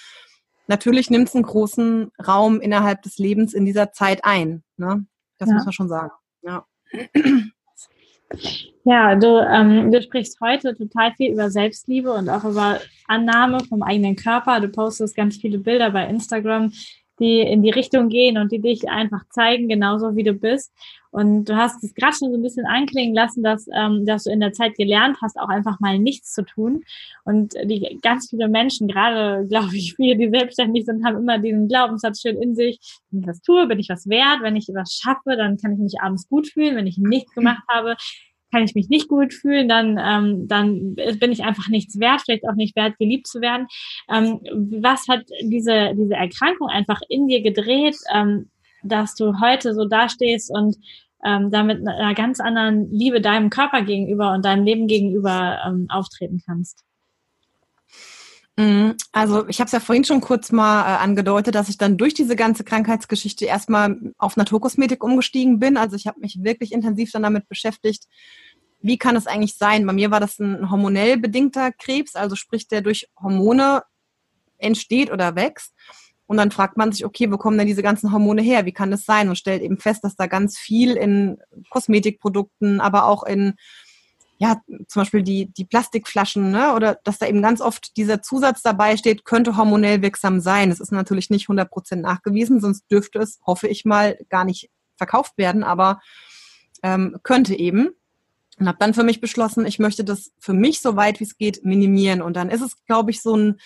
natürlich 0.66 1.10
nimmt 1.10 1.28
es 1.28 1.34
einen 1.34 1.44
großen 1.44 2.10
Raum 2.26 2.60
innerhalb 2.60 3.02
des 3.02 3.18
Lebens 3.18 3.52
in 3.54 3.66
dieser 3.66 3.92
Zeit 3.92 4.24
ein. 4.24 4.62
Ne? 4.76 5.06
Das 5.38 5.48
ja. 5.48 5.54
muss 5.54 5.64
man 5.64 5.72
schon 5.72 5.88
sagen. 5.88 6.12
Ja. 6.42 6.64
Ja, 8.84 9.14
du, 9.14 9.38
ähm, 9.38 9.92
du 9.92 10.00
sprichst 10.00 10.40
heute 10.40 10.74
total 10.74 11.12
viel 11.14 11.32
über 11.32 11.50
Selbstliebe 11.50 12.12
und 12.12 12.28
auch 12.28 12.44
über 12.44 12.80
Annahme 13.06 13.60
vom 13.68 13.82
eigenen 13.82 14.16
Körper. 14.16 14.60
Du 14.60 14.68
postest 14.68 15.14
ganz 15.16 15.36
viele 15.36 15.58
Bilder 15.58 15.90
bei 15.90 16.06
Instagram, 16.06 16.72
die 17.20 17.40
in 17.40 17.62
die 17.62 17.70
Richtung 17.70 18.09
gehen 18.09 18.38
und 18.38 18.50
die 18.50 18.61
dich 18.61 18.88
einfach 18.88 19.24
zeigen, 19.28 19.68
genauso 19.68 20.16
wie 20.16 20.24
du 20.24 20.33
bist. 20.33 20.72
Und 21.12 21.46
du 21.46 21.56
hast 21.56 21.83
es 21.83 21.94
gerade 21.94 22.16
schon 22.16 22.30
so 22.30 22.38
ein 22.38 22.42
bisschen 22.42 22.66
anklingen 22.66 23.14
lassen, 23.14 23.42
dass, 23.42 23.66
ähm, 23.74 24.06
dass 24.06 24.24
du 24.24 24.30
in 24.30 24.40
der 24.40 24.52
Zeit 24.52 24.76
gelernt 24.76 25.18
hast, 25.20 25.38
auch 25.38 25.48
einfach 25.48 25.80
mal 25.80 25.98
nichts 25.98 26.33
zu 26.33 26.44
tun. 26.44 26.85
Und 27.24 27.54
die 27.64 27.98
ganz 28.00 28.30
viele 28.30 28.48
Menschen, 28.48 28.88
gerade 28.88 29.46
glaube 29.48 29.76
ich, 29.76 29.94
viele, 29.94 30.16
die 30.16 30.30
selbstständig 30.30 30.85
sind, 30.85 31.04
haben 31.04 31.18
immer 31.18 31.38
diesen 31.38 31.68
Glaubenssatz 31.68 32.20
schön 32.20 32.40
in 32.40 32.54
sich. 32.54 32.78
Wenn 33.11 33.20
ich 33.22 33.26
was 33.26 33.40
tue, 33.42 33.66
bin 33.66 33.80
ich 33.80 33.88
was 33.88 34.09
wert. 34.09 34.38
Wenn 34.42 34.56
ich 34.56 34.68
was 34.72 34.92
schaffe, 34.92 35.37
dann 35.37 35.56
kann 35.59 35.72
ich 35.72 35.78
mich 35.78 36.00
abends 36.00 36.28
gut 36.28 36.46
fühlen. 36.46 36.76
Wenn 36.76 36.87
ich 36.87 36.98
nichts 36.98 37.33
gemacht 37.35 37.62
habe, 37.68 37.96
kann 38.50 38.64
ich 38.64 38.74
mich 38.74 38.88
nicht 38.88 39.08
gut 39.08 39.32
fühlen, 39.32 39.68
dann, 39.68 39.98
ähm, 39.98 40.48
dann 40.48 40.94
bin 40.94 41.32
ich 41.32 41.44
einfach 41.44 41.68
nichts 41.68 41.98
wert, 41.98 42.22
vielleicht 42.22 42.48
auch 42.48 42.54
nicht 42.54 42.76
wert, 42.76 42.98
geliebt 42.98 43.26
zu 43.26 43.40
werden. 43.40 43.66
Ähm, 44.08 44.40
was 44.80 45.08
hat 45.08 45.24
diese, 45.42 45.94
diese 45.96 46.14
Erkrankung 46.14 46.68
einfach 46.68 47.00
in 47.08 47.26
dir 47.26 47.42
gedreht, 47.42 47.96
ähm, 48.12 48.50
dass 48.82 49.14
du 49.14 49.40
heute 49.40 49.74
so 49.74 49.86
dastehst 49.86 50.50
und 50.50 50.76
ähm, 51.24 51.50
damit 51.50 51.86
einer 51.86 52.14
ganz 52.14 52.40
anderen 52.40 52.90
Liebe 52.90 53.20
deinem 53.20 53.50
Körper 53.50 53.82
gegenüber 53.82 54.32
und 54.32 54.44
deinem 54.44 54.64
Leben 54.64 54.86
gegenüber 54.86 55.58
ähm, 55.66 55.86
auftreten 55.90 56.40
kannst? 56.44 56.84
Mhm. 58.60 58.96
Also 59.12 59.48
ich 59.48 59.58
habe 59.58 59.66
es 59.66 59.72
ja 59.72 59.80
vorhin 59.80 60.04
schon 60.04 60.20
kurz 60.20 60.52
mal 60.52 60.82
äh, 60.82 60.98
angedeutet, 60.98 61.54
dass 61.54 61.70
ich 61.70 61.78
dann 61.78 61.96
durch 61.96 62.12
diese 62.12 62.36
ganze 62.36 62.62
Krankheitsgeschichte 62.62 63.46
erstmal 63.46 63.96
auf 64.18 64.36
Naturkosmetik 64.36 65.02
umgestiegen 65.02 65.58
bin. 65.58 65.78
Also 65.78 65.96
ich 65.96 66.06
habe 66.06 66.20
mich 66.20 66.42
wirklich 66.42 66.72
intensiv 66.72 67.10
dann 67.10 67.22
damit 67.22 67.48
beschäftigt, 67.48 68.04
wie 68.82 68.98
kann 68.98 69.16
es 69.16 69.26
eigentlich 69.26 69.56
sein? 69.56 69.86
Bei 69.86 69.94
mir 69.94 70.10
war 70.10 70.20
das 70.20 70.38
ein 70.38 70.70
hormonell 70.70 71.16
bedingter 71.16 71.72
Krebs, 71.72 72.16
also 72.16 72.36
sprich 72.36 72.68
der 72.68 72.82
durch 72.82 73.08
Hormone 73.20 73.82
entsteht 74.58 75.10
oder 75.10 75.36
wächst. 75.36 75.74
Und 76.26 76.36
dann 76.36 76.50
fragt 76.50 76.76
man 76.76 76.92
sich, 76.92 77.04
okay, 77.04 77.30
wo 77.32 77.38
kommen 77.38 77.58
denn 77.58 77.66
diese 77.66 77.82
ganzen 77.82 78.12
Hormone 78.12 78.42
her? 78.42 78.66
Wie 78.66 78.72
kann 78.72 78.90
das 78.90 79.04
sein? 79.04 79.28
Und 79.30 79.36
stellt 79.36 79.62
eben 79.62 79.78
fest, 79.78 80.04
dass 80.04 80.16
da 80.16 80.26
ganz 80.26 80.58
viel 80.58 80.96
in 80.96 81.38
Kosmetikprodukten, 81.70 82.80
aber 82.80 83.06
auch 83.06 83.22
in, 83.24 83.54
ja, 84.40 84.61
zum 84.88 85.03
Beispiel 85.03 85.22
die, 85.22 85.53
die 85.53 85.66
Plastikflaschen, 85.66 86.50
ne? 86.50 86.74
oder 86.74 86.98
dass 87.05 87.18
da 87.18 87.26
eben 87.26 87.42
ganz 87.42 87.61
oft 87.61 87.96
dieser 87.98 88.22
Zusatz 88.22 88.62
dabei 88.62 88.96
steht, 88.96 89.26
könnte 89.26 89.59
hormonell 89.59 90.00
wirksam 90.00 90.40
sein. 90.40 90.70
Das 90.70 90.81
ist 90.81 90.92
natürlich 90.92 91.29
nicht 91.29 91.48
100% 91.48 91.96
nachgewiesen, 91.96 92.59
sonst 92.59 92.90
dürfte 92.90 93.18
es, 93.18 93.38
hoffe 93.46 93.68
ich 93.68 93.85
mal, 93.85 94.18
gar 94.31 94.44
nicht 94.44 94.70
verkauft 94.96 95.37
werden, 95.37 95.62
aber 95.62 96.00
ähm, 96.83 97.18
könnte 97.22 97.55
eben. 97.55 97.90
Und 98.59 98.66
habe 98.66 98.79
dann 98.81 98.94
für 98.94 99.05
mich 99.05 99.20
beschlossen, 99.20 99.66
ich 99.66 99.79
möchte 99.79 100.05
das 100.05 100.33
für 100.38 100.55
mich 100.55 100.81
so 100.81 100.96
weit 100.96 101.20
wie 101.20 101.24
es 101.24 101.37
geht 101.37 101.64
minimieren. 101.64 102.22
Und 102.22 102.35
dann 102.35 102.48
ist 102.50 102.62
es, 102.62 102.83
glaube 102.87 103.11
ich, 103.11 103.20
so 103.20 103.37
ein 103.37 103.61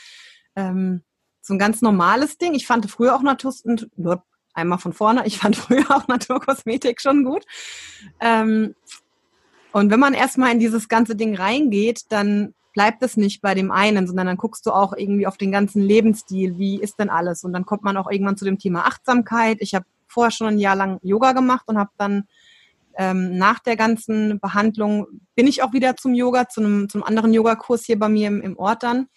ähm, 0.57 1.03
so 1.45 1.55
ein 1.55 1.59
ganz 1.59 1.83
normales 1.83 2.39
Ding. 2.39 2.55
Ich 2.55 2.67
fand 2.67 2.91
früher 2.91 3.15
auch 3.15 3.23
Natur, 3.23 3.55
einmal 4.55 4.79
von 4.79 4.93
vorne, 4.93 5.27
ich 5.27 5.39
fand 5.39 5.57
früher 5.57 5.89
auch 5.91 6.09
Naturkosmetik 6.09 7.01
schon 7.01 7.25
gut. 7.25 7.45
Ähm, 8.21 8.75
und 9.75 9.91
wenn 9.91 9.99
man 9.99 10.15
erstmal 10.15 10.53
in 10.53 10.61
dieses 10.61 10.89
ganze 10.89 11.17
Ding 11.17 11.35
reingeht, 11.35 12.03
dann 12.11 12.55
bleibt 12.75 13.03
es 13.03 13.17
nicht 13.17 13.43
bei 13.43 13.57
dem 13.57 13.73
einen, 13.73 14.07
sondern 14.07 14.29
dann 14.29 14.37
guckst 14.37 14.65
du 14.67 14.71
auch 14.71 14.93
irgendwie 14.97 15.27
auf 15.27 15.37
den 15.37 15.51
ganzen 15.51 15.83
Lebensstil, 15.83 16.59
wie 16.59 16.81
ist 16.81 17.01
denn 17.01 17.11
alles? 17.11 17.43
Und 17.43 17.53
dann 17.53 17.67
kommt 17.67 17.83
man 17.83 17.97
auch 17.97 18.09
irgendwann 18.09 18.37
zu 18.37 18.45
dem 18.45 18.61
Thema 18.61 18.87
Achtsamkeit. 18.87 19.57
Ich 19.59 19.75
habe 19.75 19.85
vorher 20.07 20.31
schon 20.31 20.47
ein 20.47 20.59
Jahr 20.61 20.77
lang 20.77 21.01
Yoga 21.03 21.33
gemacht 21.33 21.65
und 21.67 21.77
habe 21.77 21.91
dann 21.99 22.29
ähm, 22.97 23.37
nach 23.37 23.59
der 23.59 23.75
ganzen 23.75 24.39
Behandlung 24.39 25.09
bin 25.35 25.49
ich 25.49 25.65
auch 25.65 25.73
wieder 25.73 25.97
zum 25.97 26.15
Yoga, 26.15 26.49
zu 26.49 26.61
einem, 26.61 26.89
zum 26.89 27.03
anderen 27.03 27.35
Yogakurs 27.35 27.85
hier 27.85 27.99
bei 27.99 28.09
mir 28.09 28.29
im, 28.29 28.43
im 28.43 28.57
Ort 28.57 28.85
dann. 28.85 29.09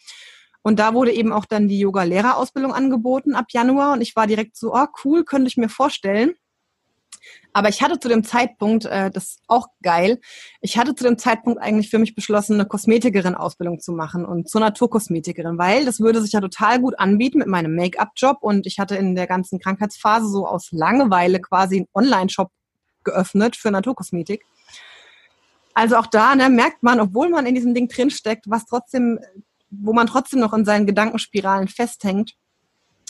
Und 0.63 0.79
da 0.79 0.95
wurde 0.95 1.13
eben 1.13 1.33
auch 1.33 1.45
dann 1.45 1.67
die 1.67 1.77
Yoga-Lehrerausbildung 1.81 2.73
angeboten 2.73 3.35
ab 3.35 3.45
Januar. 3.51 3.93
Und 3.93 4.01
ich 4.01 4.15
war 4.15 4.25
direkt 4.25 4.57
so, 4.57 4.73
oh 4.73 4.87
cool, 5.05 5.23
könnte 5.23 5.49
ich 5.49 5.57
mir 5.57 5.69
vorstellen. 5.69 6.33
Aber 7.53 7.69
ich 7.69 7.81
hatte 7.81 7.99
zu 7.99 8.07
dem 8.07 8.23
Zeitpunkt, 8.23 8.85
äh, 8.85 9.09
das 9.09 9.23
ist 9.25 9.39
auch 9.47 9.67
geil, 9.81 10.19
ich 10.61 10.77
hatte 10.77 10.95
zu 10.95 11.03
dem 11.03 11.17
Zeitpunkt 11.17 11.61
eigentlich 11.61 11.89
für 11.89 11.97
mich 11.97 12.15
beschlossen, 12.15 12.53
eine 12.53 12.65
Kosmetikerin-Ausbildung 12.65 13.79
zu 13.79 13.91
machen 13.91 14.25
und 14.25 14.49
zur 14.49 14.61
Naturkosmetikerin, 14.61 15.57
weil 15.57 15.85
das 15.85 15.99
würde 15.99 16.21
sich 16.21 16.33
ja 16.33 16.41
total 16.41 16.79
gut 16.79 16.99
anbieten 16.99 17.39
mit 17.39 17.47
meinem 17.47 17.75
Make-up-Job. 17.75 18.37
Und 18.41 18.67
ich 18.67 18.79
hatte 18.79 18.95
in 18.95 19.15
der 19.15 19.27
ganzen 19.27 19.59
Krankheitsphase 19.59 20.27
so 20.27 20.47
aus 20.47 20.71
Langeweile 20.71 21.39
quasi 21.41 21.77
einen 21.77 21.87
Online-Shop 21.93 22.51
geöffnet 23.03 23.55
für 23.55 23.71
Naturkosmetik. 23.71 24.45
Also 25.73 25.95
auch 25.97 26.07
da 26.07 26.35
ne, 26.35 26.49
merkt 26.49 26.83
man, 26.83 26.99
obwohl 26.99 27.29
man 27.29 27.45
in 27.45 27.55
diesem 27.55 27.73
Ding 27.73 27.87
drinsteckt, 27.87 28.45
was 28.47 28.65
trotzdem 28.65 29.19
wo 29.69 29.93
man 29.93 30.07
trotzdem 30.07 30.39
noch 30.39 30.53
in 30.53 30.65
seinen 30.65 30.85
Gedankenspiralen 30.85 31.67
festhängt. 31.67 32.33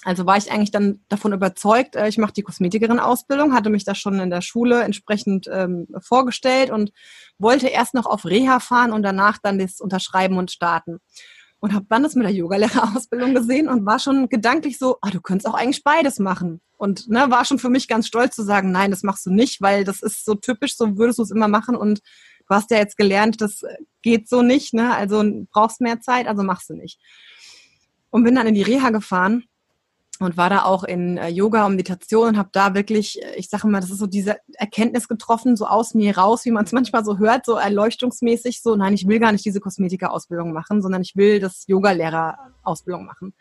Also 0.07 0.25
war 0.25 0.37
ich 0.37 0.49
eigentlich 0.49 0.71
dann 0.71 1.01
davon 1.09 1.33
überzeugt, 1.33 1.97
äh, 1.97 2.07
ich 2.07 2.17
mache 2.17 2.31
die 2.31 2.41
Kosmetikerin-Ausbildung, 2.41 3.53
hatte 3.53 3.69
mich 3.69 3.83
da 3.83 3.93
schon 3.93 4.21
in 4.21 4.29
der 4.29 4.39
Schule 4.39 4.81
entsprechend 4.83 5.49
ähm, 5.51 5.85
vorgestellt 5.99 6.69
und 6.69 6.93
wollte 7.39 7.67
erst 7.67 7.93
noch 7.93 8.05
auf 8.05 8.23
Reha 8.23 8.61
fahren 8.61 8.93
und 8.93 9.03
danach 9.03 9.37
dann 9.37 9.59
das 9.59 9.81
unterschreiben 9.81 10.37
und 10.37 10.49
starten. 10.49 10.99
Und 11.59 11.73
habe 11.73 11.87
dann 11.89 12.03
das 12.03 12.15
mit 12.15 12.23
der 12.23 12.33
Yogalehrerausbildung 12.33 13.33
gesehen 13.35 13.67
und 13.67 13.85
war 13.85 13.99
schon 13.99 14.29
gedanklich 14.29 14.77
so, 14.79 14.95
ah, 15.01 15.09
du 15.09 15.19
könntest 15.19 15.45
auch 15.45 15.55
eigentlich 15.55 15.83
beides 15.83 16.19
machen. 16.19 16.61
Und 16.77 17.09
ne, 17.09 17.29
war 17.29 17.43
schon 17.43 17.59
für 17.59 17.69
mich 17.69 17.89
ganz 17.89 18.07
stolz 18.07 18.33
zu 18.33 18.43
sagen, 18.43 18.71
nein, 18.71 18.91
das 18.91 19.03
machst 19.03 19.25
du 19.25 19.29
nicht, 19.29 19.59
weil 19.59 19.83
das 19.83 20.01
ist 20.01 20.23
so 20.23 20.35
typisch, 20.35 20.77
so 20.77 20.97
würdest 20.97 21.19
du 21.19 21.23
es 21.23 21.31
immer 21.31 21.49
machen 21.49 21.75
und 21.75 21.99
du 22.47 22.55
hast 22.55 22.71
ja 22.71 22.77
jetzt 22.77 22.95
gelernt, 22.95 23.41
das 23.41 23.61
geht 24.03 24.29
so 24.29 24.41
nicht, 24.41 24.73
ne? 24.73 24.95
Also 24.95 25.21
brauchst 25.51 25.81
mehr 25.81 25.99
Zeit, 25.99 26.27
also 26.27 26.43
machst 26.43 26.69
du 26.69 26.75
nicht. 26.75 26.97
Und 28.09 28.23
bin 28.23 28.35
dann 28.35 28.47
in 28.47 28.55
die 28.55 28.61
Reha 28.61 28.89
gefahren 28.91 29.43
und 30.19 30.37
war 30.37 30.49
da 30.49 30.63
auch 30.63 30.83
in 30.83 31.17
äh, 31.17 31.29
Yoga 31.29 31.65
und 31.65 31.75
Meditation 31.75 32.29
und 32.29 32.37
habe 32.37 32.49
da 32.51 32.73
wirklich, 32.73 33.21
äh, 33.21 33.35
ich 33.35 33.49
sage 33.49 33.67
mal, 33.67 33.81
das 33.81 33.91
ist 33.91 33.99
so 33.99 34.07
diese 34.07 34.37
Erkenntnis 34.53 35.07
getroffen, 35.07 35.55
so 35.55 35.65
aus 35.65 35.93
mir 35.93 36.17
raus, 36.17 36.45
wie 36.45 36.51
man 36.51 36.65
es 36.65 36.71
manchmal 36.73 37.05
so 37.05 37.17
hört, 37.17 37.45
so 37.45 37.55
erleuchtungsmäßig, 37.55 38.61
so 38.61 38.75
nein, 38.75 38.93
ich 38.93 39.07
will 39.07 39.19
gar 39.19 39.31
nicht 39.31 39.45
diese 39.45 39.59
Kosmetikerausbildung 39.59 40.53
machen, 40.53 40.81
sondern 40.81 41.01
ich 41.01 41.15
will 41.15 41.39
das 41.39 41.65
Yoga-Lehrerausbildung 41.67 43.05
machen. 43.05 43.33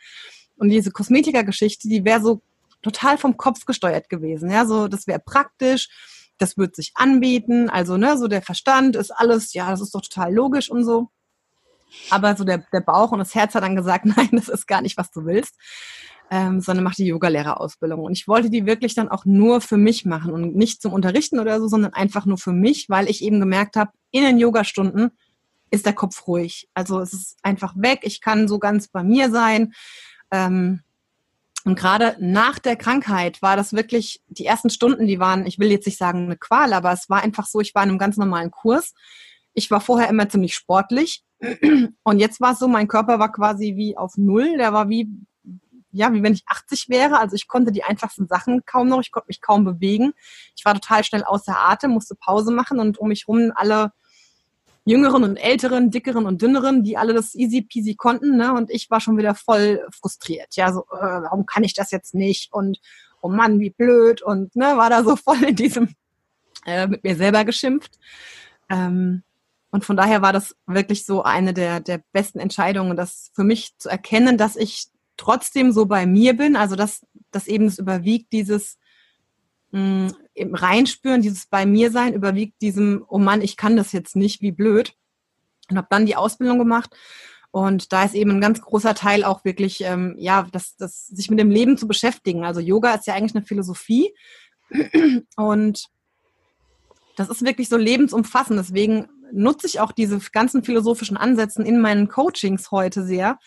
Und 0.56 0.70
diese 0.70 0.90
Kosmetiker-Geschichte, 0.90 1.88
die 1.88 2.04
wäre 2.04 2.20
so 2.20 2.40
total 2.82 3.18
vom 3.18 3.36
Kopf 3.36 3.64
gesteuert 3.64 4.08
gewesen, 4.08 4.50
ja, 4.50 4.66
so 4.66 4.88
das 4.88 5.06
wäre 5.06 5.20
praktisch 5.20 5.88
das 6.38 6.56
wird 6.56 6.76
sich 6.76 6.92
anbieten. 6.94 7.70
Also, 7.70 7.96
ne, 7.96 8.18
so 8.18 8.28
der 8.28 8.42
Verstand 8.42 8.96
ist 8.96 9.10
alles, 9.10 9.54
ja, 9.54 9.70
das 9.70 9.80
ist 9.80 9.94
doch 9.94 10.02
total 10.02 10.34
logisch 10.34 10.70
und 10.70 10.84
so. 10.84 11.08
Aber 12.11 12.37
so 12.37 12.44
der, 12.44 12.64
der 12.72 12.80
Bauch 12.80 13.12
und 13.12 13.18
das 13.18 13.35
Herz 13.35 13.54
hat 13.54 13.62
dann 13.62 13.76
gesagt, 13.76 14.04
nein, 14.16 14.30
das 14.32 14.48
ist 14.48 14.66
gar 14.66 14.82
nicht, 14.82 14.96
was 14.96 15.11
du 15.11 15.24
willst. 15.24 15.54
Ähm, 16.28 16.61
sondern 16.61 16.82
mach 16.82 16.96
die 16.96 17.06
Yogalehrerausbildung. 17.06 18.00
Und 18.00 18.12
ich 18.12 18.26
wollte 18.26 18.50
die 18.50 18.66
wirklich 18.66 18.94
dann 18.94 19.09
auch 19.09 19.24
nur 19.24 19.61
für 19.61 19.76
mich 19.76 20.04
machen 20.04 20.32
und 20.32 20.56
nicht 20.56 20.82
zum 20.82 20.92
Unterrichten 20.92 21.38
oder 21.38 21.61
so, 21.61 21.68
sondern 21.68 21.92
einfach 21.92 22.26
nur 22.26 22.37
für 22.37 22.52
mich, 22.52 22.88
weil 22.88 23.09
ich 23.09 23.22
eben 23.22 23.38
gemerkt 23.38 23.76
habe, 23.76 23.92
in 24.11 24.24
den 24.24 24.38
Yogastunden 24.38 25.12
ist 25.70 25.87
der 25.87 25.92
Kopf 25.92 26.26
ruhig. 26.26 26.68
Also 26.74 27.00
es 27.00 27.12
ist 27.12 27.37
einfach 27.42 27.74
weg. 27.76 28.00
Ich 28.02 28.20
kann 28.20 28.48
so 28.48 28.59
ganz 28.59 28.88
bei 28.88 29.04
mir 29.04 29.30
sein. 29.30 29.72
Ähm, 30.32 30.80
und 31.64 31.76
gerade 31.76 32.16
nach 32.20 32.61
der 32.61 32.76
Krankheit 32.76 33.42
war 33.42 33.56
das 33.56 33.72
wirklich, 33.72 34.22
die 34.28 34.46
ersten 34.46 34.70
Stunden, 34.70 35.09
die 35.09 35.18
waren, 35.18 35.46
ich 35.46 35.59
will 35.59 35.70
jetzt 35.70 35.87
nicht 35.87 35.98
sagen 35.98 36.26
eine 36.26 36.37
Qual, 36.37 36.72
aber 36.72 36.92
es 36.92 37.11
war 37.11 37.22
einfach 37.22 37.46
so, 37.46 37.61
ich 37.61 37.74
war 37.74 37.82
in 37.82 37.88
einem 37.88 37.98
ganz 37.98 38.16
normalen 38.16 38.52
Kurs. 38.52 38.94
Ich 39.52 39.68
war 39.70 39.80
vorher 39.80 40.09
immer 40.09 40.28
ziemlich 40.28 40.54
sportlich. 40.54 41.24
Und 42.03 42.18
jetzt 42.18 42.40
war 42.40 42.53
es 42.53 42.59
so, 42.59 42.68
mein 42.68 42.88
Körper 42.88 43.18
war 43.18 43.33
quasi 43.33 43.75
wie 43.77 43.96
auf 43.96 44.16
Null. 44.16 44.57
Der 44.57 44.72
war 44.72 44.88
wie, 44.88 45.09
ja, 45.90 46.12
wie 46.12 46.22
wenn 46.22 46.33
ich 46.33 46.44
80 46.46 46.88
wäre. 46.88 47.18
Also 47.18 47.37
ich 47.37 47.49
konnte 47.49 47.72
die 47.72 47.85
einfachsten 47.85 48.27
Sachen 48.27 48.64
kaum 48.64 48.88
noch, 48.88 49.01
ich 49.01 49.11
konnte 49.11 49.29
mich 49.29 49.40
kaum 49.40 49.64
bewegen. 49.64 50.12
Ich 50.57 50.64
war 50.64 50.75
total 50.75 51.05
schnell 51.05 51.25
außer 51.25 51.57
Atem, 51.57 51.92
musste 51.92 52.14
Pause 52.14 52.53
machen 52.53 52.81
und 52.81 52.99
um 52.99 53.09
mich 53.09 53.29
rum 53.29 53.53
alle 53.55 53.92
Jüngeren 54.88 55.25
und 55.25 55.37
Älteren, 55.37 55.90
Dickeren 55.90 56.27
und 56.27 56.40
Dünneren, 56.40 56.85
die 56.85 56.96
alle 56.96 57.12
das 57.12 57.35
easy 57.35 57.62
peasy 57.62 57.96
konnten. 57.96 58.37
Ne? 58.37 58.55
Und 58.55 58.70
ich 58.70 58.88
war 58.88 59.01
schon 59.01 59.18
wieder 59.18 59.35
voll 59.35 59.85
frustriert. 59.90 60.55
Ja, 60.55 60.72
so, 60.72 60.83
äh, 60.83 61.22
warum 61.22 61.44
kann 61.44 61.64
ich 61.64 61.75
das 61.75 61.90
jetzt 61.90 62.14
nicht? 62.14 62.53
Und 62.53 62.79
oh 63.20 63.29
Mann, 63.29 63.59
wie 63.59 63.70
blöd. 63.70 64.22
Und 64.22 64.55
ne, 64.55 64.77
war 64.77 64.88
da 64.88 65.03
so 65.03 65.16
voll 65.16 65.42
in 65.42 65.57
diesem, 65.57 65.94
äh, 66.64 66.87
mit 66.87 67.03
mir 67.03 67.16
selber 67.16 67.44
geschimpft. 67.44 67.99
Ähm, 68.70 69.25
und 69.70 69.85
von 69.85 69.96
daher 69.96 70.22
war 70.22 70.33
das 70.33 70.57
wirklich 70.66 71.05
so 71.05 71.22
eine 71.22 71.52
der, 71.52 71.81
der 71.81 72.02
besten 72.12 72.38
Entscheidungen, 72.38 72.96
das 72.96 73.31
für 73.35 73.44
mich 73.44 73.76
zu 73.79 73.88
erkennen, 73.88 74.38
dass 74.38 74.57
ich 74.57 74.87
trotzdem 75.16 75.72
so 75.72 75.87
bei 75.87 76.07
mir 76.07 76.37
bin, 76.37 76.57
also 76.57 76.76
dass, 76.76 77.07
dass 77.31 77.46
eben 77.46 77.66
es 77.66 77.79
überwiegt, 77.79 78.33
dieses, 78.33 78.79
mh, 79.72 80.12
im 80.35 80.55
Reinspüren, 80.55 81.22
dieses 81.22 81.46
bei 81.46 81.66
mir 81.66 81.90
sein 81.90 82.14
überwiegt 82.14 82.61
diesem, 82.62 83.05
oh 83.09 83.18
Mann, 83.18 83.42
ich 83.42 83.57
kann 83.57 83.76
das 83.76 83.92
jetzt 83.92 84.16
nicht, 84.16 84.42
wie 84.42 84.52
blöd. 84.52 84.94
Und 85.70 85.76
habe 85.76 85.88
dann 85.90 86.07
die 86.07 86.16
Ausbildung 86.16 86.59
gemacht. 86.59 86.94
Und 87.50 87.92
da 87.92 88.05
ist 88.05 88.14
eben 88.14 88.33
ein 88.33 88.40
ganz 88.40 88.61
großer 88.61 88.94
Teil 88.94 89.24
auch 89.24 89.44
wirklich, 89.44 89.81
ähm, 89.81 90.14
ja, 90.18 90.46
das, 90.52 90.76
das, 90.76 91.07
sich 91.07 91.31
mit 91.31 91.40
dem 91.40 91.50
Leben 91.50 91.79
zu 91.79 91.88
beschäftigen. 91.88 92.44
Also 92.44 92.61
Yoga 92.61 92.94
ist 92.94 93.07
ja 93.07 93.14
eigentlich 93.14 93.35
eine 93.35 93.46
Philosophie. 93.46 94.14
Und 95.37 95.88
das 97.16 97.31
ist 97.31 97.44
wirklich 97.44 97.68
so 97.68 97.79
lebensumfassend. 97.79 98.59
Deswegen 98.59 99.09
nutze 99.32 99.66
ich 99.66 99.80
auch 99.80 99.92
diese 99.92 100.18
ganzen 100.32 100.62
philosophischen 100.64 101.16
Ansätze 101.16 101.62
in 101.62 101.80
meinen 101.80 102.08
Coachings 102.08 102.70
heute 102.70 103.04
sehr, 103.04 103.38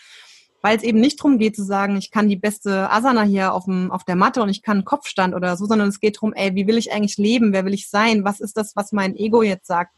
weil 0.62 0.78
es 0.78 0.84
eben 0.84 1.00
nicht 1.00 1.20
darum 1.20 1.38
geht 1.38 1.56
zu 1.56 1.64
sagen, 1.64 1.96
ich 1.98 2.12
kann 2.12 2.28
die 2.28 2.36
beste 2.36 2.92
Asana 2.92 3.22
hier 3.24 3.54
auf, 3.54 3.66
dem, 3.66 3.92
auf 3.92 4.04
der 4.04 4.16
Matte 4.16 4.42
und 4.42 4.50
ich 4.50 4.62
kann 4.62 4.84
Kopfstand 4.84 5.34
oder 5.34 5.56
so, 5.56 5.66
sondern 5.66 5.88
es 5.88 6.00
geht 6.00 6.18
darum, 6.18 6.34
ey, 6.34 6.54
wie 6.56 6.68
will 6.68 6.78
ich 6.78 6.92
eigentlich 6.92 7.18
leben? 7.18 7.54
Wer 7.54 7.66
will 7.66 7.74
ich 7.74 7.90
sein? 7.90 8.26
Was 8.26 8.40
ist 8.42 8.58
das, 8.58 8.76
was 8.76 8.92
mein 8.92 9.16
Ego 9.16 9.42
jetzt 9.42 9.68
sagt? 9.68 9.96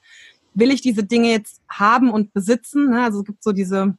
Will 0.53 0.71
ich 0.71 0.81
diese 0.81 1.03
Dinge 1.03 1.31
jetzt 1.31 1.61
haben 1.69 2.11
und 2.11 2.33
besitzen? 2.33 2.91
Ne? 2.91 3.03
Also 3.03 3.19
es 3.19 3.25
gibt 3.25 3.43
so 3.43 3.53
diese, 3.53 3.97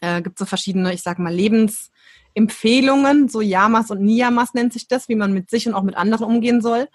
äh, 0.00 0.22
gibt 0.22 0.38
so 0.38 0.44
verschiedene, 0.44 0.94
ich 0.94 1.02
sag 1.02 1.18
mal, 1.18 1.34
Lebensempfehlungen, 1.34 3.28
so 3.28 3.40
Yamas 3.40 3.90
und 3.90 4.02
Niyamas 4.02 4.54
nennt 4.54 4.72
sich 4.72 4.86
das, 4.86 5.08
wie 5.08 5.16
man 5.16 5.32
mit 5.32 5.50
sich 5.50 5.66
und 5.66 5.74
auch 5.74 5.82
mit 5.82 5.96
anderen 5.96 6.24
umgehen 6.26 6.60
soll. 6.60 6.88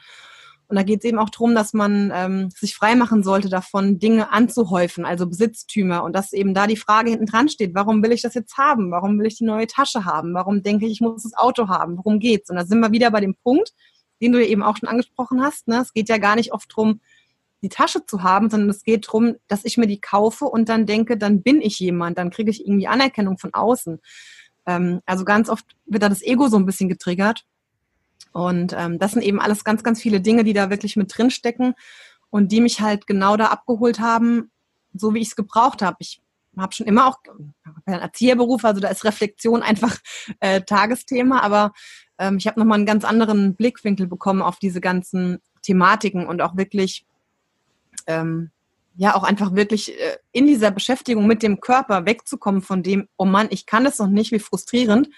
Und 0.70 0.76
da 0.76 0.84
geht 0.84 1.00
es 1.00 1.06
eben 1.06 1.18
auch 1.18 1.32
darum, 1.32 1.56
dass 1.56 1.74
man 1.74 2.12
ähm, 2.14 2.52
sich 2.52 2.76
freimachen 2.76 3.24
sollte 3.24 3.50
davon, 3.50 3.98
Dinge 3.98 4.32
anzuhäufen, 4.32 5.04
also 5.04 5.26
Besitztümer. 5.26 6.04
Und 6.04 6.16
dass 6.16 6.32
eben 6.32 6.54
da 6.54 6.68
die 6.68 6.78
Frage 6.78 7.10
hinten 7.10 7.26
dran 7.26 7.50
steht, 7.50 7.74
warum 7.74 8.04
will 8.04 8.12
ich 8.12 8.22
das 8.22 8.36
jetzt 8.36 8.56
haben? 8.56 8.92
Warum 8.92 9.18
will 9.18 9.26
ich 9.26 9.38
die 9.38 9.46
neue 9.46 9.66
Tasche 9.66 10.06
haben? 10.06 10.36
Warum 10.36 10.62
denke 10.62 10.86
ich, 10.86 10.92
ich 10.92 11.02
muss 11.02 11.24
das 11.24 11.34
Auto 11.34 11.70
haben? 11.70 11.98
Worum 11.98 12.20
geht's? 12.20 12.52
Und 12.52 12.56
da 12.56 12.66
sind 12.66 12.82
wir 12.82 12.92
wieder 12.92 13.10
bei 13.10 13.20
dem 13.20 13.36
Punkt, 13.44 13.74
den 14.22 14.32
du 14.32 14.46
eben 14.46 14.62
auch 14.62 14.78
schon 14.78 14.88
angesprochen 14.88 15.42
hast. 15.42 15.68
Ne? 15.68 15.82
Es 15.82 15.92
geht 15.92 16.08
ja 16.08 16.20
gar 16.20 16.36
nicht 16.36 16.54
oft 16.54 16.70
drum, 16.74 17.02
die 17.64 17.70
Tasche 17.70 18.06
zu 18.06 18.22
haben, 18.22 18.52
sondern 18.52 18.70
es 18.70 18.84
geht 18.84 19.08
darum, 19.08 19.38
dass 19.48 19.66
ich 19.66 19.78
mir 19.78 19.88
die 19.88 20.00
kaufe 20.00 20.46
und 20.46 20.70
dann 20.70 20.86
denke, 20.86 21.18
dann 21.18 21.42
bin 21.42 21.62
ich 21.62 21.80
jemand, 21.80 22.20
dann 22.20 22.30
kriege 22.30 22.52
ich 22.52 22.66
irgendwie 22.66 22.88
Anerkennung 22.88 23.40
von 23.40 23.56
außen. 23.56 24.00
Ähm, 24.68 25.02
also 25.08 25.26
ganz 25.26 25.50
oft 25.50 25.66
wird 25.86 26.04
da 26.04 26.10
das 26.10 26.22
Ego 26.22 26.48
so 26.48 26.58
ein 26.58 26.68
bisschen 26.68 26.90
getriggert. 26.90 27.46
Und 28.32 28.74
ähm, 28.78 29.00
das 29.00 29.14
sind 29.14 29.24
eben 29.24 29.40
alles 29.40 29.64
ganz, 29.64 29.84
ganz 29.84 30.02
viele 30.02 30.22
Dinge, 30.22 30.44
die 30.44 30.54
da 30.54 30.70
wirklich 30.70 30.96
mit 30.96 31.16
drin 31.16 31.32
stecken 31.32 31.74
und 32.30 32.52
die 32.52 32.62
mich 32.62 32.82
halt 32.82 33.08
genau 33.08 33.38
da 33.38 33.48
abgeholt 33.48 34.00
haben, 34.00 34.52
so 34.94 35.14
wie 35.14 35.20
ich 35.20 35.30
es 35.30 35.36
gebraucht 35.36 35.82
habe. 35.82 35.98
Ich 36.00 36.22
habe 36.58 36.74
schon 36.74 36.88
immer 36.88 37.08
auch 37.08 37.20
einen 37.86 38.02
Erzieherberuf, 38.02 38.66
also 38.66 38.82
da 38.82 38.90
ist 38.90 39.06
Reflexion 39.06 39.64
einfach 39.64 39.98
äh, 40.40 40.62
Tagesthema, 40.62 41.40
aber 41.42 41.74
ähm, 42.18 42.38
ich 42.38 42.48
habe 42.48 42.60
nochmal 42.60 42.78
einen 42.78 42.86
ganz 42.86 43.06
anderen 43.06 43.56
Blickwinkel 43.56 44.08
bekommen 44.08 44.42
auf 44.42 44.60
diese 44.60 44.82
ganzen 44.82 45.40
Thematiken 45.62 46.28
und 46.28 46.42
auch 46.42 46.58
wirklich, 46.58 47.06
ähm, 48.08 48.52
ja, 48.96 49.16
auch 49.16 49.24
einfach 49.24 49.56
wirklich 49.56 49.98
äh, 50.00 50.18
in 50.32 50.46
dieser 50.48 50.72
Beschäftigung 50.72 51.28
mit 51.28 51.44
dem 51.44 51.62
Körper 51.62 52.06
wegzukommen 52.06 52.62
von 52.62 52.84
dem, 52.84 53.08
oh 53.18 53.26
Mann, 53.26 53.48
ich 53.52 53.66
kann 53.66 53.86
das 53.86 54.00
noch 54.00 54.08
nicht, 54.08 54.32
wie 54.32 54.40
frustrierend. 54.40 55.10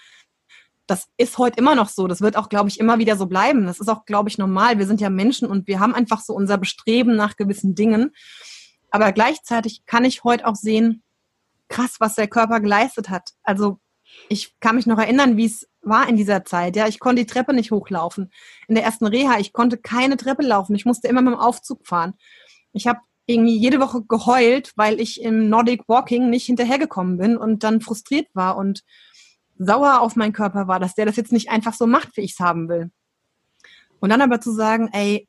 Das 0.92 1.08
ist 1.16 1.38
heute 1.38 1.56
immer 1.56 1.74
noch 1.74 1.88
so. 1.88 2.06
Das 2.06 2.20
wird 2.20 2.36
auch, 2.36 2.50
glaube 2.50 2.68
ich, 2.68 2.78
immer 2.78 2.98
wieder 2.98 3.16
so 3.16 3.24
bleiben. 3.24 3.64
Das 3.64 3.80
ist 3.80 3.88
auch, 3.88 4.04
glaube 4.04 4.28
ich, 4.28 4.36
normal. 4.36 4.76
Wir 4.78 4.86
sind 4.86 5.00
ja 5.00 5.08
Menschen 5.08 5.48
und 5.48 5.66
wir 5.66 5.80
haben 5.80 5.94
einfach 5.94 6.20
so 6.20 6.34
unser 6.34 6.58
Bestreben 6.58 7.16
nach 7.16 7.36
gewissen 7.36 7.74
Dingen. 7.74 8.10
Aber 8.90 9.10
gleichzeitig 9.12 9.86
kann 9.86 10.04
ich 10.04 10.22
heute 10.22 10.46
auch 10.46 10.54
sehen, 10.54 11.02
krass, 11.68 11.96
was 11.98 12.16
der 12.16 12.28
Körper 12.28 12.60
geleistet 12.60 13.08
hat. 13.08 13.30
Also 13.42 13.78
ich 14.28 14.54
kann 14.60 14.76
mich 14.76 14.84
noch 14.84 14.98
erinnern, 14.98 15.38
wie 15.38 15.46
es 15.46 15.66
war 15.80 16.06
in 16.10 16.18
dieser 16.18 16.44
Zeit. 16.44 16.76
Ja, 16.76 16.86
ich 16.86 17.00
konnte 17.00 17.22
die 17.22 17.32
Treppe 17.32 17.54
nicht 17.54 17.70
hochlaufen. 17.70 18.30
In 18.68 18.74
der 18.74 18.84
ersten 18.84 19.06
Reha, 19.06 19.38
ich 19.38 19.54
konnte 19.54 19.78
keine 19.78 20.18
Treppe 20.18 20.42
laufen. 20.42 20.74
Ich 20.74 20.84
musste 20.84 21.08
immer 21.08 21.22
mit 21.22 21.32
dem 21.32 21.40
Aufzug 21.40 21.86
fahren. 21.86 22.12
Ich 22.74 22.86
habe 22.86 23.00
irgendwie 23.24 23.56
jede 23.56 23.80
Woche 23.80 24.02
geheult, 24.02 24.74
weil 24.76 25.00
ich 25.00 25.22
im 25.22 25.48
Nordic 25.48 25.88
Walking 25.88 26.28
nicht 26.28 26.44
hinterhergekommen 26.44 27.16
bin 27.16 27.38
und 27.38 27.64
dann 27.64 27.80
frustriert 27.80 28.26
war 28.34 28.58
und 28.58 28.82
sauer 29.64 30.00
auf 30.00 30.16
meinen 30.16 30.32
Körper 30.32 30.68
war, 30.68 30.80
dass 30.80 30.94
der 30.94 31.06
das 31.06 31.16
jetzt 31.16 31.32
nicht 31.32 31.50
einfach 31.50 31.74
so 31.74 31.86
macht, 31.86 32.16
wie 32.16 32.22
ich 32.22 32.32
es 32.32 32.40
haben 32.40 32.68
will. 32.68 32.90
Und 34.00 34.10
dann 34.10 34.20
aber 34.20 34.40
zu 34.40 34.52
sagen, 34.52 34.88
ey, 34.92 35.28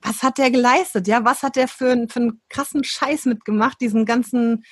was 0.00 0.22
hat 0.22 0.38
der 0.38 0.50
geleistet? 0.50 1.08
Ja, 1.08 1.24
was 1.24 1.42
hat 1.42 1.56
der 1.56 1.68
für, 1.68 2.06
für 2.08 2.20
einen 2.20 2.40
krassen 2.48 2.84
Scheiß 2.84 3.24
mitgemacht, 3.26 3.80
diesen 3.80 4.04
ganzen 4.04 4.64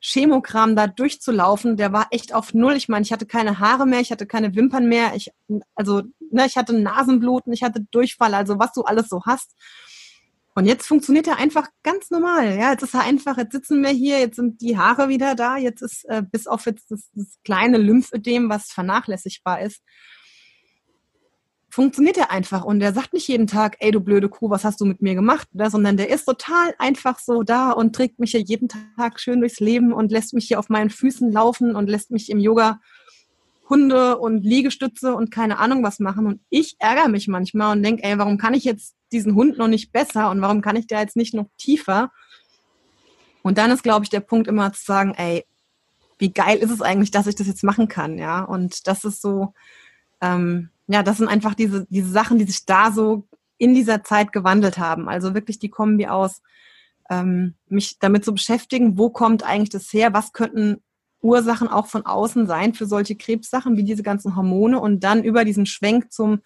Chemokram 0.00 0.76
da 0.76 0.86
durchzulaufen, 0.86 1.76
der 1.76 1.92
war 1.92 2.06
echt 2.10 2.34
auf 2.34 2.54
Null. 2.54 2.74
Ich 2.74 2.88
meine, 2.88 3.02
ich 3.02 3.12
hatte 3.12 3.26
keine 3.26 3.58
Haare 3.58 3.86
mehr, 3.86 4.00
ich 4.00 4.10
hatte 4.12 4.26
keine 4.26 4.54
Wimpern 4.54 4.88
mehr, 4.88 5.14
ich, 5.14 5.30
also, 5.74 6.02
ne, 6.30 6.46
ich 6.46 6.56
hatte 6.56 6.72
Nasenbluten, 6.72 7.52
ich 7.52 7.62
hatte 7.62 7.84
Durchfall, 7.90 8.34
also 8.34 8.58
was 8.58 8.72
du 8.72 8.82
alles 8.82 9.08
so 9.08 9.22
hast. 9.26 9.54
Und 10.58 10.64
jetzt 10.64 10.88
funktioniert 10.88 11.28
er 11.28 11.36
einfach 11.36 11.68
ganz 11.84 12.10
normal. 12.10 12.58
Ja, 12.58 12.72
jetzt 12.72 12.82
ist 12.82 12.92
er 12.92 13.04
einfach, 13.04 13.38
jetzt 13.38 13.52
sitzen 13.52 13.80
wir 13.80 13.90
hier, 13.90 14.18
jetzt 14.18 14.34
sind 14.34 14.60
die 14.60 14.76
Haare 14.76 15.08
wieder 15.08 15.36
da, 15.36 15.56
jetzt 15.56 15.82
ist 15.82 16.04
äh, 16.06 16.20
bis 16.20 16.48
auf 16.48 16.66
jetzt 16.66 16.90
das, 16.90 17.08
das 17.14 17.38
kleine 17.44 17.78
Lymphödem, 17.78 18.48
was 18.48 18.72
vernachlässigbar 18.72 19.60
ist, 19.62 19.84
funktioniert 21.70 22.16
er 22.16 22.32
einfach 22.32 22.64
und 22.64 22.80
der 22.80 22.92
sagt 22.92 23.12
nicht 23.12 23.28
jeden 23.28 23.46
Tag, 23.46 23.76
ey 23.78 23.92
du 23.92 24.00
blöde 24.00 24.28
Kuh, 24.28 24.50
was 24.50 24.64
hast 24.64 24.80
du 24.80 24.84
mit 24.84 25.00
mir 25.00 25.14
gemacht, 25.14 25.46
oder? 25.54 25.70
sondern 25.70 25.96
der 25.96 26.10
ist 26.10 26.24
total 26.24 26.74
einfach 26.80 27.20
so 27.20 27.44
da 27.44 27.70
und 27.70 27.94
trägt 27.94 28.18
mich 28.18 28.32
hier 28.32 28.40
jeden 28.40 28.68
Tag 28.68 29.20
schön 29.20 29.38
durchs 29.38 29.60
Leben 29.60 29.92
und 29.92 30.10
lässt 30.10 30.34
mich 30.34 30.48
hier 30.48 30.58
auf 30.58 30.70
meinen 30.70 30.90
Füßen 30.90 31.30
laufen 31.30 31.76
und 31.76 31.88
lässt 31.88 32.10
mich 32.10 32.30
im 32.30 32.40
Yoga 32.40 32.80
Hunde 33.68 34.18
und 34.18 34.44
Liegestütze 34.44 35.14
und 35.14 35.30
keine 35.30 35.60
Ahnung 35.60 35.84
was 35.84 36.00
machen 36.00 36.26
und 36.26 36.40
ich 36.50 36.74
ärgere 36.80 37.08
mich 37.08 37.28
manchmal 37.28 37.76
und 37.76 37.84
denke, 37.84 38.02
ey, 38.02 38.18
warum 38.18 38.38
kann 38.38 38.54
ich 38.54 38.64
jetzt 38.64 38.97
diesen 39.12 39.34
Hund 39.34 39.58
noch 39.58 39.68
nicht 39.68 39.92
besser 39.92 40.30
und 40.30 40.40
warum 40.40 40.60
kann 40.60 40.76
ich 40.76 40.86
der 40.86 41.00
jetzt 41.00 41.16
nicht 41.16 41.34
noch 41.34 41.48
tiefer? 41.56 42.10
Und 43.42 43.58
dann 43.58 43.70
ist, 43.70 43.82
glaube 43.82 44.04
ich, 44.04 44.10
der 44.10 44.20
Punkt 44.20 44.48
immer 44.48 44.72
zu 44.72 44.84
sagen, 44.84 45.14
ey, 45.16 45.44
wie 46.18 46.32
geil 46.32 46.58
ist 46.58 46.70
es 46.70 46.82
eigentlich, 46.82 47.10
dass 47.10 47.26
ich 47.26 47.36
das 47.36 47.46
jetzt 47.46 47.64
machen 47.64 47.88
kann, 47.88 48.18
ja? 48.18 48.42
Und 48.42 48.86
das 48.86 49.04
ist 49.04 49.22
so, 49.22 49.54
ähm, 50.20 50.70
ja, 50.88 51.02
das 51.02 51.18
sind 51.18 51.28
einfach 51.28 51.54
diese, 51.54 51.86
diese 51.88 52.10
Sachen, 52.10 52.38
die 52.38 52.44
sich 52.44 52.66
da 52.66 52.90
so 52.90 53.26
in 53.56 53.74
dieser 53.74 54.02
Zeit 54.02 54.32
gewandelt 54.32 54.78
haben. 54.78 55.08
Also 55.08 55.34
wirklich 55.34 55.58
die 55.58 55.70
Kombi 55.70 56.06
aus, 56.06 56.42
ähm, 57.10 57.54
mich 57.68 57.98
damit 57.98 58.24
zu 58.24 58.32
beschäftigen, 58.32 58.98
wo 58.98 59.10
kommt 59.10 59.42
eigentlich 59.42 59.70
das 59.70 59.92
her, 59.92 60.12
was 60.12 60.32
könnten 60.32 60.82
Ursachen 61.20 61.68
auch 61.68 61.86
von 61.86 62.06
außen 62.06 62.46
sein 62.46 62.74
für 62.74 62.86
solche 62.86 63.16
Krebssachen 63.16 63.76
wie 63.76 63.84
diese 63.84 64.02
ganzen 64.02 64.36
Hormone 64.36 64.80
und 64.80 65.00
dann 65.00 65.24
über 65.24 65.44
diesen 65.44 65.66
Schwenk 65.66 66.12
zum 66.12 66.40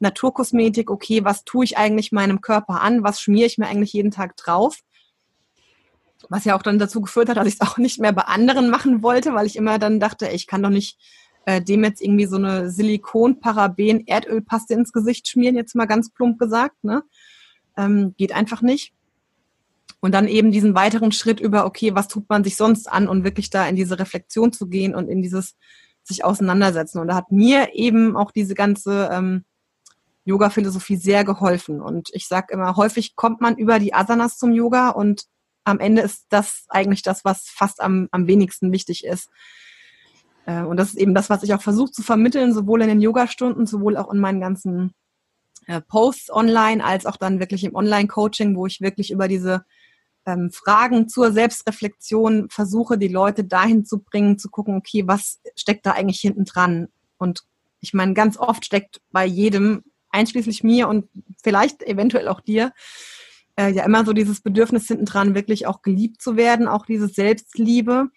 Naturkosmetik, 0.00 0.90
okay, 0.90 1.24
was 1.24 1.44
tue 1.44 1.64
ich 1.64 1.78
eigentlich 1.78 2.12
meinem 2.12 2.40
Körper 2.40 2.80
an, 2.80 3.02
was 3.02 3.20
schmiere 3.20 3.46
ich 3.46 3.58
mir 3.58 3.66
eigentlich 3.66 3.92
jeden 3.92 4.10
Tag 4.10 4.36
drauf? 4.36 4.78
Was 6.28 6.44
ja 6.44 6.56
auch 6.56 6.62
dann 6.62 6.78
dazu 6.78 7.00
geführt 7.00 7.28
hat, 7.28 7.36
dass 7.36 7.46
ich 7.46 7.54
es 7.54 7.60
auch 7.68 7.78
nicht 7.78 8.00
mehr 8.00 8.12
bei 8.12 8.22
anderen 8.22 8.70
machen 8.70 9.02
wollte, 9.02 9.34
weil 9.34 9.46
ich 9.46 9.56
immer 9.56 9.78
dann 9.78 10.00
dachte, 10.00 10.28
ich 10.28 10.46
kann 10.46 10.62
doch 10.62 10.70
nicht 10.70 10.98
äh, 11.46 11.62
dem 11.62 11.84
jetzt 11.84 12.02
irgendwie 12.02 12.26
so 12.26 12.36
eine 12.36 12.70
Silikon-Paraben-Erdölpaste 12.70 14.74
ins 14.74 14.92
Gesicht 14.92 15.28
schmieren, 15.28 15.56
jetzt 15.56 15.74
mal 15.74 15.86
ganz 15.86 16.10
plump 16.10 16.38
gesagt. 16.38 16.84
Ne? 16.84 17.02
Ähm, 17.76 18.14
geht 18.16 18.34
einfach 18.34 18.62
nicht. 18.62 18.92
Und 20.00 20.14
dann 20.14 20.28
eben 20.28 20.50
diesen 20.50 20.74
weiteren 20.74 21.12
Schritt 21.12 21.40
über, 21.40 21.66
okay, 21.66 21.94
was 21.94 22.08
tut 22.08 22.28
man 22.28 22.44
sich 22.44 22.56
sonst 22.56 22.90
an 22.90 23.08
und 23.08 23.24
wirklich 23.24 23.50
da 23.50 23.66
in 23.66 23.76
diese 23.76 23.98
Reflexion 23.98 24.52
zu 24.52 24.66
gehen 24.66 24.94
und 24.94 25.08
in 25.08 25.22
dieses 25.22 25.56
sich 26.02 26.24
auseinandersetzen. 26.24 27.00
Und 27.00 27.08
da 27.08 27.14
hat 27.14 27.30
mir 27.30 27.74
eben 27.74 28.16
auch 28.16 28.30
diese 28.30 28.54
ganze 28.54 29.10
ähm, 29.12 29.44
Yoga-Philosophie 30.24 30.96
sehr 30.96 31.24
geholfen. 31.24 31.80
Und 31.80 32.10
ich 32.12 32.28
sage 32.28 32.52
immer, 32.52 32.76
häufig 32.76 33.16
kommt 33.16 33.40
man 33.40 33.56
über 33.56 33.78
die 33.78 33.94
Asanas 33.94 34.38
zum 34.38 34.52
Yoga 34.52 34.90
und 34.90 35.24
am 35.64 35.78
Ende 35.78 36.02
ist 36.02 36.26
das 36.30 36.64
eigentlich 36.68 37.02
das, 37.02 37.24
was 37.24 37.48
fast 37.48 37.80
am, 37.80 38.08
am 38.10 38.26
wenigsten 38.26 38.72
wichtig 38.72 39.04
ist. 39.04 39.28
Äh, 40.46 40.62
und 40.62 40.76
das 40.76 40.90
ist 40.90 40.98
eben 40.98 41.14
das, 41.14 41.30
was 41.30 41.42
ich 41.42 41.54
auch 41.54 41.62
versuche 41.62 41.92
zu 41.92 42.02
vermitteln, 42.02 42.54
sowohl 42.54 42.82
in 42.82 42.88
den 42.88 43.00
Yoga-Stunden, 43.00 43.66
sowohl 43.66 43.96
auch 43.96 44.12
in 44.12 44.20
meinen 44.20 44.40
ganzen 44.40 44.94
äh, 45.66 45.80
Posts 45.80 46.30
online, 46.30 46.84
als 46.84 47.06
auch 47.06 47.16
dann 47.16 47.40
wirklich 47.40 47.64
im 47.64 47.74
Online-Coaching, 47.74 48.56
wo 48.56 48.66
ich 48.66 48.80
wirklich 48.80 49.10
über 49.10 49.28
diese 49.28 49.64
ähm, 50.26 50.50
Fragen 50.50 51.08
zur 51.08 51.32
Selbstreflexion 51.32 52.48
versuche, 52.50 52.98
die 52.98 53.08
Leute 53.08 53.44
dahin 53.44 53.84
zu 53.84 54.00
bringen, 54.00 54.38
zu 54.38 54.50
gucken, 54.50 54.76
okay, 54.76 55.04
was 55.06 55.40
steckt 55.56 55.86
da 55.86 55.92
eigentlich 55.92 56.20
hinten 56.20 56.44
dran? 56.44 56.88
Und 57.18 57.44
ich 57.80 57.94
meine, 57.94 58.14
ganz 58.14 58.36
oft 58.36 58.64
steckt 58.64 59.00
bei 59.10 59.24
jedem, 59.24 59.84
einschließlich 60.10 60.64
mir 60.64 60.88
und 60.88 61.08
vielleicht 61.42 61.82
eventuell 61.82 62.28
auch 62.28 62.40
dir, 62.40 62.72
äh, 63.58 63.70
ja 63.70 63.84
immer 63.84 64.04
so 64.04 64.12
dieses 64.12 64.40
Bedürfnis 64.40 64.86
hinten 64.86 65.04
dran, 65.04 65.34
wirklich 65.34 65.66
auch 65.66 65.82
geliebt 65.82 66.22
zu 66.22 66.36
werden, 66.36 66.68
auch 66.68 66.86
diese 66.86 67.08
Selbstliebe. 67.08 68.08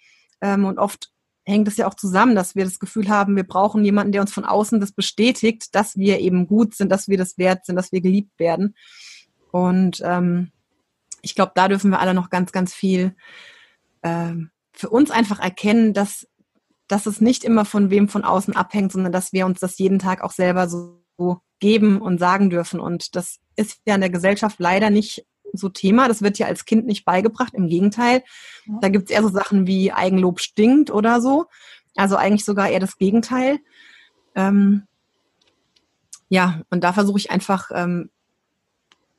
Ähm, 0.41 0.65
und 0.65 0.77
oft 0.77 1.11
hängt 1.45 1.67
es 1.67 1.77
ja 1.77 1.87
auch 1.87 1.95
zusammen, 1.95 2.35
dass 2.35 2.55
wir 2.55 2.63
das 2.63 2.79
Gefühl 2.79 3.09
haben, 3.09 3.35
wir 3.35 3.43
brauchen 3.43 3.83
jemanden, 3.83 4.13
der 4.13 4.21
uns 4.21 4.33
von 4.33 4.45
außen 4.45 4.79
das 4.79 4.93
bestätigt, 4.93 5.75
dass 5.75 5.97
wir 5.97 6.19
eben 6.19 6.47
gut 6.47 6.75
sind, 6.75 6.89
dass 6.89 7.07
wir 7.07 7.17
das 7.17 7.37
wert 7.37 7.65
sind, 7.65 7.75
dass 7.75 7.91
wir 7.91 8.01
geliebt 8.01 8.39
werden. 8.39 8.75
Und 9.51 10.01
ähm, 10.03 10.51
ich 11.21 11.35
glaube, 11.35 11.51
da 11.55 11.67
dürfen 11.67 11.91
wir 11.91 11.99
alle 11.99 12.13
noch 12.13 12.29
ganz, 12.29 12.51
ganz 12.51 12.73
viel 12.73 13.15
äh, 14.01 14.33
für 14.73 14.89
uns 14.89 15.11
einfach 15.11 15.39
erkennen, 15.39 15.93
dass, 15.93 16.27
dass 16.87 17.05
es 17.05 17.21
nicht 17.21 17.43
immer 17.43 17.65
von 17.65 17.89
wem 17.89 18.07
von 18.07 18.23
außen 18.23 18.55
abhängt, 18.55 18.91
sondern 18.91 19.11
dass 19.11 19.33
wir 19.33 19.45
uns 19.45 19.59
das 19.59 19.77
jeden 19.77 19.99
Tag 19.99 20.21
auch 20.21 20.31
selber 20.31 20.67
so, 20.69 21.03
so 21.17 21.41
geben 21.63 22.01
und 22.01 22.19
sagen 22.19 22.49
dürfen. 22.49 22.81
Und 22.81 23.15
das 23.15 23.39
ist 23.55 23.79
ja 23.85 23.95
in 23.95 24.01
der 24.01 24.09
Gesellschaft 24.09 24.57
leider 24.59 24.89
nicht 24.89 25.25
so 25.53 25.69
Thema. 25.69 26.09
Das 26.09 26.21
wird 26.21 26.37
ja 26.37 26.47
als 26.47 26.65
Kind 26.65 26.85
nicht 26.85 27.05
beigebracht. 27.05 27.53
Im 27.53 27.69
Gegenteil. 27.69 28.21
Da 28.81 28.89
gibt 28.89 29.09
es 29.09 29.15
eher 29.15 29.23
so 29.23 29.29
Sachen 29.29 29.65
wie 29.65 29.93
Eigenlob 29.93 30.41
stinkt 30.41 30.91
oder 30.91 31.21
so. 31.21 31.45
Also 31.95 32.17
eigentlich 32.17 32.43
sogar 32.43 32.69
eher 32.69 32.81
das 32.81 32.97
Gegenteil. 32.97 33.59
Ähm, 34.35 34.83
ja, 36.27 36.63
und 36.69 36.83
da 36.83 36.91
versuche 36.91 37.19
ich 37.19 37.31
einfach, 37.31 37.71
ähm, 37.73 38.09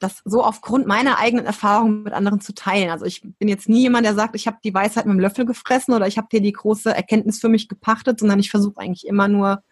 das 0.00 0.20
so 0.26 0.44
aufgrund 0.44 0.86
meiner 0.86 1.18
eigenen 1.18 1.46
Erfahrungen 1.46 2.02
mit 2.02 2.12
anderen 2.12 2.42
zu 2.42 2.52
teilen. 2.52 2.90
Also 2.90 3.06
ich 3.06 3.22
bin 3.38 3.48
jetzt 3.48 3.70
nie 3.70 3.80
jemand, 3.80 4.04
der 4.04 4.14
sagt, 4.14 4.36
ich 4.36 4.46
habe 4.46 4.58
die 4.62 4.74
Weisheit 4.74 5.06
mit 5.06 5.14
dem 5.14 5.20
Löffel 5.20 5.46
gefressen 5.46 5.94
oder 5.94 6.06
ich 6.06 6.18
habe 6.18 6.28
hier 6.30 6.42
die 6.42 6.52
große 6.52 6.94
Erkenntnis 6.94 7.40
für 7.40 7.48
mich 7.48 7.68
gepachtet, 7.68 8.20
sondern 8.20 8.38
ich 8.38 8.50
versuche 8.50 8.80
eigentlich 8.80 9.06
immer 9.06 9.28
nur, 9.28 9.62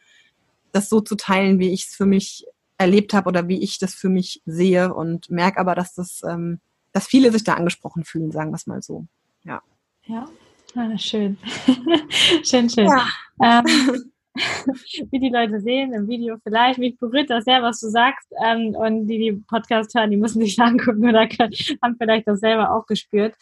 das 0.73 0.89
so 0.89 1.01
zu 1.01 1.16
teilen, 1.16 1.59
wie 1.59 1.70
ich 1.70 1.87
es 1.87 1.95
für 1.95 2.07
mich 2.07 2.47
erlebt 2.83 3.14
habe 3.14 3.28
oder 3.28 3.49
wie 3.49 3.62
ich 3.62 3.78
das 3.78 3.95
für 3.95 4.09
mich 4.09 4.43
sehe 4.45 4.93
und 4.93 5.30
merke 5.30 5.59
aber, 5.59 5.74
dass 5.74 5.95
das, 5.95 6.22
ähm, 6.28 6.61
dass 6.93 7.07
viele 7.07 7.33
sich 7.33 7.45
da 7.45 7.55
angesprochen 7.55 8.05
fühlen, 8.05 8.30
sagen 8.30 8.51
wir 8.51 8.57
es 8.57 8.66
mal 8.66 8.83
so. 8.83 9.07
Ja. 9.45 9.62
Ja, 10.07 10.26
ah, 10.74 10.99
schön. 10.99 11.39
schön, 12.45 12.68
schön. 12.68 12.87
Ja. 12.87 13.07
Ähm, 13.43 14.12
wie 15.11 15.20
die 15.20 15.28
Leute 15.28 15.61
sehen 15.61 15.93
im 15.93 16.09
Video 16.09 16.37
vielleicht. 16.43 16.78
Mich 16.78 16.99
berührt 16.99 17.30
das 17.30 17.45
sehr, 17.45 17.62
was 17.62 17.80
du 17.80 17.89
sagst. 17.89 18.28
Ähm, 18.45 18.74
und 18.74 19.07
die, 19.07 19.18
die 19.18 19.33
Podcast 19.33 19.95
hören, 19.95 20.11
die 20.11 20.16
müssen 20.16 20.41
sich 20.41 20.59
angucken 20.61 21.09
oder 21.09 21.26
können, 21.28 21.53
haben 21.83 21.97
vielleicht 21.99 22.26
das 22.26 22.41
selber 22.41 22.74
auch 22.74 22.87
gespürt. 22.87 23.35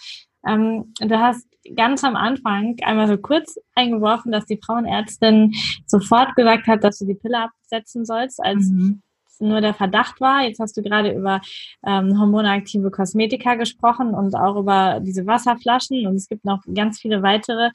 Ähm, 0.47 0.93
du 1.01 1.19
hast 1.19 1.47
ganz 1.77 2.03
am 2.03 2.17
Anfang 2.17 2.77
einmal 2.83 3.07
so 3.07 3.19
kurz 3.19 3.59
eingeworfen, 3.75 4.33
dass 4.33 4.47
die 4.47 4.59
Frauenärztin 4.63 5.55
sofort 5.87 6.35
gesagt 6.35 6.67
hat, 6.67 6.83
dass 6.83 6.99
du 6.99 7.07
die 7.07 7.15
Pille 7.15 7.39
absetzen 7.43 8.05
sollst, 8.05 8.43
als 8.43 8.71
mhm 8.71 9.03
nur 9.41 9.61
der 9.61 9.75
Verdacht 9.75 10.21
war. 10.21 10.43
Jetzt 10.43 10.61
hast 10.61 10.77
du 10.77 10.83
gerade 10.83 11.13
über 11.13 11.41
ähm, 11.87 12.19
hormonaktive 12.19 12.91
Kosmetika 12.91 13.55
gesprochen 13.55 14.15
und 14.15 14.35
auch 14.35 14.57
über 14.57 15.01
diese 15.01 15.27
Wasserflaschen 15.27 16.07
und 16.07 16.17
es 16.17 16.29
gibt 16.29 16.45
noch 16.45 16.63
ganz 16.75 17.01
viele 17.01 17.23
weitere 17.23 17.71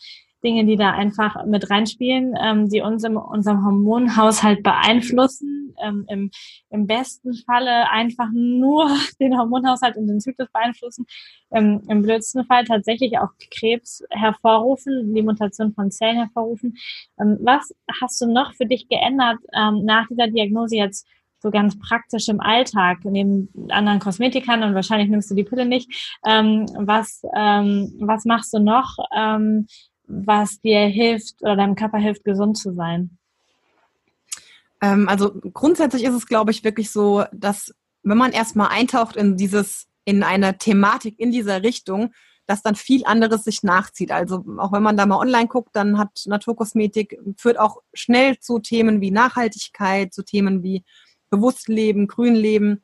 Dinge, 0.46 0.66
die 0.66 0.76
da 0.76 0.92
einfach 0.92 1.46
mit 1.46 1.70
reinspielen, 1.70 2.36
ähm, 2.40 2.70
die 2.70 2.82
uns 2.82 3.04
in 3.04 3.18
unserem 3.18 3.66
Hormonhaushalt 3.66 4.62
beeinflussen. 4.64 5.76
Ähm, 5.84 6.06
im, 6.08 6.32
Im 6.70 6.88
besten 6.88 7.34
Falle 7.34 7.90
einfach 7.90 8.30
nur 8.32 8.90
den 9.20 9.38
Hormonhaushalt 9.38 9.98
und 9.98 10.08
den 10.08 10.22
Zyklus 10.22 10.48
beeinflussen. 10.54 11.06
Ähm, 11.52 11.82
Im 11.90 12.02
blödsten 12.02 12.46
Fall 12.46 12.64
tatsächlich 12.64 13.18
auch 13.18 13.30
Krebs 13.52 14.04
hervorrufen, 14.10 15.14
die 15.14 15.24
Mutation 15.24 15.74
von 15.74 15.92
Zellen 15.92 16.18
hervorrufen. 16.18 16.78
Ähm, 17.20 17.40
was 17.42 17.74
hast 18.02 18.22
du 18.22 18.28
noch 18.28 18.54
für 18.54 18.66
dich 18.66 18.88
geändert 18.88 19.40
ähm, 19.54 19.84
nach 19.84 20.08
dieser 20.08 20.28
Diagnose 20.28 20.78
jetzt? 20.78 21.08
So 21.46 21.52
ganz 21.52 21.78
praktisch 21.78 22.28
im 22.28 22.42
Alltag, 22.42 22.98
neben 23.04 23.50
anderen 23.70 24.00
Kosmetikern 24.00 24.64
und 24.64 24.74
wahrscheinlich 24.74 25.10
nimmst 25.10 25.30
du 25.30 25.36
die 25.36 25.44
Pille 25.44 25.68
nicht. 25.68 26.18
Ähm, 26.26 26.66
was, 26.76 27.22
ähm, 27.36 27.94
was 28.00 28.26
machst 28.26 28.52
du 28.52 28.58
noch, 28.58 28.98
ähm, 29.16 29.68
was 30.08 30.60
dir 30.60 30.80
hilft 30.88 31.44
oder 31.44 31.56
deinem 31.56 31.76
Körper 31.76 32.00
hilft, 32.00 32.24
gesund 32.24 32.58
zu 32.58 32.74
sein? 32.74 33.20
Ähm, 34.82 35.08
also 35.08 35.40
grundsätzlich 35.54 36.04
ist 36.04 36.16
es, 36.16 36.26
glaube 36.26 36.50
ich, 36.50 36.64
wirklich 36.64 36.90
so, 36.90 37.26
dass 37.32 37.72
wenn 38.02 38.18
man 38.18 38.32
erstmal 38.32 38.70
eintaucht 38.70 39.16
in 39.16 39.38
dieses, 39.38 39.86
in 40.04 40.24
eine 40.24 40.58
Thematik 40.58 41.20
in 41.20 41.32
dieser 41.32 41.62
Richtung, 41.62 42.12
dass 42.48 42.64
dann 42.64 42.74
viel 42.74 43.06
anderes 43.06 43.44
sich 43.44 43.62
nachzieht. 43.62 44.12
Also 44.12 44.44
auch 44.58 44.72
wenn 44.72 44.84
man 44.84 44.98
da 44.98 45.06
mal 45.06 45.20
online 45.20 45.48
guckt, 45.48 45.76
dann 45.76 46.00
hat 46.00 46.24
Naturkosmetik 46.26 47.20
führt 47.38 47.60
auch 47.60 47.84
schnell 47.94 48.40
zu 48.40 48.58
Themen 48.58 49.00
wie 49.00 49.12
Nachhaltigkeit, 49.12 50.12
zu 50.12 50.24
Themen 50.24 50.64
wie 50.64 50.84
bewusst 51.30 51.68
leben, 51.68 52.08
grün 52.08 52.36
leben. 52.36 52.84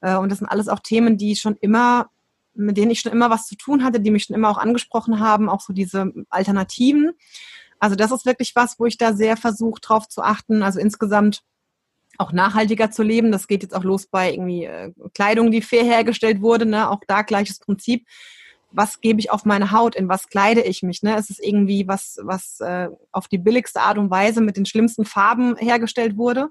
Äh, 0.00 0.16
und 0.16 0.30
das 0.30 0.38
sind 0.38 0.48
alles 0.48 0.68
auch 0.68 0.80
Themen, 0.80 1.18
die 1.18 1.36
schon 1.36 1.56
immer 1.56 2.10
mit 2.54 2.76
denen 2.76 2.90
ich 2.90 3.00
schon 3.00 3.12
immer 3.12 3.30
was 3.30 3.46
zu 3.46 3.56
tun 3.56 3.84
hatte, 3.84 4.00
die 4.00 4.10
mich 4.10 4.24
schon 4.24 4.36
immer 4.36 4.50
auch 4.50 4.58
angesprochen 4.58 5.20
haben, 5.20 5.48
auch 5.48 5.60
so 5.60 5.72
diese 5.72 6.12
Alternativen. 6.28 7.12
Also 7.78 7.96
das 7.96 8.12
ist 8.12 8.26
wirklich 8.26 8.54
was, 8.54 8.78
wo 8.78 8.86
ich 8.86 8.98
da 8.98 9.14
sehr 9.14 9.36
versuche, 9.36 9.80
drauf 9.80 10.08
zu 10.08 10.22
achten. 10.22 10.62
Also 10.62 10.80
insgesamt 10.80 11.42
auch 12.18 12.32
nachhaltiger 12.32 12.90
zu 12.90 13.02
leben. 13.02 13.32
Das 13.32 13.46
geht 13.46 13.62
jetzt 13.62 13.74
auch 13.74 13.84
los 13.84 14.06
bei 14.06 14.32
irgendwie 14.32 14.64
äh, 14.64 14.92
Kleidung, 15.14 15.50
die 15.50 15.62
fair 15.62 15.84
hergestellt 15.84 16.42
wurde. 16.42 16.66
Ne? 16.66 16.90
Auch 16.90 17.00
da 17.06 17.22
gleiches 17.22 17.58
Prinzip. 17.58 18.06
Was 18.72 19.00
gebe 19.00 19.18
ich 19.18 19.32
auf 19.32 19.44
meine 19.44 19.72
Haut? 19.72 19.96
In 19.96 20.08
was 20.08 20.28
kleide 20.28 20.60
ich 20.60 20.82
mich? 20.82 21.02
Ne? 21.02 21.16
Es 21.16 21.30
ist 21.30 21.42
irgendwie 21.42 21.88
was, 21.88 22.18
was 22.22 22.60
äh, 22.60 22.88
auf 23.10 23.26
die 23.26 23.38
billigste 23.38 23.80
Art 23.80 23.96
und 23.96 24.10
Weise 24.10 24.42
mit 24.42 24.56
den 24.56 24.66
schlimmsten 24.66 25.04
Farben 25.04 25.56
hergestellt 25.56 26.16
wurde 26.16 26.50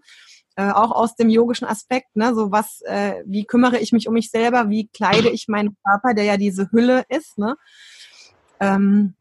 äh, 0.60 0.72
auch 0.72 0.92
aus 0.92 1.16
dem 1.16 1.30
yogischen 1.30 1.66
Aspekt, 1.66 2.18
ne, 2.18 2.36
so 2.36 2.52
was, 2.52 2.82
äh, 2.82 3.24
wie 3.26 3.46
kümmere 3.46 3.80
ich 3.80 3.94
mich 3.94 4.10
um 4.10 4.14
mich 4.14 4.30
selber, 4.30 4.70
wie 4.70 4.90
kleide 4.90 5.30
ich 5.30 5.48
meinen 5.48 5.78
Körper, 5.86 6.14
der 6.14 6.26
ja 6.26 6.36
diese 6.36 6.70
Hülle 6.74 7.06
ist, 7.08 7.38
ne? 7.38 7.56
Ähm, 8.60 9.14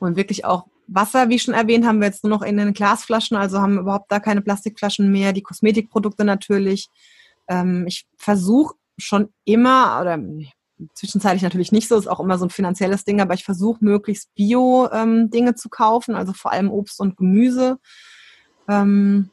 und 0.00 0.16
wirklich 0.16 0.44
auch 0.44 0.66
Wasser, 0.86 1.30
wie 1.30 1.38
schon 1.38 1.54
erwähnt, 1.54 1.86
haben 1.86 2.00
wir 2.00 2.08
jetzt 2.08 2.24
nur 2.24 2.30
noch 2.30 2.42
in 2.42 2.58
den 2.58 2.74
Glasflaschen, 2.74 3.38
also 3.38 3.58
haben 3.58 3.78
überhaupt 3.78 4.12
da 4.12 4.20
keine 4.20 4.42
Plastikflaschen 4.42 5.10
mehr, 5.10 5.32
die 5.32 5.40
Kosmetikprodukte 5.40 6.26
natürlich. 6.26 6.90
Ähm, 7.48 7.86
ich 7.86 8.06
versuche 8.18 8.74
schon 8.98 9.32
immer, 9.46 9.98
oder 9.98 10.18
zwischenzeitlich 10.92 11.42
natürlich 11.42 11.72
nicht 11.72 11.88
so, 11.88 11.96
ist 11.96 12.06
auch 12.06 12.20
immer 12.20 12.36
so 12.36 12.44
ein 12.44 12.50
finanzielles 12.50 13.06
Ding, 13.06 13.22
aber 13.22 13.32
ich 13.32 13.44
versuche 13.44 13.82
möglichst 13.82 14.34
Bio-Dinge 14.34 15.50
ähm, 15.50 15.56
zu 15.56 15.70
kaufen, 15.70 16.14
also 16.16 16.34
vor 16.34 16.52
allem 16.52 16.70
Obst 16.70 17.00
und 17.00 17.16
Gemüse. 17.16 17.78
Ähm, 18.68 19.30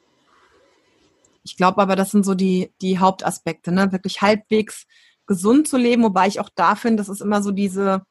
ich 1.48 1.56
glaube 1.56 1.82
aber, 1.82 1.96
das 1.96 2.12
sind 2.12 2.26
so 2.26 2.36
die, 2.36 2.74
die 2.82 3.00
Hauptaspekte, 3.00 3.72
ne? 3.72 3.94
wirklich 3.94 4.22
halbwegs 4.22 4.86
gesund 5.26 5.68
zu 5.68 5.78
leben, 5.78 6.04
wobei 6.04 6.28
ich 6.28 6.42
auch 6.42 6.50
da 6.54 6.76
finde, 6.76 6.98
das 6.98 7.10
ist 7.10 7.22
immer 7.22 7.42
so 7.42 7.52
diese, 7.52 8.04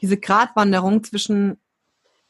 diese 0.00 0.16
Gratwanderung 0.16 1.04
zwischen, 1.04 1.60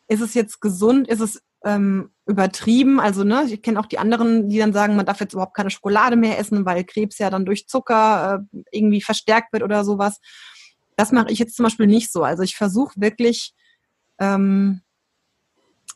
ist 0.09 0.21
es 0.21 0.35
jetzt 0.35 0.61
gesund, 0.61 1.07
ist 1.07 1.21
es 1.21 1.43
ähm, 1.65 2.11
übertrieben, 2.27 2.99
also 2.99 3.23
ne, 3.23 3.45
ich 3.49 3.63
kenne 3.63 3.79
auch 3.79 3.87
die 3.87 3.99
anderen, 3.99 4.49
die 4.49 4.59
dann 4.59 4.73
sagen, 4.73 4.97
man 4.97 5.07
darf 5.07 5.21
jetzt 5.21 5.33
überhaupt 5.33 5.55
keine 5.55 5.71
Schokolade 5.71 6.17
mehr 6.17 6.39
essen, 6.39 6.65
weil 6.67 6.83
Krebs 6.83 7.19
ja 7.19 7.31
dann 7.31 7.45
durch 7.45 7.69
Zucker 7.69 8.45
äh, 8.53 8.63
irgendwie 8.73 9.01
verstärkt 9.01 9.53
wird 9.53 9.63
oder 9.63 9.85
sowas. 9.85 10.19
Das 10.97 11.13
mache 11.13 11.31
ich 11.31 11.39
jetzt 11.39 11.55
zum 11.55 11.65
Beispiel 11.65 11.87
nicht 11.87 12.11
so. 12.11 12.25
Also 12.25 12.43
ich 12.43 12.57
versuche 12.57 13.01
wirklich, 13.01 13.55
ähm, 14.19 14.83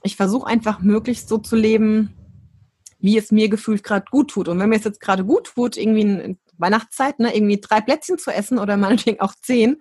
ich 0.04 0.14
versuche 0.14 0.46
einfach 0.46 0.78
möglichst 0.80 1.28
so 1.28 1.38
zu 1.38 1.56
leben, 1.56 2.14
wie 2.98 3.18
es 3.18 3.30
mir 3.30 3.48
gefühlt 3.48 3.82
gerade 3.82 4.06
gut 4.10 4.30
tut. 4.30 4.48
Und 4.48 4.58
wenn 4.58 4.68
mir 4.68 4.76
es 4.76 4.84
jetzt 4.84 5.00
gerade 5.00 5.24
gut 5.24 5.52
tut, 5.54 5.76
irgendwie 5.76 6.00
in 6.02 6.38
Weihnachtszeit, 6.58 7.18
ne, 7.18 7.34
irgendwie 7.34 7.60
drei 7.60 7.80
Plätzchen 7.80 8.18
zu 8.18 8.30
essen 8.30 8.58
oder 8.58 8.76
meinetwegen 8.76 9.20
auch 9.20 9.34
zehn, 9.34 9.78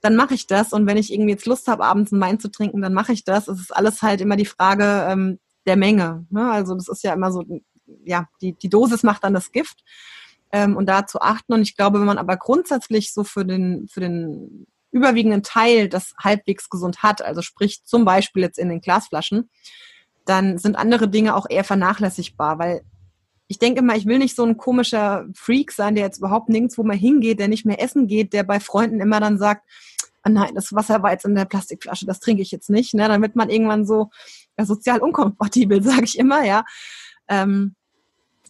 dann 0.00 0.16
mache 0.16 0.34
ich 0.34 0.46
das. 0.46 0.72
Und 0.72 0.86
wenn 0.86 0.96
ich 0.96 1.12
irgendwie 1.12 1.32
jetzt 1.32 1.46
Lust 1.46 1.66
habe, 1.66 1.84
abends 1.84 2.12
einen 2.12 2.20
Wein 2.20 2.38
zu 2.38 2.50
trinken, 2.50 2.82
dann 2.82 2.94
mache 2.94 3.12
ich 3.12 3.24
das. 3.24 3.48
Es 3.48 3.58
ist 3.58 3.74
alles 3.74 4.02
halt 4.02 4.20
immer 4.20 4.36
die 4.36 4.44
Frage 4.44 5.06
ähm, 5.08 5.38
der 5.66 5.76
Menge. 5.76 6.26
Ne? 6.30 6.50
Also 6.50 6.74
das 6.74 6.88
ist 6.88 7.02
ja 7.02 7.14
immer 7.14 7.32
so, 7.32 7.44
ja, 8.04 8.28
die, 8.42 8.52
die 8.52 8.68
Dosis 8.68 9.02
macht 9.02 9.24
dann 9.24 9.34
das 9.34 9.50
Gift. 9.50 9.82
Ähm, 10.52 10.76
und 10.76 10.86
da 10.86 11.06
zu 11.06 11.20
achten. 11.20 11.54
Und 11.54 11.62
ich 11.62 11.76
glaube, 11.76 11.98
wenn 11.98 12.06
man 12.06 12.18
aber 12.18 12.36
grundsätzlich 12.36 13.12
so 13.12 13.24
für 13.24 13.44
den, 13.44 13.88
für 13.88 14.00
den 14.00 14.66
überwiegenden 14.90 15.42
Teil 15.42 15.88
das 15.88 16.14
halbwegs 16.22 16.68
gesund 16.70 17.02
hat, 17.02 17.22
also 17.22 17.42
sprich 17.42 17.82
zum 17.84 18.04
Beispiel 18.04 18.42
jetzt 18.42 18.58
in 18.58 18.68
den 18.68 18.80
Glasflaschen, 18.80 19.50
dann 20.24 20.58
sind 20.58 20.76
andere 20.76 21.08
Dinge 21.08 21.36
auch 21.36 21.46
eher 21.48 21.64
vernachlässigbar, 21.64 22.58
weil 22.58 22.82
ich 23.46 23.58
denke 23.58 23.80
immer, 23.80 23.94
ich 23.94 24.06
will 24.06 24.18
nicht 24.18 24.36
so 24.36 24.44
ein 24.44 24.56
komischer 24.56 25.26
Freak 25.34 25.72
sein, 25.72 25.94
der 25.94 26.04
jetzt 26.04 26.18
überhaupt 26.18 26.48
nirgendwo 26.48 26.82
mehr 26.82 26.96
hingeht, 26.96 27.40
der 27.40 27.48
nicht 27.48 27.66
mehr 27.66 27.82
essen 27.82 28.06
geht, 28.06 28.32
der 28.32 28.42
bei 28.42 28.58
Freunden 28.58 29.00
immer 29.00 29.20
dann 29.20 29.38
sagt, 29.38 29.68
ah 30.22 30.30
nein, 30.30 30.54
das 30.54 30.72
Wasser 30.72 31.02
war 31.02 31.12
jetzt 31.12 31.26
in 31.26 31.34
der 31.34 31.44
Plastikflasche, 31.44 32.06
das 32.06 32.20
trinke 32.20 32.42
ich 32.42 32.50
jetzt 32.50 32.70
nicht. 32.70 32.94
Ne? 32.94 33.20
Wird 33.20 33.36
man 33.36 33.50
irgendwann 33.50 33.84
so 33.84 34.10
ja, 34.58 34.64
sozial 34.64 35.00
unkompatibel, 35.00 35.82
sage 35.82 36.04
ich 36.04 36.18
immer, 36.18 36.44
ja. 36.44 36.64
Ähm, 37.28 37.74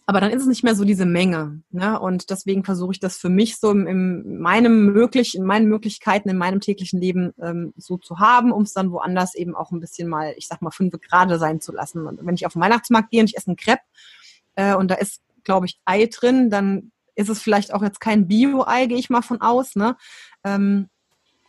aber 0.07 0.21
dann 0.21 0.31
ist 0.31 0.43
es 0.43 0.47
nicht 0.47 0.63
mehr 0.63 0.75
so 0.75 0.85
diese 0.85 1.05
Menge. 1.05 1.61
Ne? 1.71 1.99
Und 1.99 2.29
deswegen 2.29 2.63
versuche 2.63 2.91
ich 2.91 2.99
das 2.99 3.17
für 3.17 3.29
mich 3.29 3.57
so 3.57 3.71
in, 3.71 3.87
in 3.87 4.39
meinem 4.39 4.93
möglich, 4.93 5.35
in 5.35 5.43
meinen 5.43 5.67
Möglichkeiten, 5.67 6.29
in 6.29 6.37
meinem 6.37 6.59
täglichen 6.59 7.01
Leben 7.01 7.33
ähm, 7.41 7.73
so 7.75 7.97
zu 7.97 8.19
haben, 8.19 8.51
um 8.51 8.63
es 8.63 8.73
dann 8.73 8.91
woanders 8.91 9.33
eben 9.33 9.55
auch 9.55 9.71
ein 9.71 9.79
bisschen 9.79 10.07
mal, 10.07 10.35
ich 10.37 10.47
sag 10.47 10.61
mal, 10.61 10.69
fünf 10.69 10.93
gerade 11.01 11.39
sein 11.39 11.59
zu 11.59 11.71
lassen. 11.71 12.05
Und 12.05 12.23
wenn 12.23 12.35
ich 12.35 12.45
auf 12.45 12.53
den 12.53 12.61
Weihnachtsmarkt 12.61 13.09
gehe 13.09 13.21
und 13.21 13.29
ich 13.29 13.37
esse 13.37 13.47
einen 13.47 13.57
Crepe 13.57 13.81
äh, 14.55 14.75
und 14.75 14.91
da 14.91 14.95
ist, 14.95 15.21
glaube 15.43 15.65
ich, 15.65 15.79
Ei 15.85 16.05
drin, 16.05 16.51
dann 16.51 16.91
ist 17.15 17.29
es 17.29 17.41
vielleicht 17.41 17.73
auch 17.73 17.81
jetzt 17.81 17.99
kein 17.99 18.27
Bio-Ei, 18.27 18.85
gehe 18.85 18.97
ich 18.97 19.09
mal 19.09 19.23
von 19.23 19.41
aus. 19.41 19.75
Ne? 19.75 19.95
Ähm, 20.43 20.89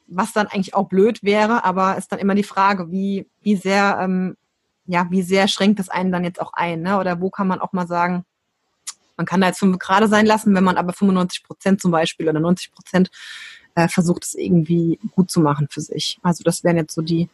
was 0.07 0.33
dann 0.33 0.47
eigentlich 0.47 0.75
auch 0.75 0.89
blöd 0.89 1.23
wäre, 1.23 1.65
aber 1.65 1.99
ist 1.99 2.11
dann 2.13 2.21
immer 2.21 2.35
die 2.35 2.43
Frage, 2.43 2.91
wie, 2.91 3.29
wie 3.43 3.57
sehr, 3.57 3.99
ähm, 4.01 4.37
ja, 4.87 5.09
wie 5.11 5.23
sehr 5.23 5.49
schränkt 5.49 5.81
es 5.81 5.89
einen 5.89 6.13
dann 6.13 6.25
jetzt 6.25 6.41
auch 6.41 6.53
ein, 6.53 6.81
ne? 6.83 6.99
Oder 7.01 7.21
wo 7.21 7.29
kann 7.29 7.49
man 7.49 7.61
auch 7.61 7.73
mal 7.73 7.89
sagen, 7.89 8.25
man 9.17 9.27
kann 9.27 9.41
da 9.41 9.49
jetzt 9.49 9.59
fünf 9.59 9.79
gerade 9.79 10.09
sein 10.09 10.27
lassen, 10.27 10.55
wenn 10.55 10.65
man 10.65 10.77
aber 10.77 10.93
95 10.93 11.43
Prozent 11.43 11.81
zum 11.81 11.91
Beispiel 11.91 12.29
oder 12.29 12.41
90 12.41 12.73
Prozent 12.73 13.11
äh, 13.77 13.89
versucht, 13.89 14.25
es 14.25 14.35
irgendwie 14.35 14.99
gut 15.13 15.31
zu 15.31 15.41
machen 15.41 15.69
für 15.71 15.81
sich. 15.81 16.19
Also 16.23 16.43
das 16.43 16.65
wären 16.65 16.77
jetzt 16.77 16.95
so 16.95 17.03
die, 17.03 17.29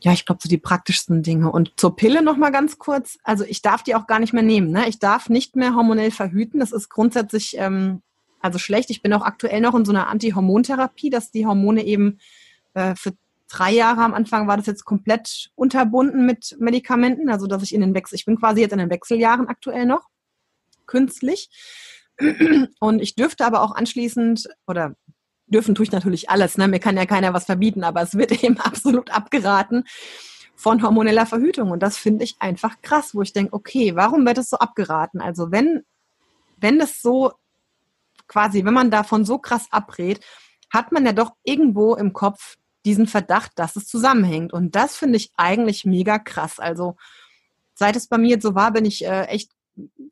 ja, 0.00 0.12
ich 0.12 0.26
glaube, 0.26 0.40
so 0.42 0.48
die 0.48 0.58
praktischsten 0.58 1.22
Dinge. 1.22 1.52
Und 1.52 1.72
zur 1.76 1.94
Pille 1.94 2.22
noch 2.22 2.36
mal 2.36 2.50
ganz 2.50 2.78
kurz. 2.78 3.18
Also 3.22 3.44
ich 3.44 3.62
darf 3.62 3.82
die 3.82 3.94
auch 3.94 4.06
gar 4.06 4.18
nicht 4.18 4.32
mehr 4.32 4.42
nehmen. 4.42 4.70
Ne? 4.70 4.88
Ich 4.88 4.98
darf 4.98 5.28
nicht 5.28 5.54
mehr 5.54 5.74
hormonell 5.74 6.10
verhüten. 6.10 6.60
Das 6.60 6.72
ist 6.72 6.88
grundsätzlich 6.88 7.56
ähm, 7.58 8.02
also 8.40 8.58
schlecht. 8.58 8.90
Ich 8.90 9.02
bin 9.02 9.12
auch 9.12 9.22
aktuell 9.22 9.60
noch 9.60 9.74
in 9.74 9.84
so 9.84 9.92
einer 9.92 10.08
Anti-Hormontherapie, 10.08 11.10
dass 11.10 11.30
die 11.30 11.46
Hormone 11.46 11.84
eben 11.84 12.18
äh, 12.74 12.94
für 12.94 13.12
drei 13.50 13.72
Jahre 13.72 14.02
am 14.02 14.14
Anfang 14.14 14.46
war 14.46 14.56
das 14.56 14.66
jetzt 14.66 14.84
komplett 14.84 15.50
unterbunden 15.54 16.26
mit 16.26 16.56
Medikamenten. 16.58 17.28
Also 17.28 17.46
dass 17.46 17.62
ich 17.62 17.74
in 17.74 17.80
den 17.80 17.94
Wechsel, 17.94 18.14
ich 18.14 18.24
bin 18.24 18.38
quasi 18.38 18.60
jetzt 18.60 18.72
in 18.72 18.78
den 18.78 18.90
Wechseljahren 18.90 19.48
aktuell 19.48 19.84
noch 19.86 20.06
künstlich. 20.88 21.48
Und 22.80 23.00
ich 23.00 23.14
dürfte 23.14 23.46
aber 23.46 23.62
auch 23.62 23.76
anschließend, 23.76 24.48
oder 24.66 24.96
dürfen 25.46 25.76
tue 25.76 25.84
ich 25.84 25.92
natürlich 25.92 26.28
alles, 26.30 26.58
ne? 26.58 26.66
mir 26.66 26.80
kann 26.80 26.96
ja 26.96 27.06
keiner 27.06 27.32
was 27.32 27.44
verbieten, 27.44 27.84
aber 27.84 28.02
es 28.02 28.16
wird 28.16 28.32
eben 28.42 28.58
absolut 28.58 29.10
abgeraten 29.10 29.84
von 30.56 30.82
hormoneller 30.82 31.26
Verhütung. 31.26 31.70
Und 31.70 31.80
das 31.84 31.96
finde 31.96 32.24
ich 32.24 32.36
einfach 32.40 32.82
krass, 32.82 33.14
wo 33.14 33.22
ich 33.22 33.32
denke, 33.32 33.52
okay, 33.52 33.94
warum 33.94 34.26
wird 34.26 34.38
es 34.38 34.50
so 34.50 34.58
abgeraten? 34.58 35.20
Also 35.20 35.52
wenn, 35.52 35.84
wenn 36.56 36.80
das 36.80 37.00
so 37.00 37.32
quasi, 38.26 38.64
wenn 38.64 38.74
man 38.74 38.90
davon 38.90 39.24
so 39.24 39.38
krass 39.38 39.68
abrät, 39.70 40.20
hat 40.70 40.90
man 40.90 41.06
ja 41.06 41.12
doch 41.12 41.32
irgendwo 41.44 41.94
im 41.94 42.12
Kopf 42.12 42.56
diesen 42.84 43.06
Verdacht, 43.06 43.52
dass 43.56 43.76
es 43.76 43.86
zusammenhängt. 43.86 44.52
Und 44.52 44.74
das 44.74 44.96
finde 44.96 45.16
ich 45.16 45.30
eigentlich 45.36 45.84
mega 45.84 46.18
krass. 46.18 46.58
Also 46.58 46.96
seit 47.74 47.96
es 47.96 48.08
bei 48.08 48.18
mir 48.18 48.40
so 48.40 48.54
war, 48.54 48.72
bin 48.72 48.84
ich 48.84 49.04
äh, 49.04 49.24
echt 49.26 49.52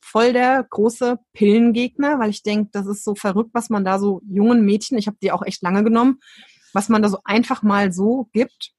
voll 0.01 0.33
der 0.33 0.67
große 0.69 1.19
Pillengegner, 1.33 2.19
weil 2.19 2.31
ich 2.31 2.43
denke, 2.43 2.71
das 2.73 2.87
ist 2.87 3.05
so 3.05 3.15
verrückt, 3.15 3.51
was 3.53 3.71
man 3.71 3.85
da 3.85 3.99
so 3.99 4.21
jungen 4.29 4.65
Mädchen, 4.65 4.99
ich 4.99 5.07
habe 5.07 5.19
die 5.23 5.33
auch 5.33 5.43
echt 5.43 5.63
lange 5.63 5.85
genommen, 5.85 6.21
was 6.73 6.89
man 6.89 7.03
da 7.03 7.09
so 7.09 7.19
einfach 7.25 7.63
mal 7.63 7.93
so 7.93 8.29
gibt, 8.33 8.73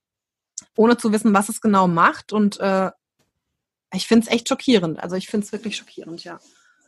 ohne 0.75 0.97
zu 0.97 1.11
wissen, 1.11 1.33
was 1.33 1.49
es 1.49 1.61
genau 1.61 1.87
macht. 1.87 2.33
Und 2.33 2.59
äh, 2.59 2.91
ich 3.93 4.07
finde 4.07 4.27
es 4.27 4.31
echt 4.31 4.47
schockierend. 4.49 4.99
Also 4.99 5.15
ich 5.15 5.27
finde 5.27 5.45
es 5.45 5.51
wirklich 5.51 5.77
schockierend, 5.77 6.23
ja. 6.23 6.39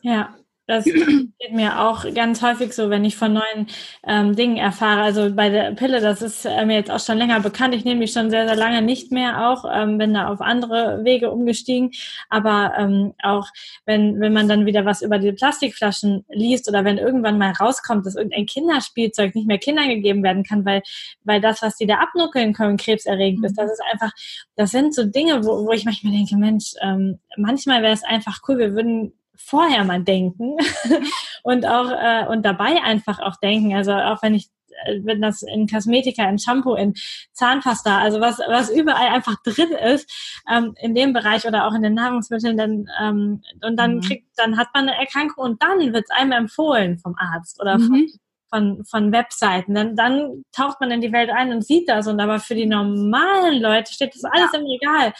Ja, 0.02 0.36
das 0.70 0.84
geht 0.84 1.52
mir 1.52 1.80
auch 1.80 2.04
ganz 2.14 2.42
häufig 2.42 2.72
so, 2.72 2.90
wenn 2.90 3.04
ich 3.04 3.16
von 3.16 3.32
neuen 3.32 3.66
ähm, 4.06 4.36
Dingen 4.36 4.56
erfahre. 4.56 5.02
Also 5.02 5.34
bei 5.34 5.48
der 5.48 5.72
Pille, 5.72 6.00
das 6.00 6.22
ist 6.22 6.44
äh, 6.44 6.64
mir 6.64 6.76
jetzt 6.76 6.90
auch 6.90 7.00
schon 7.00 7.18
länger 7.18 7.40
bekannt. 7.40 7.74
Ich 7.74 7.84
nehme 7.84 8.00
die 8.00 8.12
schon 8.12 8.30
sehr, 8.30 8.46
sehr 8.46 8.56
lange 8.56 8.80
nicht 8.80 9.10
mehr 9.10 9.50
auch, 9.50 9.64
ähm, 9.70 9.98
bin 9.98 10.14
da 10.14 10.28
auf 10.28 10.40
andere 10.40 11.04
Wege 11.04 11.30
umgestiegen. 11.30 11.90
Aber 12.28 12.74
ähm, 12.78 13.14
auch 13.22 13.48
wenn, 13.84 14.20
wenn 14.20 14.32
man 14.32 14.48
dann 14.48 14.64
wieder 14.64 14.84
was 14.84 15.02
über 15.02 15.18
die 15.18 15.32
Plastikflaschen 15.32 16.24
liest 16.28 16.68
oder 16.68 16.84
wenn 16.84 16.98
irgendwann 16.98 17.38
mal 17.38 17.52
rauskommt, 17.52 18.06
dass 18.06 18.14
irgendein 18.14 18.46
Kinderspielzeug 18.46 19.34
nicht 19.34 19.48
mehr 19.48 19.58
Kindern 19.58 19.88
gegeben 19.88 20.22
werden 20.22 20.44
kann, 20.44 20.64
weil, 20.64 20.82
weil 21.24 21.40
das, 21.40 21.62
was 21.62 21.76
die 21.76 21.86
da 21.86 21.96
abnuckeln 21.96 22.52
können, 22.52 22.76
krebserregend 22.76 23.44
ist. 23.44 23.58
Das 23.58 23.70
ist 23.70 23.82
einfach, 23.92 24.12
das 24.54 24.70
sind 24.70 24.94
so 24.94 25.04
Dinge, 25.04 25.44
wo, 25.44 25.66
wo 25.66 25.72
ich 25.72 25.84
manchmal 25.84 26.12
denke, 26.12 26.36
Mensch, 26.36 26.74
ähm, 26.80 27.18
manchmal 27.36 27.82
wäre 27.82 27.92
es 27.92 28.04
einfach 28.04 28.38
cool, 28.46 28.58
wir 28.58 28.74
würden 28.74 29.12
vorher 29.44 29.84
mal 29.84 30.02
denken 30.02 30.56
und 31.42 31.66
auch 31.66 31.90
äh, 31.90 32.26
und 32.28 32.42
dabei 32.44 32.82
einfach 32.82 33.20
auch 33.20 33.36
denken. 33.36 33.74
Also 33.74 33.92
auch 33.92 34.22
wenn 34.22 34.34
ich 34.34 34.48
äh, 34.84 35.00
wenn 35.02 35.20
das 35.20 35.42
in 35.42 35.66
Kosmetika, 35.66 36.28
in 36.28 36.38
Shampoo, 36.38 36.74
in 36.74 36.94
Zahnpasta, 37.32 37.98
also 37.98 38.20
was, 38.20 38.38
was 38.38 38.70
überall 38.70 39.08
einfach 39.08 39.36
drin 39.42 39.72
ist, 39.72 40.10
ähm, 40.50 40.74
in 40.80 40.94
dem 40.94 41.12
Bereich 41.12 41.46
oder 41.46 41.66
auch 41.66 41.74
in 41.74 41.82
den 41.82 41.94
Nahrungsmitteln, 41.94 42.56
dann, 42.56 42.86
ähm, 43.00 43.42
und 43.62 43.76
dann 43.76 43.96
mhm. 43.96 44.00
kriegt, 44.00 44.28
dann 44.36 44.56
hat 44.56 44.68
man 44.74 44.88
eine 44.88 44.98
Erkrankung 44.98 45.44
und 45.44 45.62
dann 45.62 45.92
wird 45.92 46.04
es 46.08 46.16
einem 46.16 46.32
empfohlen 46.32 46.98
vom 46.98 47.14
Arzt 47.16 47.60
oder 47.60 47.78
mhm. 47.78 47.86
von, 47.86 48.08
von, 48.50 48.84
von 48.84 49.12
Webseiten. 49.12 49.74
Dann, 49.74 49.96
dann 49.96 50.44
taucht 50.52 50.80
man 50.80 50.90
in 50.90 51.00
die 51.00 51.12
Welt 51.12 51.30
ein 51.30 51.52
und 51.52 51.64
sieht 51.64 51.88
das. 51.88 52.06
Und 52.06 52.20
aber 52.20 52.40
für 52.40 52.54
die 52.54 52.66
normalen 52.66 53.60
Leute 53.60 53.92
steht 53.92 54.14
das 54.14 54.24
alles 54.24 54.50
ja. 54.52 54.58
im 54.58 54.66
Regal. 54.66 55.12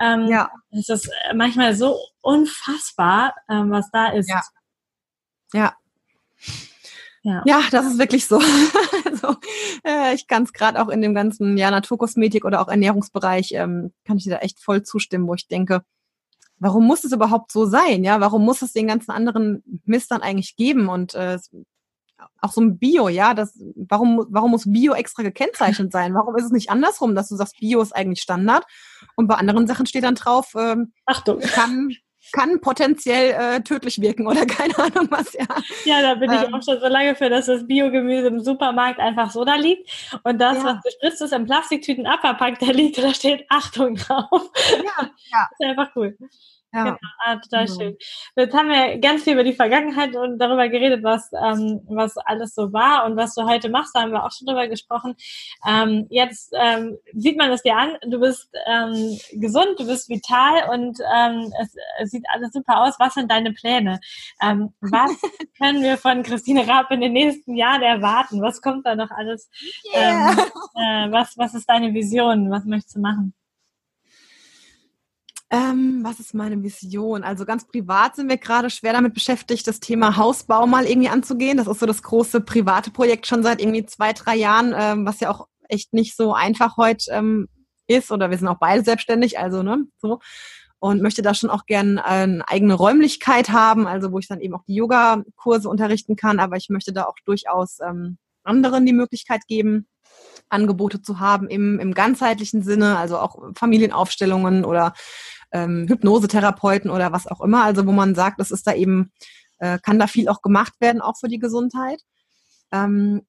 Ähm, 0.00 0.26
ja. 0.28 0.50
Es 0.70 0.88
ist 0.88 1.10
manchmal 1.34 1.74
so 1.74 1.96
unfassbar, 2.20 3.34
ähm, 3.48 3.70
was 3.70 3.90
da 3.90 4.08
ist. 4.08 4.28
Ja. 4.28 4.42
Ja. 5.52 5.76
Ja. 7.22 7.42
ja, 7.44 7.60
das 7.70 7.84
ist 7.86 7.98
wirklich 7.98 8.26
so. 8.26 8.38
also, 9.04 9.36
äh, 9.84 10.14
ich 10.14 10.26
kann 10.26 10.44
es 10.44 10.54
gerade 10.54 10.80
auch 10.80 10.88
in 10.88 11.02
dem 11.02 11.14
ganzen 11.14 11.58
ja, 11.58 11.70
Naturkosmetik 11.70 12.46
oder 12.46 12.62
auch 12.62 12.68
Ernährungsbereich, 12.68 13.52
ähm, 13.52 13.92
kann 14.06 14.16
ich 14.16 14.24
dir 14.24 14.30
da 14.30 14.38
echt 14.38 14.58
voll 14.58 14.82
zustimmen, 14.84 15.28
wo 15.28 15.34
ich 15.34 15.46
denke, 15.46 15.82
warum 16.58 16.86
muss 16.86 17.04
es 17.04 17.12
überhaupt 17.12 17.52
so 17.52 17.66
sein? 17.66 18.04
Ja, 18.04 18.20
warum 18.20 18.44
muss 18.44 18.62
es 18.62 18.72
den 18.72 18.86
ganzen 18.86 19.10
anderen 19.10 19.62
Mist 19.84 20.10
dann 20.10 20.22
eigentlich 20.22 20.56
geben? 20.56 20.88
Und 20.88 21.14
äh, 21.14 21.38
auch 22.40 22.52
so 22.52 22.60
ein 22.60 22.78
Bio, 22.78 23.08
ja, 23.08 23.34
das, 23.34 23.58
warum, 23.76 24.26
warum 24.28 24.52
muss 24.52 24.70
Bio 24.70 24.92
extra 24.94 25.22
gekennzeichnet 25.22 25.92
sein? 25.92 26.14
Warum 26.14 26.36
ist 26.36 26.44
es 26.44 26.52
nicht 26.52 26.70
andersrum, 26.70 27.14
dass 27.14 27.28
du 27.28 27.36
sagst, 27.36 27.58
Bio 27.58 27.80
ist 27.80 27.94
eigentlich 27.94 28.22
Standard 28.22 28.64
und 29.16 29.26
bei 29.26 29.34
anderen 29.34 29.66
Sachen 29.66 29.86
steht 29.86 30.04
dann 30.04 30.14
drauf, 30.14 30.54
ähm, 30.56 30.92
Achtung, 31.06 31.40
kann, 31.40 31.94
kann 32.32 32.60
potenziell 32.60 33.32
äh, 33.32 33.60
tödlich 33.60 34.00
wirken 34.00 34.26
oder 34.26 34.46
keine 34.46 34.76
Ahnung 34.78 35.08
was, 35.10 35.32
ja. 35.32 35.46
Ja, 35.84 36.02
da 36.02 36.14
bin 36.14 36.30
ähm, 36.30 36.38
ich 36.38 36.54
auch 36.54 36.62
schon 36.62 36.80
so 36.80 36.88
lange 36.88 37.14
für, 37.14 37.30
dass 37.30 37.46
das 37.46 37.66
Biogemüse 37.66 38.28
im 38.28 38.40
Supermarkt 38.40 39.00
einfach 39.00 39.30
so 39.30 39.44
da 39.44 39.56
liegt 39.56 39.90
und 40.24 40.40
das, 40.40 40.58
ja. 40.58 40.64
was 40.64 40.82
gespritzt 40.82 41.22
ist, 41.22 41.32
in 41.32 41.46
Plastiktüten 41.46 42.06
abverpackt, 42.06 42.62
da 42.62 42.66
liegt, 42.66 42.98
da 42.98 43.14
steht 43.14 43.44
Achtung 43.48 43.96
drauf. 43.96 44.50
Ja, 44.70 45.10
ja. 45.32 45.48
Das 45.50 45.50
ist 45.58 45.66
einfach 45.66 45.90
cool. 45.96 46.16
Ja. 46.72 46.84
Genau, 46.84 46.96
ah, 47.24 47.36
total 47.36 47.66
genau. 47.66 47.78
schön. 47.78 47.96
Jetzt 48.36 48.54
haben 48.54 48.68
wir 48.68 48.98
ganz 48.98 49.24
viel 49.24 49.32
über 49.32 49.42
die 49.42 49.54
Vergangenheit 49.54 50.14
und 50.14 50.38
darüber 50.38 50.68
geredet, 50.68 51.02
was, 51.02 51.30
ähm, 51.32 51.80
was 51.88 52.16
alles 52.16 52.54
so 52.54 52.72
war 52.72 53.04
und 53.06 53.16
was 53.16 53.34
du 53.34 53.42
heute 53.42 53.68
machst. 53.70 53.94
Da 53.94 54.02
haben 54.02 54.12
wir 54.12 54.24
auch 54.24 54.30
schon 54.30 54.46
drüber 54.46 54.68
gesprochen. 54.68 55.16
Ähm, 55.66 56.06
jetzt 56.10 56.52
ähm, 56.56 56.96
sieht 57.12 57.36
man 57.36 57.50
es 57.50 57.62
dir 57.62 57.76
an. 57.76 57.96
Du 58.08 58.20
bist 58.20 58.48
ähm, 58.66 59.18
gesund, 59.32 59.78
du 59.78 59.86
bist 59.86 60.08
vital 60.08 60.70
und 60.70 60.98
ähm, 61.14 61.52
es, 61.60 61.74
es 61.98 62.10
sieht 62.10 62.24
alles 62.32 62.52
super 62.52 62.82
aus. 62.82 62.94
Was 63.00 63.14
sind 63.14 63.30
deine 63.30 63.52
Pläne? 63.52 63.98
Ähm, 64.40 64.72
was 64.80 65.10
können 65.58 65.82
wir 65.82 65.98
von 65.98 66.22
Christine 66.22 66.68
Raab 66.68 66.90
in 66.92 67.00
den 67.00 67.12
nächsten 67.12 67.56
Jahren 67.56 67.82
erwarten? 67.82 68.42
Was 68.42 68.62
kommt 68.62 68.86
da 68.86 68.94
noch 68.94 69.10
alles? 69.10 69.50
Yeah. 69.92 70.30
Ähm, 70.30 70.38
äh, 70.76 71.12
was, 71.12 71.36
was 71.36 71.54
ist 71.54 71.68
deine 71.68 71.92
Vision? 71.94 72.50
Was 72.50 72.64
möchtest 72.64 72.94
du 72.94 73.00
machen? 73.00 73.34
Ähm, 75.52 76.00
was 76.04 76.20
ist 76.20 76.32
meine 76.32 76.62
Vision? 76.62 77.24
Also 77.24 77.44
ganz 77.44 77.66
privat 77.66 78.14
sind 78.14 78.28
wir 78.28 78.36
gerade 78.36 78.70
schwer 78.70 78.92
damit 78.92 79.14
beschäftigt, 79.14 79.66
das 79.66 79.80
Thema 79.80 80.16
Hausbau 80.16 80.64
mal 80.68 80.86
irgendwie 80.86 81.08
anzugehen. 81.08 81.56
Das 81.56 81.66
ist 81.66 81.80
so 81.80 81.86
das 81.86 82.04
große 82.04 82.40
private 82.40 82.92
Projekt 82.92 83.26
schon 83.26 83.42
seit 83.42 83.60
irgendwie 83.60 83.84
zwei, 83.84 84.12
drei 84.12 84.36
Jahren, 84.36 84.72
ähm, 84.76 85.06
was 85.06 85.18
ja 85.18 85.28
auch 85.30 85.48
echt 85.68 85.92
nicht 85.92 86.16
so 86.16 86.34
einfach 86.34 86.76
heute 86.76 87.10
ähm, 87.10 87.48
ist. 87.88 88.12
Oder 88.12 88.30
wir 88.30 88.38
sind 88.38 88.46
auch 88.46 88.60
beide 88.60 88.84
selbstständig, 88.84 89.40
also 89.40 89.64
ne, 89.64 89.86
so. 89.98 90.20
Und 90.78 91.02
möchte 91.02 91.20
da 91.20 91.34
schon 91.34 91.50
auch 91.50 91.66
gern 91.66 91.98
eine 91.98 92.48
eigene 92.48 92.72
Räumlichkeit 92.72 93.50
haben, 93.50 93.86
also 93.86 94.12
wo 94.12 94.18
ich 94.18 94.28
dann 94.28 94.40
eben 94.40 94.54
auch 94.54 94.64
die 94.66 94.76
Yoga-Kurse 94.76 95.68
unterrichten 95.68 96.16
kann. 96.16 96.38
Aber 96.38 96.56
ich 96.56 96.70
möchte 96.70 96.92
da 96.92 97.04
auch 97.04 97.16
durchaus 97.26 97.80
ähm, 97.86 98.16
anderen 98.44 98.86
die 98.86 98.94
Möglichkeit 98.94 99.46
geben, 99.46 99.88
Angebote 100.48 101.02
zu 101.02 101.20
haben 101.20 101.48
im, 101.48 101.78
im 101.80 101.92
ganzheitlichen 101.92 102.62
Sinne, 102.62 102.96
also 102.98 103.18
auch 103.18 103.36
Familienaufstellungen 103.54 104.64
oder 104.64 104.94
ähm, 105.52 105.86
Hypnosetherapeuten 105.88 106.90
oder 106.90 107.12
was 107.12 107.26
auch 107.26 107.40
immer. 107.40 107.64
Also 107.64 107.86
wo 107.86 107.92
man 107.92 108.14
sagt, 108.14 108.40
das 108.40 108.50
ist 108.50 108.66
da 108.66 108.74
eben, 108.74 109.12
äh, 109.58 109.78
kann 109.82 109.98
da 109.98 110.06
viel 110.06 110.28
auch 110.28 110.42
gemacht 110.42 110.74
werden, 110.80 111.00
auch 111.00 111.18
für 111.18 111.28
die 111.28 111.38
Gesundheit. 111.38 112.00
Ähm, 112.72 113.22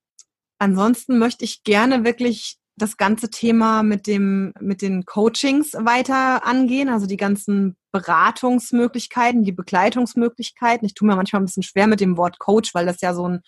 ansonsten 0.59 1.17
möchte 1.17 1.45
ich 1.45 1.63
gerne 1.63 2.03
wirklich 2.03 2.57
das 2.77 2.97
ganze 2.97 3.29
Thema 3.29 3.83
mit 3.83 4.07
dem, 4.07 4.53
mit 4.59 4.81
den 4.81 5.05
Coachings 5.05 5.73
weiter 5.73 6.45
angehen, 6.45 6.89
also 6.89 7.05
die 7.05 7.17
ganzen 7.17 7.75
Beratungsmöglichkeiten, 7.91 9.43
die 9.43 9.51
Begleitungsmöglichkeiten. 9.51 10.85
Ich 10.85 10.93
tue 10.93 11.07
mir 11.07 11.15
manchmal 11.15 11.41
ein 11.41 11.45
bisschen 11.45 11.63
schwer 11.63 11.87
mit 11.87 11.99
dem 11.99 12.17
Wort 12.17 12.39
Coach, 12.39 12.73
weil 12.73 12.85
das 12.85 13.01
ja 13.01 13.13
so 13.13 13.27
ein 13.27 13.41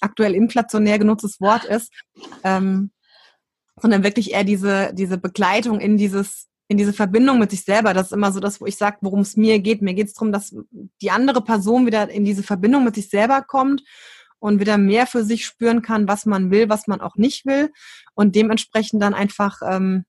aktuell 0.00 0.34
inflationär 0.34 0.98
genutztes 0.98 1.40
Wort 1.40 1.64
ist, 1.64 1.92
ähm, 2.44 2.90
sondern 3.80 4.02
wirklich 4.02 4.32
eher 4.32 4.44
diese, 4.44 4.92
diese 4.94 5.18
Begleitung 5.18 5.80
in 5.80 5.96
dieses 5.96 6.48
in 6.68 6.76
diese 6.76 6.92
Verbindung 6.92 7.38
mit 7.38 7.50
sich 7.50 7.64
selber. 7.64 7.94
Das 7.94 8.06
ist 8.06 8.12
immer 8.12 8.32
so 8.32 8.40
das, 8.40 8.60
wo 8.60 8.66
ich 8.66 8.76
sage, 8.76 8.98
worum 9.00 9.20
es 9.20 9.36
mir 9.36 9.58
geht. 9.60 9.82
Mir 9.82 9.94
geht 9.94 10.08
es 10.08 10.14
darum, 10.14 10.32
dass 10.32 10.54
die 11.00 11.10
andere 11.10 11.42
Person 11.42 11.86
wieder 11.86 12.08
in 12.10 12.24
diese 12.24 12.42
Verbindung 12.42 12.84
mit 12.84 12.94
sich 12.94 13.08
selber 13.08 13.42
kommt 13.42 13.82
und 14.38 14.60
wieder 14.60 14.78
mehr 14.78 15.06
für 15.06 15.24
sich 15.24 15.46
spüren 15.46 15.82
kann, 15.82 16.08
was 16.08 16.26
man 16.26 16.50
will, 16.50 16.68
was 16.68 16.86
man 16.86 17.00
auch 17.00 17.16
nicht 17.16 17.46
will 17.46 17.72
und 18.14 18.34
dementsprechend 18.34 19.02
dann 19.02 19.14
einfach 19.14 19.60
ähm, 19.66 20.04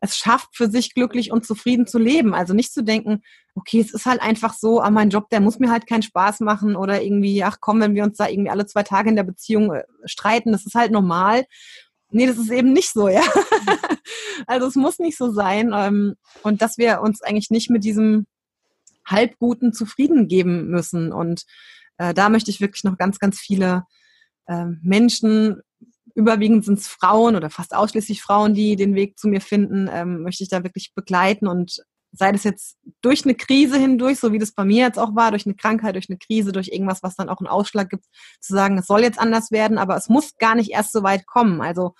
es 0.00 0.16
schafft, 0.16 0.54
für 0.54 0.70
sich 0.70 0.94
glücklich 0.94 1.32
und 1.32 1.46
zufrieden 1.46 1.86
zu 1.86 1.98
leben. 1.98 2.34
Also 2.34 2.54
nicht 2.54 2.72
zu 2.72 2.84
denken, 2.84 3.22
okay, 3.54 3.80
es 3.80 3.92
ist 3.92 4.06
halt 4.06 4.20
einfach 4.20 4.54
so, 4.54 4.80
ah, 4.80 4.90
mein 4.90 5.10
Job, 5.10 5.30
der 5.30 5.40
muss 5.40 5.58
mir 5.58 5.70
halt 5.70 5.86
keinen 5.86 6.02
Spaß 6.02 6.40
machen 6.40 6.76
oder 6.76 7.02
irgendwie, 7.02 7.42
ach 7.42 7.58
komm, 7.60 7.80
wenn 7.80 7.94
wir 7.94 8.04
uns 8.04 8.18
da 8.18 8.28
irgendwie 8.28 8.50
alle 8.50 8.66
zwei 8.66 8.82
Tage 8.82 9.08
in 9.08 9.16
der 9.16 9.24
Beziehung 9.24 9.72
äh, 9.72 9.84
streiten, 10.04 10.52
das 10.52 10.66
ist 10.66 10.74
halt 10.74 10.92
normal. 10.92 11.46
Nee, 12.10 12.26
das 12.26 12.38
ist 12.38 12.50
eben 12.50 12.72
nicht 12.72 12.92
so, 12.92 13.08
ja. 13.08 13.22
also 14.46 14.66
es 14.66 14.76
muss 14.76 14.98
nicht 14.98 15.18
so 15.18 15.32
sein. 15.32 15.72
Ähm, 15.74 16.14
und 16.42 16.62
dass 16.62 16.78
wir 16.78 17.00
uns 17.00 17.22
eigentlich 17.22 17.50
nicht 17.50 17.70
mit 17.70 17.84
diesem 17.84 18.26
Halbguten 19.04 19.72
zufrieden 19.72 20.28
geben 20.28 20.68
müssen. 20.68 21.12
Und 21.12 21.44
äh, 21.98 22.14
da 22.14 22.28
möchte 22.28 22.50
ich 22.50 22.60
wirklich 22.60 22.84
noch 22.84 22.98
ganz, 22.98 23.18
ganz 23.18 23.38
viele 23.38 23.84
äh, 24.46 24.66
Menschen, 24.82 25.62
überwiegend 26.14 26.64
sind 26.64 26.78
es 26.78 26.88
Frauen 26.88 27.36
oder 27.36 27.50
fast 27.50 27.74
ausschließlich 27.74 28.22
Frauen, 28.22 28.54
die 28.54 28.74
den 28.76 28.94
Weg 28.94 29.18
zu 29.18 29.28
mir 29.28 29.40
finden, 29.40 29.88
ähm, 29.92 30.22
möchte 30.22 30.42
ich 30.42 30.48
da 30.48 30.64
wirklich 30.64 30.92
begleiten 30.94 31.46
und 31.46 31.84
sei 32.16 32.32
das 32.32 32.44
jetzt 32.44 32.76
durch 33.02 33.24
eine 33.24 33.34
Krise 33.34 33.78
hindurch, 33.78 34.18
so 34.18 34.32
wie 34.32 34.38
das 34.38 34.52
bei 34.52 34.64
mir 34.64 34.84
jetzt 34.84 34.98
auch 34.98 35.14
war, 35.14 35.30
durch 35.30 35.46
eine 35.46 35.54
Krankheit, 35.54 35.94
durch 35.94 36.08
eine 36.08 36.18
Krise, 36.18 36.52
durch 36.52 36.68
irgendwas, 36.68 37.02
was 37.02 37.16
dann 37.16 37.28
auch 37.28 37.38
einen 37.38 37.48
Ausschlag 37.48 37.90
gibt, 37.90 38.06
zu 38.40 38.54
sagen, 38.54 38.78
es 38.78 38.86
soll 38.86 39.02
jetzt 39.02 39.18
anders 39.18 39.50
werden, 39.50 39.78
aber 39.78 39.96
es 39.96 40.08
muss 40.08 40.36
gar 40.38 40.54
nicht 40.54 40.70
erst 40.70 40.92
so 40.92 41.02
weit 41.02 41.26
kommen. 41.26 41.60
Also 41.60 41.94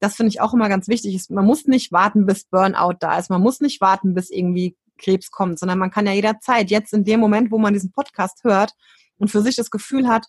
das 0.00 0.14
finde 0.14 0.30
ich 0.30 0.40
auch 0.40 0.54
immer 0.54 0.68
ganz 0.68 0.88
wichtig. 0.88 1.20
Man 1.30 1.44
muss 1.44 1.66
nicht 1.66 1.92
warten, 1.92 2.26
bis 2.26 2.44
Burnout 2.44 2.96
da 3.00 3.18
ist. 3.18 3.30
Man 3.30 3.42
muss 3.42 3.60
nicht 3.60 3.80
warten, 3.80 4.14
bis 4.14 4.30
irgendwie 4.30 4.76
Krebs 4.96 5.30
kommt, 5.30 5.58
sondern 5.58 5.78
man 5.78 5.90
kann 5.90 6.06
ja 6.06 6.12
jederzeit, 6.12 6.70
jetzt 6.70 6.92
in 6.92 7.04
dem 7.04 7.20
Moment, 7.20 7.50
wo 7.50 7.58
man 7.58 7.72
diesen 7.72 7.92
Podcast 7.92 8.44
hört 8.44 8.72
und 9.18 9.30
für 9.30 9.42
sich 9.42 9.56
das 9.56 9.70
Gefühl 9.70 10.08
hat, 10.08 10.26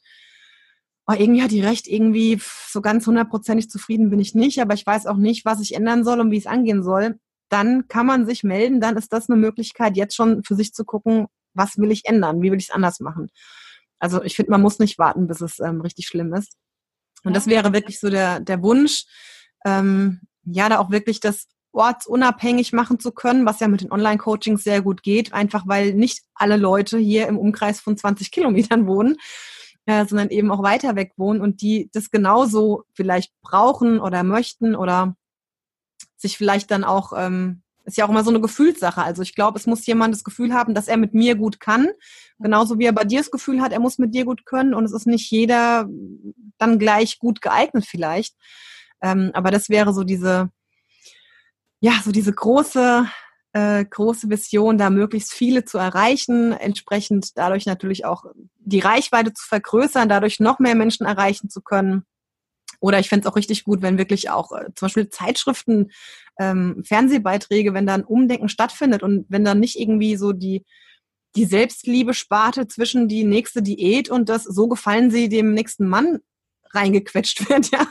oh, 1.07 1.13
irgendwie 1.13 1.41
hat 1.41 1.51
die 1.51 1.61
recht, 1.61 1.87
irgendwie 1.87 2.39
so 2.67 2.81
ganz 2.81 3.05
hundertprozentig 3.07 3.69
zufrieden 3.69 4.09
bin 4.09 4.19
ich 4.19 4.35
nicht, 4.35 4.61
aber 4.61 4.73
ich 4.73 4.85
weiß 4.85 5.07
auch 5.07 5.17
nicht, 5.17 5.45
was 5.45 5.59
ich 5.59 5.75
ändern 5.75 6.03
soll 6.03 6.19
und 6.19 6.31
wie 6.31 6.37
es 6.37 6.45
angehen 6.45 6.83
soll 6.83 7.19
dann 7.49 7.87
kann 7.87 8.05
man 8.05 8.25
sich 8.25 8.43
melden, 8.43 8.79
dann 8.79 8.97
ist 8.97 9.11
das 9.11 9.29
eine 9.29 9.39
Möglichkeit, 9.39 9.97
jetzt 9.97 10.15
schon 10.15 10.43
für 10.43 10.55
sich 10.55 10.73
zu 10.73 10.85
gucken, 10.85 11.27
was 11.53 11.77
will 11.77 11.91
ich 11.91 12.05
ändern, 12.05 12.41
wie 12.41 12.51
will 12.51 12.59
ich 12.59 12.69
es 12.69 12.73
anders 12.73 12.99
machen. 12.99 13.29
Also 13.99 14.23
ich 14.23 14.35
finde, 14.35 14.51
man 14.51 14.61
muss 14.61 14.79
nicht 14.79 14.97
warten, 14.97 15.27
bis 15.27 15.41
es 15.41 15.59
ähm, 15.59 15.81
richtig 15.81 16.07
schlimm 16.07 16.33
ist. 16.33 16.55
Und 17.23 17.35
das 17.35 17.47
wäre 17.47 17.73
wirklich 17.73 17.99
so 17.99 18.09
der, 18.09 18.39
der 18.39 18.63
Wunsch, 18.63 19.05
ähm, 19.65 20.21
ja, 20.45 20.69
da 20.69 20.79
auch 20.79 20.89
wirklich 20.89 21.19
das 21.19 21.47
ortsunabhängig 21.71 22.73
machen 22.73 22.99
zu 22.99 23.11
können, 23.11 23.45
was 23.45 23.59
ja 23.59 23.67
mit 23.67 23.81
den 23.81 23.91
Online-Coachings 23.91 24.63
sehr 24.63 24.81
gut 24.81 25.03
geht, 25.03 25.33
einfach 25.33 25.67
weil 25.67 25.93
nicht 25.93 26.23
alle 26.33 26.57
Leute 26.57 26.97
hier 26.97 27.27
im 27.27 27.37
Umkreis 27.37 27.79
von 27.79 27.97
20 27.97 28.31
Kilometern 28.31 28.87
wohnen, 28.87 29.17
äh, 29.85 30.05
sondern 30.05 30.29
eben 30.29 30.51
auch 30.51 30.63
weiter 30.63 30.95
weg 30.95 31.13
wohnen 31.17 31.41
und 31.41 31.61
die 31.61 31.89
das 31.93 32.09
genauso 32.09 32.83
vielleicht 32.93 33.33
brauchen 33.41 33.99
oder 33.99 34.23
möchten 34.23 34.75
oder 34.75 35.15
sich 36.19 36.37
vielleicht 36.37 36.71
dann 36.71 36.83
auch 36.83 37.13
ähm, 37.15 37.63
ist 37.89 37.97
ja 37.97 38.05
auch 38.05 38.09
immer 38.09 38.23
so 38.23 38.29
eine 38.29 38.41
Gefühlssache. 38.41 39.03
Also 39.03 39.21
ich 39.21 39.35
glaube, 39.35 39.59
es 39.59 39.65
muss 39.65 39.85
jemand 39.85 40.13
das 40.13 40.23
Gefühl 40.23 40.53
haben, 40.53 40.73
dass 40.73 40.87
er 40.87 40.97
mit 40.97 41.13
mir 41.13 41.35
gut 41.35 41.59
kann. 41.59 41.89
Genauso 42.39 42.79
wie 42.79 42.85
er 42.85 42.93
bei 42.93 43.03
dir 43.03 43.19
das 43.19 43.31
Gefühl 43.31 43.61
hat, 43.61 43.73
er 43.73 43.79
muss 43.79 43.97
mit 43.97 44.13
dir 44.13 44.25
gut 44.25 44.45
können. 44.45 44.73
Und 44.73 44.85
es 44.85 44.93
ist 44.93 45.07
nicht 45.07 45.29
jeder 45.31 45.87
dann 46.57 46.79
gleich 46.79 47.19
gut 47.19 47.41
geeignet 47.41 47.85
vielleicht. 47.85 48.35
Ähm, 49.01 49.31
aber 49.33 49.51
das 49.51 49.69
wäre 49.69 49.93
so 49.93 50.03
diese, 50.03 50.49
ja, 51.79 51.93
so 52.03 52.11
diese 52.11 52.31
große, 52.31 53.07
äh, 53.53 53.85
große 53.85 54.29
Vision, 54.29 54.77
da 54.77 54.89
möglichst 54.89 55.33
viele 55.33 55.65
zu 55.65 55.77
erreichen, 55.77 56.51
entsprechend 56.53 57.37
dadurch 57.37 57.65
natürlich 57.65 58.05
auch 58.05 58.25
die 58.59 58.79
Reichweite 58.79 59.33
zu 59.33 59.45
vergrößern, 59.47 60.09
dadurch 60.09 60.39
noch 60.39 60.59
mehr 60.59 60.75
Menschen 60.75 61.05
erreichen 61.05 61.49
zu 61.49 61.61
können. 61.61 62.05
Oder 62.79 62.99
ich 62.99 63.09
fände 63.09 63.27
es 63.27 63.31
auch 63.31 63.35
richtig 63.35 63.63
gut, 63.63 63.81
wenn 63.81 63.97
wirklich 63.97 64.29
auch 64.29 64.51
äh, 64.51 64.65
zum 64.75 64.85
Beispiel 64.85 65.09
Zeitschriften, 65.09 65.91
ähm, 66.39 66.81
Fernsehbeiträge, 66.85 67.73
wenn 67.73 67.85
da 67.85 67.95
ein 67.95 68.05
Umdenken 68.05 68.49
stattfindet 68.49 69.03
und 69.03 69.25
wenn 69.29 69.43
dann 69.43 69.59
nicht 69.59 69.79
irgendwie 69.79 70.15
so 70.15 70.31
die, 70.31 70.65
die 71.35 71.45
Selbstliebe-Sparte 71.45 72.67
zwischen 72.67 73.07
die 73.07 73.23
nächste 73.23 73.61
Diät 73.61 74.09
und 74.09 74.29
das 74.29 74.43
so 74.43 74.67
gefallen 74.67 75.11
sie 75.11 75.29
dem 75.29 75.53
nächsten 75.53 75.87
Mann 75.87 76.19
reingequetscht 76.71 77.49
wird, 77.49 77.71
ja, 77.71 77.87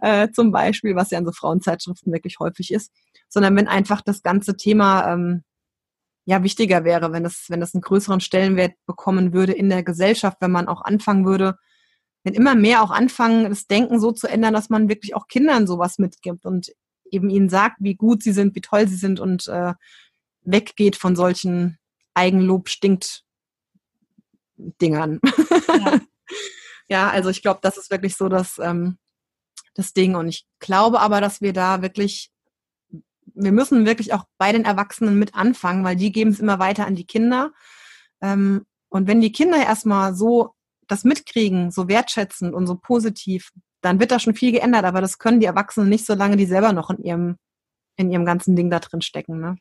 äh, 0.00 0.30
zum 0.30 0.50
Beispiel, 0.50 0.96
was 0.96 1.10
ja 1.10 1.18
in 1.18 1.26
so 1.26 1.32
Frauenzeitschriften 1.32 2.12
wirklich 2.12 2.38
häufig 2.40 2.72
ist, 2.72 2.92
sondern 3.28 3.56
wenn 3.56 3.68
einfach 3.68 4.00
das 4.00 4.22
ganze 4.22 4.56
Thema 4.56 5.12
ähm, 5.12 5.44
ja 6.26 6.42
wichtiger 6.42 6.84
wäre, 6.84 7.12
wenn 7.12 7.24
es 7.24 7.46
wenn 7.48 7.62
es 7.62 7.74
einen 7.74 7.82
größeren 7.82 8.20
Stellenwert 8.20 8.72
bekommen 8.86 9.32
würde 9.32 9.52
in 9.52 9.68
der 9.68 9.82
Gesellschaft, 9.82 10.38
wenn 10.40 10.52
man 10.52 10.68
auch 10.68 10.82
anfangen 10.82 11.26
würde, 11.26 11.56
wenn 12.24 12.34
immer 12.34 12.54
mehr 12.54 12.82
auch 12.82 12.90
anfangen, 12.90 13.50
das 13.50 13.66
Denken 13.66 14.00
so 14.00 14.10
zu 14.10 14.26
ändern, 14.26 14.54
dass 14.54 14.70
man 14.70 14.88
wirklich 14.88 15.14
auch 15.14 15.28
Kindern 15.28 15.66
sowas 15.66 15.98
mitgibt 15.98 16.46
und 16.46 16.74
eben 17.10 17.30
ihnen 17.30 17.50
sagt, 17.50 17.76
wie 17.80 17.94
gut 17.94 18.22
sie 18.22 18.32
sind, 18.32 18.54
wie 18.56 18.62
toll 18.62 18.88
sie 18.88 18.96
sind 18.96 19.20
und 19.20 19.46
äh, 19.46 19.74
weggeht 20.42 20.96
von 20.96 21.14
solchen 21.14 21.78
Eigenlob 22.14 22.68
stinkt 22.68 23.24
Dingern. 24.56 25.20
Ja. 25.68 26.00
ja, 26.88 27.10
also 27.10 27.28
ich 27.28 27.42
glaube, 27.42 27.60
das 27.62 27.76
ist 27.76 27.90
wirklich 27.90 28.16
so 28.16 28.28
das, 28.28 28.58
ähm, 28.58 28.98
das 29.74 29.92
Ding. 29.92 30.14
Und 30.14 30.28
ich 30.28 30.46
glaube 30.60 31.00
aber, 31.00 31.20
dass 31.20 31.40
wir 31.40 31.52
da 31.52 31.82
wirklich, 31.82 32.30
wir 33.34 33.52
müssen 33.52 33.84
wirklich 33.84 34.12
auch 34.12 34.24
bei 34.38 34.52
den 34.52 34.64
Erwachsenen 34.64 35.18
mit 35.18 35.34
anfangen, 35.34 35.84
weil 35.84 35.96
die 35.96 36.12
geben 36.12 36.30
es 36.30 36.40
immer 36.40 36.58
weiter 36.58 36.86
an 36.86 36.94
die 36.94 37.06
Kinder. 37.06 37.52
Ähm, 38.20 38.64
und 38.88 39.08
wenn 39.08 39.20
die 39.20 39.32
Kinder 39.32 39.58
erstmal 39.58 40.14
so 40.14 40.53
das 40.88 41.04
mitkriegen, 41.04 41.70
so 41.70 41.88
wertschätzend 41.88 42.54
und 42.54 42.66
so 42.66 42.76
positiv, 42.76 43.50
dann 43.80 44.00
wird 44.00 44.10
da 44.10 44.18
schon 44.18 44.34
viel 44.34 44.52
geändert. 44.52 44.84
Aber 44.84 45.00
das 45.00 45.18
können 45.18 45.40
die 45.40 45.46
Erwachsenen 45.46 45.88
nicht, 45.88 46.06
solange 46.06 46.36
die 46.36 46.46
selber 46.46 46.72
noch 46.72 46.90
in 46.90 47.02
ihrem, 47.04 47.36
in 47.96 48.10
ihrem 48.10 48.24
ganzen 48.24 48.56
Ding 48.56 48.70
da 48.70 48.80
drin 48.80 49.02
stecken. 49.02 49.40
Ne? 49.40 49.56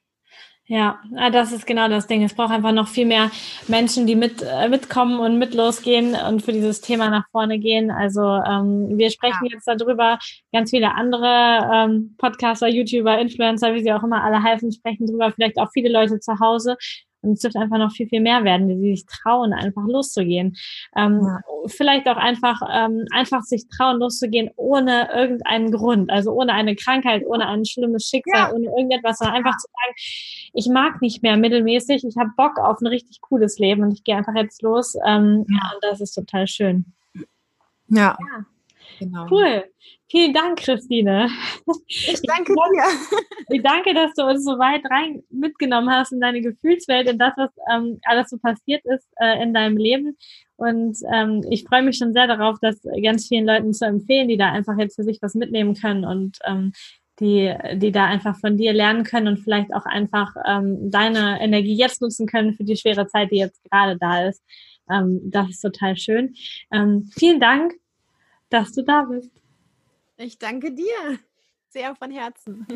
Ja, 0.65 1.01
ah, 1.17 1.29
das 1.29 1.51
ist 1.51 1.67
genau 1.67 1.89
das 1.89 2.07
Ding. 2.07 2.23
Es 2.23 2.33
braucht 2.33 2.51
einfach 2.51 2.71
noch 2.71 2.87
viel 2.87 3.05
mehr 3.05 3.29
Menschen, 3.67 4.07
die 4.07 4.15
mit 4.15 4.41
äh, 4.41 4.69
mitkommen 4.69 5.19
und 5.19 5.37
mit 5.37 5.53
losgehen 5.53 6.15
und 6.15 6.41
für 6.41 6.53
dieses 6.53 6.79
Thema 6.79 7.09
nach 7.09 7.27
vorne 7.31 7.59
gehen. 7.59 7.91
Also 7.91 8.21
ähm, 8.21 8.97
wir 8.97 9.11
sprechen 9.11 9.45
ja. 9.45 9.51
jetzt 9.51 9.67
darüber. 9.67 10.19
Ganz 10.53 10.69
viele 10.69 10.95
andere 10.95 11.69
ähm, 11.73 12.15
Podcaster, 12.17 12.69
YouTuber, 12.69 13.19
Influencer, 13.19 13.73
wie 13.73 13.83
sie 13.83 13.91
auch 13.91 14.03
immer 14.03 14.23
alle 14.23 14.41
heißen, 14.41 14.71
sprechen 14.71 15.05
darüber. 15.05 15.33
Vielleicht 15.33 15.57
auch 15.57 15.69
viele 15.73 15.91
Leute 15.91 16.21
zu 16.21 16.39
Hause. 16.39 16.77
Und 17.23 17.33
es 17.33 17.39
dürfte 17.39 17.59
einfach 17.59 17.77
noch 17.77 17.91
viel, 17.91 18.07
viel 18.07 18.21
mehr 18.21 18.43
werden, 18.43 18.67
die 18.67 18.95
sich 18.95 19.05
trauen, 19.05 19.53
einfach 19.53 19.83
loszugehen. 19.87 20.55
Ähm, 20.95 21.21
ja. 21.23 21.39
Vielleicht 21.67 22.07
auch 22.07 22.17
einfach, 22.17 22.61
ähm, 22.71 23.05
einfach 23.11 23.41
sich 23.41 23.67
trauen, 23.69 23.99
loszugehen, 23.99 24.51
ohne 24.57 25.09
irgendeinen 25.13 25.71
Grund. 25.71 26.11
Also 26.11 26.31
ohne 26.33 26.53
eine 26.53 26.75
Krankheit, 26.75 27.23
ohne 27.25 27.47
ein 27.47 27.65
schlimmes 27.65 28.05
Schicksal, 28.05 28.49
ja. 28.49 28.53
ohne 28.53 28.67
irgendetwas, 28.67 29.17
sondern 29.19 29.37
einfach 29.37 29.57
zu 29.57 29.67
sagen, 29.67 30.51
ich 30.53 30.67
mag 30.67 31.01
nicht 31.01 31.23
mehr 31.23 31.37
mittelmäßig, 31.37 32.03
ich 32.03 32.17
habe 32.17 32.31
Bock 32.35 32.59
auf 32.59 32.81
ein 32.81 32.87
richtig 32.87 33.21
cooles 33.21 33.57
Leben 33.57 33.83
und 33.83 33.93
ich 33.93 34.03
gehe 34.03 34.15
einfach 34.15 34.35
jetzt 34.35 34.61
los. 34.61 34.95
Ähm, 35.05 35.45
ja. 35.49 35.71
und 35.73 35.83
das 35.83 36.01
ist 36.01 36.13
total 36.13 36.47
schön. 36.47 36.85
ja. 38.19 38.45
Genau. 38.99 39.27
Cool. 39.29 39.65
Vielen 40.09 40.33
Dank, 40.33 40.59
Christine. 40.59 41.29
Ich 41.87 42.21
danke 42.21 42.53
dir. 42.53 42.83
Ich 43.49 43.61
danke, 43.61 43.93
dass 43.93 44.13
du 44.13 44.23
uns 44.23 44.45
so 44.45 44.51
weit 44.59 44.83
rein 44.89 45.23
mitgenommen 45.29 45.89
hast 45.89 46.11
in 46.11 46.21
deine 46.21 46.41
Gefühlswelt, 46.41 47.09
in 47.09 47.17
das, 47.17 47.33
was 47.35 47.49
ähm, 47.71 47.99
alles 48.03 48.29
so 48.29 48.37
passiert 48.37 48.83
ist 48.85 49.07
äh, 49.19 49.41
in 49.41 49.53
deinem 49.53 49.77
Leben. 49.77 50.17
Und 50.55 50.97
ähm, 51.13 51.43
ich 51.49 51.63
freue 51.63 51.83
mich 51.83 51.97
schon 51.97 52.13
sehr 52.13 52.27
darauf, 52.27 52.57
das 52.61 52.79
ganz 53.03 53.27
vielen 53.27 53.45
Leuten 53.45 53.73
zu 53.73 53.85
empfehlen, 53.85 54.27
die 54.27 54.37
da 54.37 54.51
einfach 54.51 54.77
jetzt 54.77 54.95
für 54.95 55.03
sich 55.03 55.19
was 55.21 55.33
mitnehmen 55.33 55.73
können 55.73 56.05
und 56.05 56.37
ähm, 56.45 56.73
die, 57.19 57.53
die 57.75 57.91
da 57.91 58.05
einfach 58.05 58.37
von 58.37 58.57
dir 58.57 58.73
lernen 58.73 59.03
können 59.03 59.27
und 59.27 59.39
vielleicht 59.39 59.73
auch 59.73 59.85
einfach 59.85 60.35
ähm, 60.47 60.89
deine 60.89 61.39
Energie 61.41 61.75
jetzt 61.75 62.01
nutzen 62.01 62.27
können 62.27 62.53
für 62.53 62.63
die 62.63 62.77
schwere 62.77 63.07
Zeit, 63.07 63.31
die 63.31 63.37
jetzt 63.37 63.63
gerade 63.69 63.97
da 63.97 64.27
ist. 64.27 64.41
Ähm, 64.89 65.21
das 65.25 65.49
ist 65.49 65.61
total 65.61 65.95
schön. 65.95 66.33
Ähm, 66.71 67.09
vielen 67.15 67.39
Dank 67.39 67.73
dass 68.53 68.71
du 68.71 68.83
da 68.83 69.03
bist. 69.03 69.31
Ich 70.17 70.37
danke 70.37 70.73
dir 70.73 71.17
sehr 71.69 71.95
von 71.95 72.11
Herzen. 72.11 72.67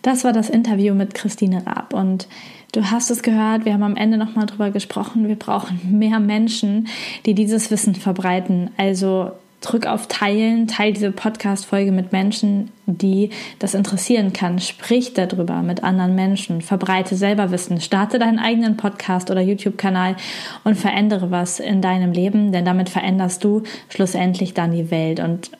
Das 0.00 0.24
war 0.24 0.32
das 0.32 0.50
Interview 0.50 0.94
mit 0.94 1.14
Christine 1.14 1.66
Raab 1.66 1.94
und 1.94 2.28
du 2.72 2.90
hast 2.90 3.10
es 3.10 3.22
gehört, 3.22 3.64
wir 3.64 3.72
haben 3.72 3.82
am 3.82 3.96
Ende 3.96 4.18
nochmal 4.18 4.46
drüber 4.46 4.70
gesprochen, 4.70 5.28
wir 5.28 5.36
brauchen 5.36 5.98
mehr 5.98 6.20
Menschen, 6.20 6.88
die 7.24 7.34
dieses 7.34 7.70
Wissen 7.70 7.94
verbreiten. 7.94 8.70
Also 8.76 9.32
drück 9.64 9.86
auf 9.86 10.06
Teilen, 10.06 10.66
teil 10.66 10.92
diese 10.92 11.10
Podcast-Folge 11.10 11.92
mit 11.92 12.12
Menschen, 12.12 12.70
die 12.86 13.30
das 13.58 13.74
interessieren 13.74 14.32
kann. 14.32 14.58
Sprich 14.58 15.14
darüber 15.14 15.62
mit 15.62 15.82
anderen 15.82 16.14
Menschen, 16.14 16.62
verbreite 16.62 17.16
selber 17.16 17.50
Wissen, 17.50 17.80
starte 17.80 18.18
deinen 18.18 18.38
eigenen 18.38 18.76
Podcast 18.76 19.30
oder 19.30 19.40
YouTube-Kanal 19.40 20.16
und 20.64 20.76
verändere 20.76 21.30
was 21.30 21.60
in 21.60 21.80
deinem 21.80 22.12
Leben, 22.12 22.52
denn 22.52 22.64
damit 22.64 22.88
veränderst 22.88 23.42
du 23.42 23.62
schlussendlich 23.88 24.54
dann 24.54 24.72
die 24.72 24.90
Welt. 24.90 25.20
Und 25.20 25.50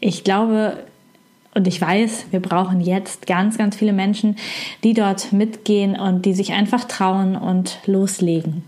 ich 0.00 0.24
glaube, 0.24 0.78
und 1.54 1.68
ich 1.68 1.80
weiß, 1.80 2.26
wir 2.30 2.40
brauchen 2.40 2.80
jetzt 2.80 3.26
ganz, 3.26 3.58
ganz 3.58 3.76
viele 3.76 3.92
Menschen, 3.92 4.36
die 4.84 4.94
dort 4.94 5.32
mitgehen 5.32 5.98
und 5.98 6.24
die 6.24 6.34
sich 6.34 6.52
einfach 6.52 6.84
trauen 6.84 7.36
und 7.36 7.78
loslegen. 7.86 8.64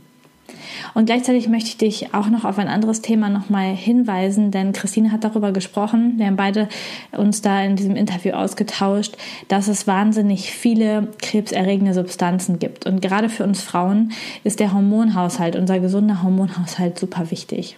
Und 0.94 1.06
gleichzeitig 1.06 1.48
möchte 1.48 1.68
ich 1.68 1.76
dich 1.76 2.14
auch 2.14 2.28
noch 2.28 2.44
auf 2.44 2.58
ein 2.58 2.68
anderes 2.68 3.02
Thema 3.02 3.28
nochmal 3.28 3.74
hinweisen, 3.74 4.50
denn 4.50 4.72
Christine 4.72 5.12
hat 5.12 5.24
darüber 5.24 5.52
gesprochen. 5.52 6.14
Wir 6.16 6.26
haben 6.26 6.36
beide 6.36 6.68
uns 7.12 7.42
da 7.42 7.62
in 7.62 7.76
diesem 7.76 7.96
Interview 7.96 8.32
ausgetauscht, 8.32 9.16
dass 9.48 9.68
es 9.68 9.86
wahnsinnig 9.86 10.50
viele 10.50 11.08
krebserregende 11.20 11.94
Substanzen 11.94 12.58
gibt. 12.58 12.86
Und 12.86 13.00
gerade 13.00 13.28
für 13.28 13.44
uns 13.44 13.62
Frauen 13.62 14.12
ist 14.42 14.60
der 14.60 14.72
Hormonhaushalt, 14.72 15.56
unser 15.56 15.80
gesunder 15.80 16.22
Hormonhaushalt 16.22 16.98
super 16.98 17.30
wichtig. 17.30 17.76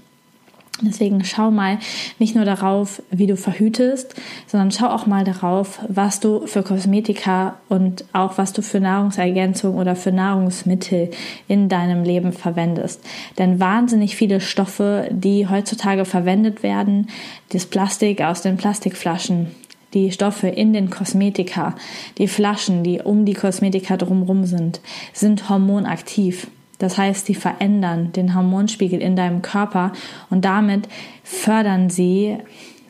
Deswegen 0.82 1.24
schau 1.24 1.50
mal 1.50 1.78
nicht 2.18 2.34
nur 2.34 2.44
darauf, 2.44 3.02
wie 3.10 3.26
du 3.26 3.36
verhütest, 3.36 4.14
sondern 4.46 4.70
schau 4.70 4.88
auch 4.88 5.06
mal 5.06 5.24
darauf, 5.24 5.78
was 5.88 6.20
du 6.20 6.46
für 6.46 6.62
Kosmetika 6.62 7.56
und 7.70 8.04
auch 8.12 8.36
was 8.36 8.52
du 8.52 8.60
für 8.60 8.78
Nahrungsergänzung 8.78 9.76
oder 9.76 9.96
für 9.96 10.12
Nahrungsmittel 10.12 11.10
in 11.48 11.70
deinem 11.70 12.04
Leben 12.04 12.32
verwendest. 12.34 13.00
Denn 13.38 13.58
wahnsinnig 13.58 14.16
viele 14.16 14.40
Stoffe, 14.40 15.08
die 15.10 15.48
heutzutage 15.48 16.04
verwendet 16.04 16.62
werden, 16.62 17.08
das 17.50 17.64
Plastik 17.64 18.20
aus 18.20 18.42
den 18.42 18.58
Plastikflaschen, 18.58 19.46
die 19.94 20.12
Stoffe 20.12 20.48
in 20.48 20.74
den 20.74 20.90
Kosmetika, 20.90 21.74
die 22.18 22.28
Flaschen, 22.28 22.84
die 22.84 23.00
um 23.00 23.24
die 23.24 23.34
Kosmetika 23.34 23.96
drumherum 23.96 24.44
sind, 24.44 24.80
sind 25.14 25.48
hormonaktiv. 25.48 26.48
Das 26.78 26.98
heißt, 26.98 27.26
sie 27.26 27.34
verändern 27.34 28.12
den 28.12 28.34
Hormonspiegel 28.34 29.00
in 29.00 29.16
deinem 29.16 29.42
Körper 29.42 29.92
und 30.30 30.44
damit 30.44 30.88
fördern 31.24 31.90
sie 31.90 32.36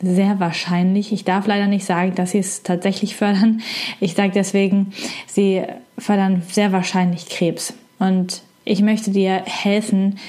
sehr 0.01 0.39
wahrscheinlich, 0.39 1.11
ich 1.11 1.23
darf 1.23 1.47
leider 1.47 1.67
nicht 1.67 1.85
sagen, 1.85 2.13
dass 2.15 2.31
sie 2.31 2.39
es 2.39 2.63
tatsächlich 2.63 3.15
fördern, 3.15 3.61
ich 3.99 4.13
sage 4.13 4.31
deswegen, 4.33 4.93
sie 5.25 5.63
fördern 5.97 6.43
sehr 6.51 6.71
wahrscheinlich 6.71 7.27
Krebs. 7.27 7.73
Und 7.97 8.43
ich 8.63 8.81
möchte 8.81 9.11
dir 9.11 9.41
helfen, 9.45 10.19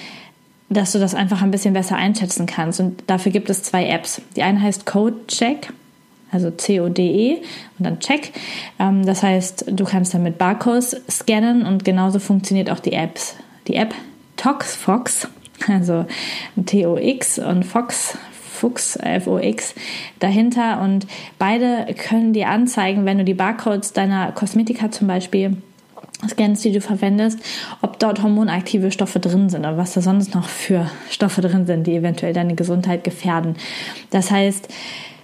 dass 0.70 0.92
du 0.92 0.98
das 0.98 1.14
einfach 1.14 1.42
ein 1.42 1.50
bisschen 1.50 1.74
besser 1.74 1.96
einschätzen 1.96 2.46
kannst. 2.46 2.80
Und 2.80 3.02
dafür 3.08 3.32
gibt 3.32 3.50
es 3.50 3.62
zwei 3.62 3.88
Apps. 3.88 4.22
Die 4.36 4.42
eine 4.42 4.60
heißt 4.60 4.86
CodeCheck 4.86 5.72
also 6.30 6.50
C-O-D-E 6.50 7.36
und 7.78 7.84
dann 7.84 8.00
Check. 8.00 8.32
Ähm, 8.78 9.04
das 9.06 9.22
heißt, 9.22 9.66
du 9.68 9.84
kannst 9.84 10.14
damit 10.14 10.38
Barcodes 10.38 11.00
scannen 11.10 11.64
und 11.64 11.84
genauso 11.84 12.18
funktioniert 12.18 12.70
auch 12.70 12.80
die 12.80 12.92
Apps 12.92 13.36
die 13.68 13.76
App 13.76 13.94
ToxFox, 14.36 15.28
also 15.68 16.06
T-O-X 16.64 17.38
und 17.38 17.64
Fox, 17.64 18.16
Fuchs, 18.58 18.96
F-O-X 18.96 19.74
dahinter 20.18 20.80
und 20.80 21.06
beide 21.38 21.86
können 21.94 22.32
dir 22.32 22.48
anzeigen, 22.48 23.04
wenn 23.04 23.18
du 23.18 23.24
die 23.24 23.34
Barcodes 23.34 23.92
deiner 23.92 24.32
Kosmetika 24.32 24.90
zum 24.90 25.06
Beispiel 25.06 25.56
scannst, 26.28 26.64
die 26.64 26.72
du 26.72 26.80
verwendest, 26.80 27.38
ob 27.80 28.00
dort 28.00 28.22
hormonaktive 28.22 28.90
Stoffe 28.90 29.20
drin 29.20 29.48
sind 29.48 29.60
oder 29.60 29.76
was 29.76 29.94
da 29.94 30.00
sonst 30.00 30.34
noch 30.34 30.48
für 30.48 30.90
Stoffe 31.10 31.40
drin 31.40 31.66
sind, 31.66 31.86
die 31.86 31.94
eventuell 31.94 32.32
deine 32.32 32.56
Gesundheit 32.56 33.04
gefährden. 33.04 33.56
Das 34.10 34.32
heißt, 34.32 34.68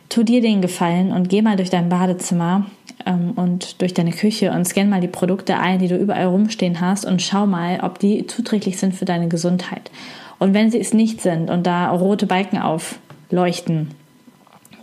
tu 0.09 0.23
dir 0.23 0.41
den 0.41 0.63
Gefallen 0.63 1.11
und 1.11 1.29
geh 1.29 1.43
mal 1.43 1.57
durch 1.57 1.71
dein 1.71 1.89
Badezimmer 1.89 2.67
und 3.05 3.83
durch 3.83 3.93
deine 3.93 4.13
Küche 4.13 4.51
und 4.53 4.65
scan 4.67 4.89
mal 4.89 5.01
die 5.01 5.09
Produkte 5.09 5.59
ein, 5.59 5.79
die 5.79 5.89
du 5.89 5.97
überall 5.97 6.27
rumstehen 6.27 6.81
hast 6.81 7.05
und 7.05 7.21
schau 7.21 7.47
mal, 7.47 7.81
ob 7.83 7.99
die 7.99 8.27
zuträglich 8.27 8.79
sind 8.79 8.95
für 8.95 9.05
deine 9.05 9.29
Gesundheit. 9.29 9.91
Und 10.39 10.55
wenn 10.55 10.71
sie 10.71 10.81
es 10.81 10.95
nicht 10.95 11.21
sind 11.21 11.51
und 11.51 11.67
da 11.67 11.91
rote 11.91 12.27
Balken 12.27 12.59
aufleuchten, 12.59 13.91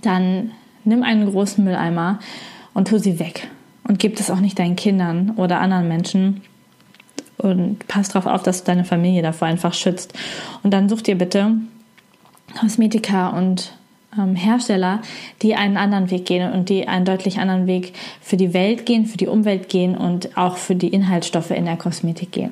dann 0.01 0.51
nimm 0.83 1.03
einen 1.03 1.29
großen 1.29 1.63
Mülleimer 1.63 2.19
und 2.73 2.87
tu 2.87 2.97
sie 2.97 3.19
weg. 3.19 3.47
Und 3.83 3.99
gib 3.99 4.19
es 4.19 4.29
auch 4.29 4.39
nicht 4.39 4.59
deinen 4.59 4.75
Kindern 4.75 5.31
oder 5.37 5.59
anderen 5.59 5.87
Menschen. 5.87 6.41
Und 7.37 7.87
pass 7.87 8.09
darauf 8.09 8.31
auf, 8.31 8.43
dass 8.43 8.59
du 8.59 8.67
deine 8.67 8.85
Familie 8.85 9.23
davor 9.23 9.47
einfach 9.47 9.73
schützt. 9.73 10.13
Und 10.61 10.71
dann 10.71 10.89
such 10.89 11.01
dir 11.01 11.17
bitte 11.17 11.53
Kosmetika 12.59 13.29
und 13.29 13.73
ähm, 14.17 14.35
Hersteller, 14.35 15.01
die 15.41 15.55
einen 15.55 15.77
anderen 15.77 16.11
Weg 16.11 16.25
gehen 16.25 16.51
und 16.51 16.69
die 16.69 16.87
einen 16.87 17.05
deutlich 17.05 17.39
anderen 17.39 17.67
Weg 17.67 17.93
für 18.21 18.37
die 18.37 18.53
Welt 18.53 18.85
gehen, 18.85 19.05
für 19.05 19.17
die 19.17 19.27
Umwelt 19.27 19.69
gehen 19.69 19.95
und 19.95 20.37
auch 20.37 20.57
für 20.57 20.75
die 20.75 20.89
Inhaltsstoffe 20.89 21.51
in 21.51 21.65
der 21.65 21.77
Kosmetik 21.77 22.31
gehen. 22.31 22.51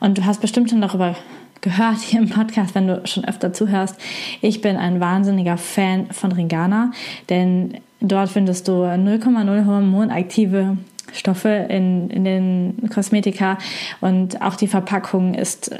Und 0.00 0.18
du 0.18 0.24
hast 0.24 0.40
bestimmt 0.40 0.70
schon 0.70 0.80
darüber 0.80 1.16
gehört 1.60 2.00
hier 2.00 2.20
im 2.20 2.28
Podcast, 2.28 2.74
wenn 2.74 2.86
du 2.86 3.00
schon 3.06 3.24
öfter 3.24 3.52
zuhörst. 3.52 3.96
Ich 4.42 4.60
bin 4.60 4.76
ein 4.76 5.00
wahnsinniger 5.00 5.56
Fan 5.56 6.08
von 6.10 6.30
Ringana, 6.30 6.92
denn 7.30 7.78
dort 8.00 8.28
findest 8.28 8.68
du 8.68 8.84
0,0 8.84 9.64
hormonaktive 9.64 10.76
Stoffe 11.12 11.48
in, 11.48 12.10
in 12.10 12.24
den 12.24 12.90
Kosmetika 12.92 13.56
und 14.00 14.42
auch 14.42 14.56
die 14.56 14.66
Verpackung 14.66 15.34
ist 15.34 15.70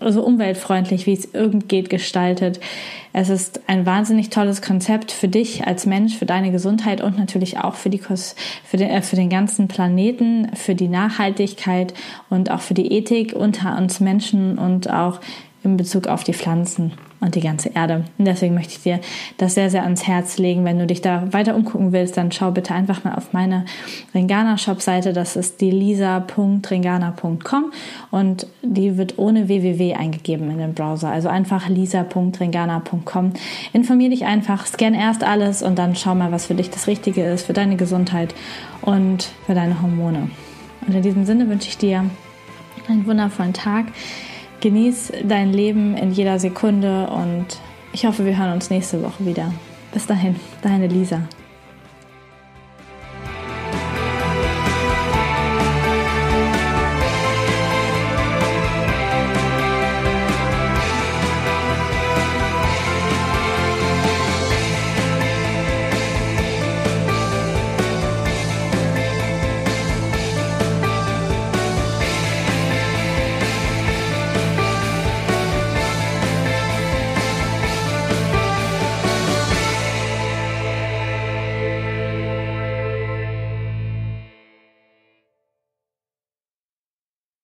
so 0.00 0.22
umweltfreundlich, 0.24 1.06
wie 1.06 1.12
es 1.12 1.32
irgend 1.32 1.68
geht, 1.68 1.90
gestaltet. 1.90 2.60
Es 3.12 3.28
ist 3.28 3.60
ein 3.68 3.86
wahnsinnig 3.86 4.30
tolles 4.30 4.60
Konzept 4.60 5.12
für 5.12 5.28
dich 5.28 5.66
als 5.66 5.86
Mensch, 5.86 6.16
für 6.16 6.26
deine 6.26 6.50
Gesundheit 6.50 7.00
und 7.00 7.16
natürlich 7.16 7.58
auch 7.58 7.74
für, 7.74 7.90
die, 7.90 7.98
für, 7.98 8.76
den, 8.76 8.90
äh, 8.90 9.02
für 9.02 9.16
den 9.16 9.30
ganzen 9.30 9.68
Planeten, 9.68 10.50
für 10.54 10.74
die 10.74 10.88
Nachhaltigkeit 10.88 11.94
und 12.28 12.50
auch 12.50 12.60
für 12.60 12.74
die 12.74 12.92
Ethik 12.92 13.34
unter 13.34 13.76
uns 13.78 14.00
Menschen 14.00 14.58
und 14.58 14.90
auch 14.90 15.20
in 15.62 15.76
Bezug 15.76 16.08
auf 16.08 16.24
die 16.24 16.34
Pflanzen 16.34 16.92
und 17.24 17.34
die 17.34 17.40
ganze 17.40 17.70
Erde. 17.70 18.04
Und 18.18 18.26
deswegen 18.26 18.54
möchte 18.54 18.74
ich 18.74 18.82
dir 18.82 19.00
das 19.38 19.54
sehr, 19.54 19.70
sehr 19.70 19.84
ans 19.84 20.06
Herz 20.06 20.36
legen. 20.36 20.64
Wenn 20.64 20.78
du 20.78 20.86
dich 20.86 21.00
da 21.00 21.32
weiter 21.32 21.56
umgucken 21.56 21.92
willst, 21.92 22.18
dann 22.18 22.30
schau 22.30 22.50
bitte 22.50 22.74
einfach 22.74 23.02
mal 23.02 23.14
auf 23.14 23.32
meine 23.32 23.64
Ringana 24.14 24.58
Shop 24.58 24.82
Seite. 24.82 25.14
Das 25.14 25.34
ist 25.34 25.62
die 25.62 25.70
lisa.ringana.com 25.70 27.72
und 28.10 28.46
die 28.62 28.98
wird 28.98 29.18
ohne 29.18 29.48
www 29.48 29.94
eingegeben 29.94 30.50
in 30.50 30.58
den 30.58 30.74
Browser. 30.74 31.08
Also 31.08 31.28
einfach 31.28 31.68
lisa.ringana.com. 31.68 33.32
Informier 33.72 34.10
dich 34.10 34.26
einfach, 34.26 34.66
scan 34.66 34.92
erst 34.92 35.24
alles 35.24 35.62
und 35.62 35.78
dann 35.78 35.96
schau 35.96 36.14
mal, 36.14 36.30
was 36.30 36.46
für 36.46 36.54
dich 36.54 36.68
das 36.68 36.86
Richtige 36.86 37.24
ist, 37.24 37.46
für 37.46 37.54
deine 37.54 37.76
Gesundheit 37.76 38.34
und 38.82 39.30
für 39.46 39.54
deine 39.54 39.80
Hormone. 39.80 40.30
Und 40.86 40.94
in 40.94 41.02
diesem 41.02 41.24
Sinne 41.24 41.48
wünsche 41.48 41.68
ich 41.68 41.78
dir 41.78 42.04
einen 42.86 43.06
wundervollen 43.06 43.54
Tag. 43.54 43.86
Genieß 44.64 45.12
dein 45.24 45.52
Leben 45.52 45.94
in 45.94 46.12
jeder 46.12 46.38
Sekunde 46.38 47.06
und 47.08 47.44
ich 47.92 48.06
hoffe, 48.06 48.24
wir 48.24 48.38
hören 48.38 48.54
uns 48.54 48.70
nächste 48.70 49.02
Woche 49.02 49.26
wieder. 49.26 49.52
Bis 49.92 50.06
dahin, 50.06 50.36
deine 50.62 50.86
Lisa. 50.86 51.20